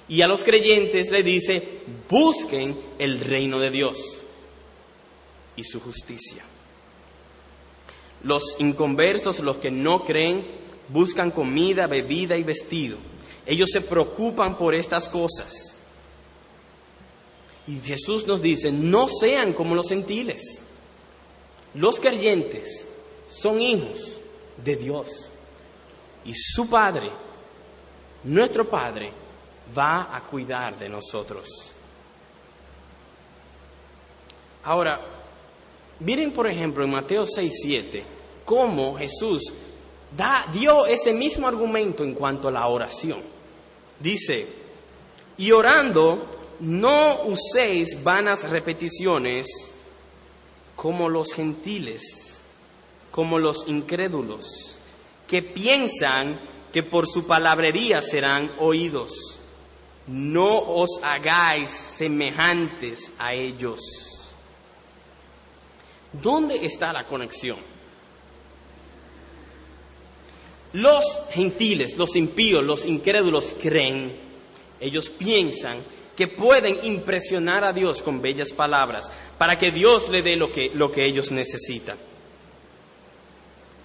Y 0.08 0.22
a 0.22 0.28
los 0.28 0.44
creyentes 0.44 1.12
le 1.12 1.24
dice, 1.24 1.80
busquen 2.10 2.78
el 3.00 3.20
reino 3.20 3.60
de 3.60 3.72
Dios 3.72 4.24
y 5.56 5.64
su 5.64 5.80
justicia. 5.80 6.44
Los 8.24 8.56
inconversos, 8.60 9.40
los 9.40 9.58
que 9.58 9.72
no 9.72 10.04
creen, 10.04 10.46
buscan 10.90 11.32
comida, 11.32 11.88
bebida 11.88 12.38
y 12.38 12.44
vestido. 12.44 12.98
Ellos 13.46 13.70
se 13.72 13.82
preocupan 13.82 14.58
por 14.58 14.76
estas 14.76 15.10
cosas. 15.10 15.76
Y 17.68 17.80
Jesús 17.80 18.28
nos 18.28 18.42
dice, 18.42 18.72
no 18.72 19.08
sean 19.08 19.54
como 19.54 19.76
los 19.76 19.90
gentiles. 19.90 20.62
Los 21.74 22.00
creyentes 22.00 22.88
son 23.28 23.62
hijos 23.62 24.20
de 24.64 24.76
Dios. 24.76 25.33
Y 26.26 26.34
su 26.34 26.70
Padre, 26.70 27.12
nuestro 28.24 28.70
Padre, 28.70 29.12
va 29.78 30.16
a 30.16 30.22
cuidar 30.22 30.78
de 30.78 30.90
nosotros. 30.90 31.48
Ahora, 34.64 35.00
miren 36.00 36.32
por 36.32 36.48
ejemplo 36.48 36.84
en 36.84 36.92
Mateo 36.92 37.26
6, 37.26 37.54
7, 37.64 38.06
cómo 38.46 38.98
Jesús 38.98 39.52
da, 40.16 40.46
dio 40.52 40.86
ese 40.86 41.14
mismo 41.14 41.48
argumento 41.48 42.04
en 42.04 42.14
cuanto 42.14 42.48
a 42.48 42.52
la 42.52 42.68
oración. 42.68 43.20
Dice, 44.00 44.48
y 45.38 45.52
orando, 45.52 46.28
no 46.60 47.24
uséis 47.24 48.02
vanas 48.04 48.50
repeticiones 48.50 49.48
como 50.76 51.10
los 51.10 51.34
gentiles, 51.34 52.42
como 53.12 53.40
los 53.40 53.68
incrédulos, 53.68 54.73
que 55.34 55.42
piensan 55.42 56.40
que 56.72 56.84
por 56.84 57.08
su 57.08 57.26
palabrería 57.26 58.04
serán 58.04 58.52
oídos. 58.60 59.40
No 60.06 60.60
os 60.60 61.00
hagáis 61.02 61.72
semejantes 61.72 63.12
a 63.18 63.34
ellos. 63.34 63.82
¿Dónde 66.12 66.64
está 66.64 66.94
la 66.94 67.08
conexión? 67.08 67.58
Los 70.74 71.04
gentiles, 71.32 71.98
los 71.98 72.16
impíos, 72.16 72.64
los 72.64 72.86
incrédulos 72.86 73.56
creen, 73.60 74.16
ellos 74.80 75.10
piensan 75.10 75.80
que 76.16 76.28
pueden 76.28 76.86
impresionar 76.86 77.64
a 77.64 77.74
Dios 77.74 78.04
con 78.04 78.22
bellas 78.22 78.54
palabras 78.54 79.12
para 79.40 79.58
que 79.58 79.72
Dios 79.72 80.10
le 80.10 80.22
dé 80.22 80.36
lo 80.36 80.52
que, 80.52 80.70
lo 80.76 80.92
que 80.92 81.08
ellos 81.08 81.32
necesitan. 81.32 82.13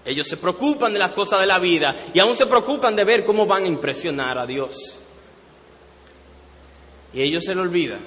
Ellos 0.08 0.26
se 0.26 0.38
preocupan 0.38 0.94
de 0.94 0.98
las 0.98 1.12
cosas 1.12 1.40
de 1.40 1.46
la 1.46 1.58
vida 1.58 1.94
y 2.14 2.18
aún 2.18 2.34
se 2.34 2.46
preocupan 2.46 2.96
de 2.96 3.04
ver 3.04 3.26
cómo 3.26 3.44
van 3.44 3.64
a 3.64 3.68
impresionar 3.68 4.38
a 4.38 4.46
Dios. 4.46 5.02
Y 7.12 7.20
ellos 7.20 7.44
se 7.44 7.54
le 7.54 7.60
olvidan 7.60 8.00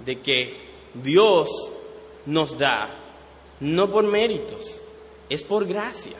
de 0.00 0.20
que 0.20 0.54
Dios 0.92 1.48
nos 2.26 2.58
da 2.58 2.90
no 3.60 3.90
por 3.90 4.04
méritos, 4.04 4.82
es 5.30 5.42
por 5.42 5.66
gracia. 5.66 6.18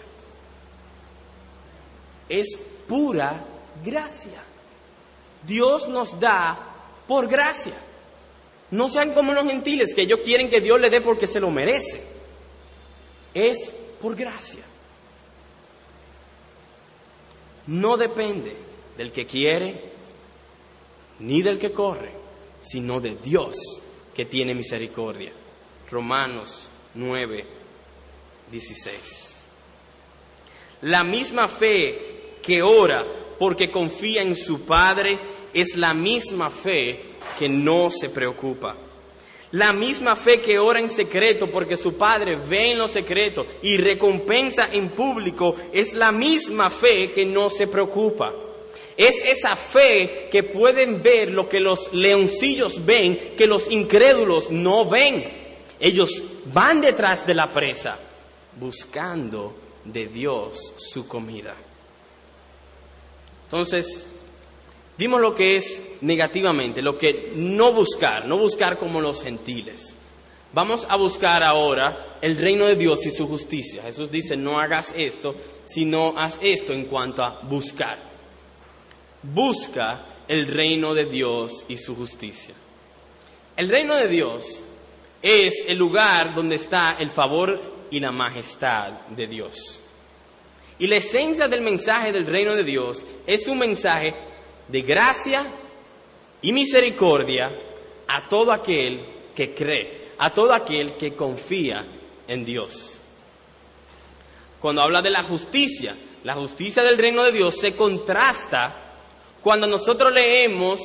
Es 2.27 2.59
pura 2.89 3.45
gracia. 3.85 4.43
Dios 5.47 5.89
nos 5.89 6.19
da 6.19 6.59
por 7.07 7.29
gracia. 7.29 7.75
No 8.71 8.89
sean 8.89 9.13
como 9.13 9.35
los 9.35 9.45
gentiles 9.45 9.93
que 9.95 10.03
ellos 10.03 10.21
quieren 10.25 10.49
que 10.49 10.63
Dios 10.63 10.81
le 10.81 10.89
dé 10.89 11.03
porque 11.03 11.27
se 11.27 11.39
lo 11.39 11.51
merece. 11.51 12.03
Es 13.35 13.75
por 14.03 14.17
gracia. 14.17 14.65
No 17.69 17.97
depende 17.97 18.57
del 18.97 19.13
que 19.13 19.25
quiere 19.25 19.93
ni 21.21 21.41
del 21.41 21.59
que 21.59 21.71
corre, 21.71 22.11
sino 22.61 23.01
de 23.01 23.15
Dios 23.15 23.55
que 24.13 24.25
tiene 24.25 24.55
misericordia. 24.55 25.33
Romanos 25.89 26.69
9, 26.95 27.47
16. 28.51 29.43
La 30.83 31.05
misma 31.05 31.47
fe 31.47 32.39
que 32.43 32.61
ora 32.61 33.05
porque 33.39 33.71
confía 33.71 34.23
en 34.23 34.35
su 34.35 34.63
Padre 34.63 35.19
es 35.55 35.77
la 35.77 35.95
misma 35.95 36.51
fe 36.51 37.05
que 37.39 37.49
no 37.49 37.89
se 37.89 38.09
preocupa. 38.09 38.75
La 39.53 39.75
misma 39.75 40.17
fe 40.17 40.41
que 40.41 40.59
ora 40.59 40.81
en 40.81 40.89
secreto 40.89 41.51
porque 41.51 41.77
su 41.77 41.95
Padre 41.95 42.37
ve 42.37 42.73
en 42.73 42.79
lo 42.79 42.89
secreto 42.89 43.47
y 43.63 43.77
recompensa 43.77 44.69
en 44.73 44.89
público 44.89 45.55
es 45.73 45.93
la 45.93 46.11
misma 46.11 46.71
fe 46.71 47.13
que 47.13 47.27
no 47.27 47.51
se 47.51 47.67
preocupa. 47.67 48.33
Es 48.97 49.15
esa 49.25 49.57
fe 49.57 50.29
que 50.31 50.43
pueden 50.43 51.03
ver 51.03 51.31
lo 51.31 51.49
que 51.49 51.61
los 51.61 51.93
leoncillos 51.93 52.85
ven, 52.85 53.35
que 53.37 53.47
los 53.47 53.71
incrédulos 53.71 54.51
no 54.51 54.87
ven. 54.87 55.43
Ellos 55.79 56.23
van 56.47 56.81
detrás 56.81 57.27
de 57.27 57.35
la 57.35 57.53
presa 57.53 57.99
buscando 58.59 59.55
de 59.85 60.07
Dios 60.07 60.73
su 60.77 61.07
comida. 61.07 61.55
Entonces, 63.45 64.07
vimos 64.99 65.21
lo 65.21 65.35
que 65.35 65.57
es 65.57 65.83
negativamente, 66.01 66.83
lo 66.83 66.97
que 66.97 67.33
no 67.35 67.73
buscar, 67.73 68.27
no 68.27 68.39
buscar 68.39 68.79
como 68.79 69.01
los 69.01 69.23
gentiles. 69.23 69.97
Vamos 70.53 70.87
a 70.91 70.97
buscar 70.97 71.43
ahora 71.43 72.19
el 72.21 72.37
reino 72.37 72.67
de 72.67 72.77
Dios 72.77 73.07
y 73.07 73.11
su 73.11 73.27
justicia. 73.27 73.83
Jesús 73.85 74.11
dice, 74.11 74.37
no 74.37 74.61
hagas 74.61 74.93
esto, 74.97 75.35
sino 75.65 76.19
haz 76.19 76.39
esto 76.43 76.75
en 76.75 76.85
cuanto 76.85 77.25
a 77.25 77.41
buscar. 77.43 77.99
Busca 79.23 80.07
el 80.29 80.47
reino 80.49 80.93
de 80.93 81.07
Dios 81.07 81.65
y 81.69 81.77
su 81.77 81.97
justicia. 81.97 82.55
El 83.57 83.69
reino 83.69 83.97
de 83.97 84.09
Dios 84.09 84.61
es 85.23 85.55
el 85.67 85.79
lugar 85.79 86.35
donde 86.35 86.57
está 86.57 86.97
el 86.99 87.11
favor 87.11 87.87
y 87.91 88.01
la 88.01 88.13
majestad 88.13 88.93
de 89.09 89.27
Dios. 89.27 89.81
Y 90.79 90.87
la 90.87 90.97
esencia 90.97 91.49
del 91.49 91.61
mensaje 91.61 92.13
del 92.13 92.27
reino 92.27 92.55
de 92.55 92.65
Dios 92.65 93.05
es 93.27 93.47
un 93.47 93.59
mensaje 93.59 94.15
de 94.69 94.83
gracia 94.83 95.47
y 96.41 96.53
misericordia 96.53 97.51
a 98.09 98.29
todo 98.29 98.53
aquel 98.53 99.05
que 99.35 99.55
cree, 99.55 100.09
a 100.19 100.31
todo 100.31 100.53
aquel 100.53 100.95
que 100.97 101.15
confía 101.15 101.87
en 102.29 102.45
Dios. 102.45 102.99
Cuando 104.61 104.83
habla 104.83 105.03
de 105.03 105.11
la 105.11 105.23
justicia, 105.23 105.97
la 106.25 106.35
justicia 106.35 106.83
del 106.83 106.99
reino 106.99 107.25
de 107.25 107.33
Dios 107.33 107.57
se 107.57 107.75
contrasta 107.75 108.77
cuando 109.41 109.67
nosotros 109.67 110.13
leemos 110.13 110.81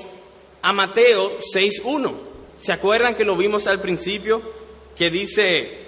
a 0.62 0.74
Mateo 0.74 1.38
6.1. 1.40 2.14
¿Se 2.58 2.72
acuerdan 2.72 3.14
que 3.14 3.24
lo 3.24 3.36
vimos 3.36 3.68
al 3.68 3.80
principio? 3.80 4.42
Que 4.96 5.12
dice 5.12 5.86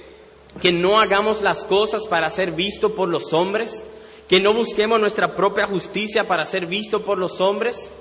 que 0.61 0.71
no 0.71 0.99
hagamos 0.99 1.41
las 1.41 1.63
cosas 1.65 2.05
para 2.07 2.29
ser 2.29 2.51
visto 2.51 2.93
por 2.93 3.09
los 3.09 3.33
hombres, 3.33 3.85
que 4.29 4.39
no 4.39 4.53
busquemos 4.53 4.99
nuestra 4.99 5.35
propia 5.35 5.65
justicia 5.65 6.27
para 6.27 6.45
ser 6.45 6.67
visto 6.67 7.01
por 7.01 7.17
los 7.17 7.41
hombres. 7.41 7.91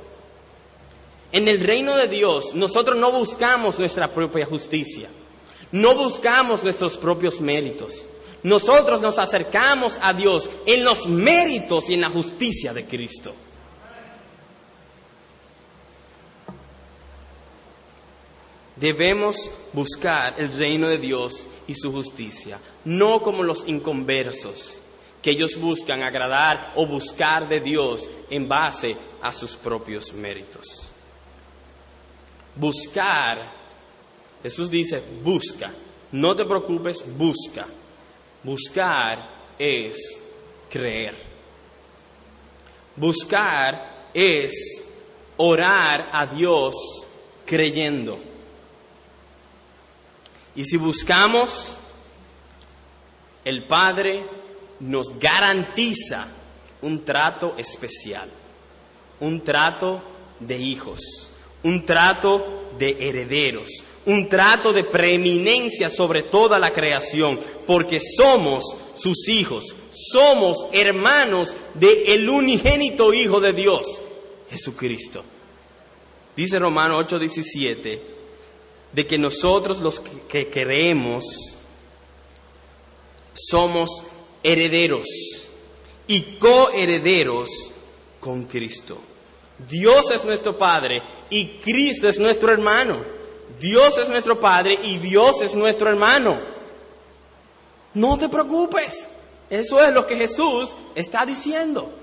En 1.33 1.49
el 1.49 1.59
reino 1.61 1.97
de 1.97 2.07
Dios 2.07 2.55
nosotros 2.55 2.99
no 2.99 3.11
buscamos 3.11 3.79
nuestra 3.79 4.13
propia 4.13 4.45
justicia, 4.45 5.09
no 5.73 5.95
buscamos 5.95 6.63
nuestros 6.63 6.99
propios 6.99 7.41
méritos. 7.41 8.07
Nosotros 8.43 9.01
nos 9.01 9.19
acercamos 9.19 9.99
a 10.01 10.13
Dios 10.13 10.49
en 10.67 10.85
los 10.85 11.09
méritos 11.09 11.89
y 11.91 11.95
en 11.95 12.03
la 12.03 12.11
justicia 12.11 12.73
de 12.73 12.85
Cristo. 12.85 13.35
Debemos 18.77 19.51
buscar 19.73 20.35
el 20.39 20.53
reino 20.53 20.89
de 20.89 20.99
Dios 20.99 21.47
y 21.67 21.75
su 21.75 21.91
justicia, 21.91 22.61
no 22.85 23.23
como 23.23 23.43
los 23.43 23.67
inconversos 23.67 24.83
que 25.23 25.31
ellos 25.31 25.57
buscan 25.57 26.03
agradar 26.03 26.73
o 26.77 26.87
buscar 26.87 27.49
de 27.49 27.61
Dios 27.61 28.09
en 28.31 28.49
base 28.49 28.97
a 29.23 29.33
sus 29.33 29.57
propios 29.57 30.13
méritos. 30.13 30.67
Buscar, 32.55 33.39
Jesús 34.43 34.71
dice, 34.71 35.03
busca, 35.23 35.73
no 36.13 36.35
te 36.35 36.45
preocupes, 36.45 37.05
busca. 37.17 37.67
Buscar 38.43 39.29
es 39.59 40.23
creer. 40.71 41.15
Buscar 42.97 44.09
es 44.15 44.83
orar 45.37 46.09
a 46.13 46.27
Dios 46.27 46.75
creyendo. 47.45 48.19
Y 50.55 50.65
si 50.65 50.77
buscamos, 50.77 51.77
el 53.45 53.65
Padre 53.65 54.38
nos 54.81 55.19
garantiza 55.19 56.29
un 56.83 57.05
trato 57.05 57.55
especial, 57.59 58.29
un 59.21 59.43
trato 59.43 60.01
de 60.41 60.59
hijos, 60.59 61.31
un 61.63 61.85
trato 61.85 62.71
de 62.79 62.97
herederos, 63.09 63.69
un 64.07 64.29
trato 64.29 64.73
de 64.73 64.85
preeminencia 64.85 65.91
sobre 65.91 66.23
toda 66.23 66.59
la 66.59 66.73
creación, 66.73 67.41
porque 67.67 67.99
somos 68.01 68.65
sus 68.95 69.29
hijos, 69.29 69.75
somos 69.93 70.67
hermanos 70.73 71.57
del 71.75 72.07
el 72.07 72.29
unigénito 72.29 73.13
Hijo 73.13 73.41
de 73.41 73.53
Dios, 73.53 74.01
Jesucristo. 74.51 75.25
Dice 76.37 76.59
Romano 76.61 76.99
8:17, 76.99 78.01
de 78.93 79.07
que 79.07 79.19
nosotros 79.19 79.81
los 79.81 80.01
que 80.01 80.49
creemos 80.49 81.25
somos 83.35 84.05
herederos 84.43 85.07
y 86.07 86.39
coherederos 86.39 87.49
con 88.21 88.45
Cristo. 88.45 88.99
Dios 89.69 90.11
es 90.11 90.25
nuestro 90.25 90.57
Padre 90.57 91.03
y 91.31 91.59
Cristo 91.59 92.09
es 92.09 92.19
nuestro 92.19 92.53
hermano. 92.53 92.99
Dios 93.61 93.99
es 93.99 94.09
nuestro 94.09 94.39
Padre 94.39 94.79
y 94.83 94.99
Dios 94.99 95.43
es 95.43 95.55
nuestro 95.55 95.91
hermano. 95.91 96.39
No 97.95 98.17
te 98.19 98.29
preocupes. 98.29 99.09
Eso 99.51 99.83
es 99.83 99.93
lo 99.93 100.07
que 100.07 100.17
Jesús 100.17 100.77
está 100.95 101.25
diciendo. 101.27 101.98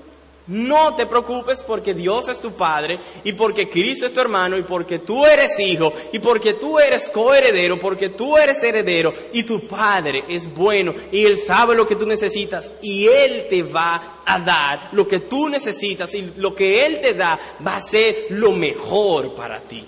No 0.47 0.95
te 0.95 1.07
preocupes 1.07 1.63
porque 1.63 1.95
Dios 1.95 2.27
es 2.27 2.39
tu 2.39 2.51
Padre 2.51 2.99
y 3.23 3.33
porque 3.33 3.67
Cristo 3.67 4.05
es 4.05 4.13
tu 4.13 4.21
hermano 4.21 4.57
y 4.57 4.63
porque 4.63 4.99
tú 4.99 5.25
eres 5.25 5.59
hijo 5.59 5.91
y 6.13 6.19
porque 6.19 6.53
tú 6.53 6.77
eres 6.77 7.09
coheredero, 7.09 7.79
porque 7.79 8.09
tú 8.09 8.37
eres 8.37 8.61
heredero 8.61 9.11
y 9.33 9.41
tu 9.41 9.65
Padre 9.65 10.23
es 10.29 10.53
bueno 10.53 10.93
y 11.11 11.25
Él 11.25 11.39
sabe 11.39 11.75
lo 11.75 11.87
que 11.87 11.95
tú 11.95 12.05
necesitas 12.05 12.71
y 12.79 13.07
Él 13.07 13.47
te 13.49 13.63
va 13.63 14.19
a 14.23 14.39
dar 14.39 14.89
lo 14.91 15.07
que 15.07 15.21
tú 15.21 15.49
necesitas 15.49 16.13
y 16.13 16.33
lo 16.37 16.53
que 16.53 16.85
Él 16.85 17.01
te 17.01 17.15
da 17.15 17.39
va 17.65 17.77
a 17.77 17.81
ser 17.81 18.27
lo 18.29 18.51
mejor 18.51 19.33
para 19.33 19.61
ti. 19.61 19.83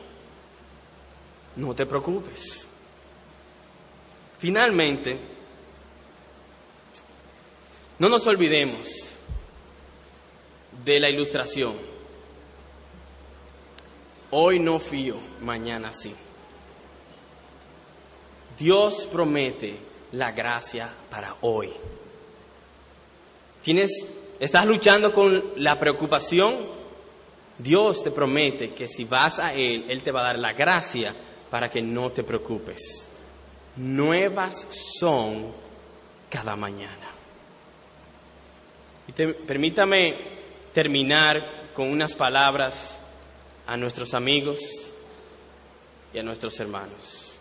No 1.55 1.75
te 1.75 1.85
preocupes. 1.85 2.67
Finalmente, 4.39 5.17
no 7.99 8.09
nos 8.09 8.25
olvidemos 8.25 9.06
de 10.87 11.01
la 11.01 11.09
ilustración. 11.09 11.75
Hoy 14.31 14.59
no 14.59 14.79
fío, 14.79 15.17
mañana 15.41 15.91
sí. 15.91 16.15
Dios 18.57 19.05
promete 19.11 19.77
la 20.13 20.31
gracia 20.31 20.89
para 21.09 21.35
hoy. 21.41 21.73
¿Tienes, 23.61 23.91
¿Estás 24.39 24.65
luchando 24.65 25.11
con 25.11 25.43
la 25.57 25.77
preocupación? 25.77 26.55
Dios 27.57 28.01
te 28.01 28.11
promete 28.11 28.73
que 28.73 28.87
si 28.87 29.03
vas 29.03 29.39
a 29.39 29.53
Él, 29.53 29.85
Él 29.89 30.01
te 30.01 30.11
va 30.11 30.21
a 30.21 30.27
dar 30.27 30.39
la 30.39 30.53
gracia 30.53 31.13
para 31.51 31.69
que 31.69 31.81
no 31.81 32.11
te 32.11 32.23
preocupes. 32.23 33.09
Nuevas 33.75 34.67
son 34.99 35.51
cada 36.29 36.55
mañana. 36.55 37.07
Permítame 39.45 40.36
terminar 40.77 41.71
con 41.73 41.89
unas 41.89 42.13
palabras 42.13 42.99
a 43.65 43.75
nuestros 43.77 44.13
amigos 44.13 44.59
y 46.13 46.19
a 46.19 46.21
nuestros 46.21 46.59
hermanos. 46.59 47.39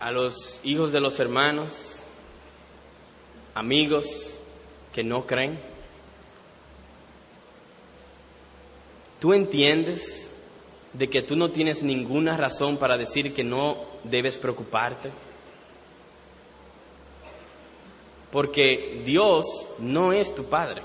A 0.00 0.10
los 0.10 0.60
hijos 0.64 0.92
de 0.92 1.00
los 1.00 1.18
hermanos, 1.18 2.00
amigos 3.54 4.38
que 4.92 5.02
no 5.02 5.26
creen. 5.26 5.58
¿Tú 9.18 9.32
entiendes 9.32 10.30
de 10.92 11.08
que 11.08 11.22
tú 11.22 11.36
no 11.36 11.50
tienes 11.50 11.82
ninguna 11.82 12.36
razón 12.36 12.76
para 12.76 12.98
decir 12.98 13.32
que 13.32 13.44
no 13.44 13.78
debes 14.04 14.36
preocuparte? 14.36 15.10
Porque 18.30 19.00
Dios 19.06 19.46
no 19.78 20.12
es 20.12 20.34
tu 20.34 20.44
Padre. 20.44 20.82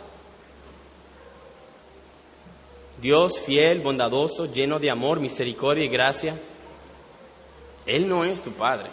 Dios 3.04 3.42
fiel, 3.42 3.82
bondadoso, 3.82 4.46
lleno 4.46 4.80
de 4.80 4.90
amor, 4.90 5.20
misericordia 5.20 5.84
y 5.84 5.90
gracia, 5.90 6.40
Él 7.86 8.08
no 8.08 8.24
es 8.24 8.42
tu 8.42 8.54
Padre. 8.54 8.90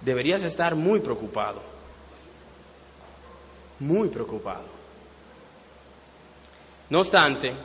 Deberías 0.00 0.44
estar 0.44 0.76
muy 0.76 1.00
preocupado, 1.00 1.60
muy 3.80 4.08
preocupado. 4.08 4.66
No 6.88 7.00
obstante, 7.00 7.56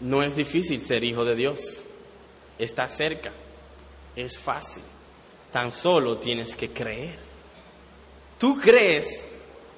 no 0.00 0.24
es 0.24 0.34
difícil 0.34 0.84
ser 0.84 1.04
hijo 1.04 1.24
de 1.24 1.36
Dios. 1.36 1.84
Está 2.58 2.88
cerca, 2.88 3.30
es 4.16 4.36
fácil. 4.36 4.82
Tan 5.52 5.70
solo 5.70 6.18
tienes 6.18 6.56
que 6.56 6.70
creer. 6.72 7.20
Tú 8.36 8.58
crees 8.60 9.24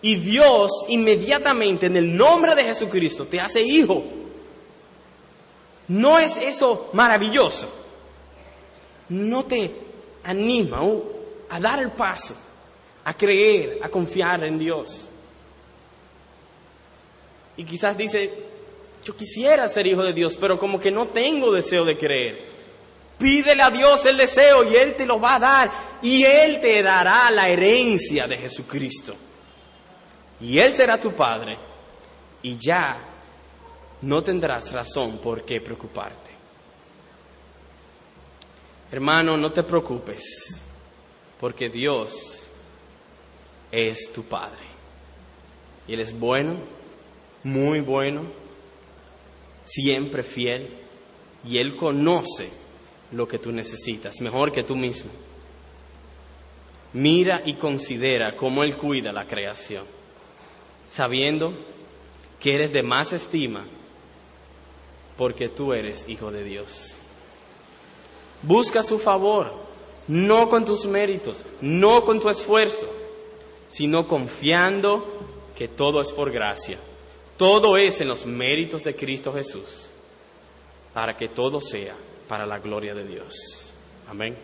y 0.03 0.16
Dios 0.16 0.84
inmediatamente 0.88 1.86
en 1.86 1.97
el 1.97 2.16
nombre 2.16 2.55
de 2.55 2.64
Jesucristo 2.64 3.26
te 3.26 3.40
hace 3.40 3.62
hijo. 3.62 4.05
¿No 5.88 6.18
es 6.18 6.36
eso 6.36 6.90
maravilloso? 6.92 7.68
¿No 9.09 9.44
te 9.44 9.70
anima 10.24 10.80
a 11.49 11.61
dar 11.61 11.80
el 11.80 11.92
paso, 11.92 12.34
a 13.05 13.14
creer, 13.14 13.78
a 13.82 13.88
confiar 13.88 14.44
en 14.44 14.59
Dios? 14.59 15.09
Y 17.57 17.64
quizás 17.64 17.97
dice, 17.97 18.30
yo 19.05 19.16
quisiera 19.16 19.68
ser 19.68 19.86
hijo 19.86 20.03
de 20.03 20.12
Dios, 20.12 20.36
pero 20.38 20.59
como 20.59 20.78
que 20.78 20.90
no 20.90 21.09
tengo 21.09 21.53
deseo 21.53 21.84
de 21.84 21.97
creer. 21.97 22.57
Pídele 23.16 23.62
a 23.62 23.70
Dios 23.70 24.05
el 24.05 24.18
deseo 24.18 24.70
y 24.70 24.76
Él 24.76 24.94
te 24.94 25.07
lo 25.07 25.18
va 25.18 25.36
a 25.36 25.38
dar 25.38 25.70
y 26.03 26.24
Él 26.24 26.61
te 26.61 26.82
dará 26.82 27.30
la 27.30 27.49
herencia 27.49 28.26
de 28.26 28.36
Jesucristo 28.36 29.16
y 30.41 30.59
Él 30.59 30.74
será 30.74 31.01
tu 31.01 31.12
Padre 31.12 31.57
y 32.43 32.57
ya 32.59 32.97
no 34.03 34.22
tendrás 34.22 34.72
razón 34.72 35.18
por 35.18 35.45
qué 35.45 35.61
preocuparte. 35.61 36.30
Hermano, 38.93 39.37
no 39.37 39.51
te 39.53 39.62
preocupes, 39.62 40.22
porque 41.41 41.68
Dios 41.68 42.51
es 43.72 44.12
tu 44.12 44.22
Padre. 44.24 44.64
Y 45.89 45.95
Él 45.95 46.01
es 46.01 46.16
bueno, 46.16 46.57
muy 47.43 47.80
bueno, 47.80 48.22
siempre 49.64 50.22
fiel, 50.22 50.68
y 51.45 51.59
Él 51.59 51.74
conoce 51.74 52.51
lo 53.12 53.26
que 53.26 53.39
tú 53.39 53.51
necesitas, 53.51 54.20
mejor 54.20 54.53
que 54.53 54.62
tú 54.62 54.76
mismo. 54.76 55.11
Mira 56.93 57.43
y 57.45 57.55
considera 57.55 58.37
cómo 58.37 58.62
Él 58.62 58.76
cuida 58.76 59.12
la 59.12 59.26
creación 59.26 59.95
sabiendo 60.89 61.53
que 62.41 62.55
eres 62.55 62.72
de 62.72 62.82
más 62.82 63.12
estima 63.12 63.64
porque 65.16 65.49
tú 65.49 65.72
eres 65.72 66.05
hijo 66.09 66.30
de 66.30 66.45
Dios. 66.45 66.93
Busca 68.43 68.82
su 68.82 68.99
favor, 68.99 69.51
no 70.09 70.49
con 70.49 70.64
tus 70.64 70.87
méritos, 70.87 71.45
no 71.61 72.05
con 72.05 72.20
tu 72.20 72.28
esfuerzo, 72.28 72.89
sino 73.68 74.07
confiando 74.07 75.05
que 75.57 75.68
todo 75.68 76.01
es 76.01 76.12
por 76.12 76.30
gracia. 76.30 76.78
Todo 77.37 77.76
es 77.76 78.01
en 78.01 78.09
los 78.09 78.24
méritos 78.24 78.84
de 78.84 78.95
Cristo 78.95 79.32
Jesús, 79.32 79.91
para 80.95 81.16
que 81.16 81.28
todo 81.28 81.61
sea 81.61 81.95
para 82.28 82.47
la 82.47 82.59
gloria 82.59 82.95
de 82.95 83.05
Dios. 83.05 83.76
Amén. 84.09 84.37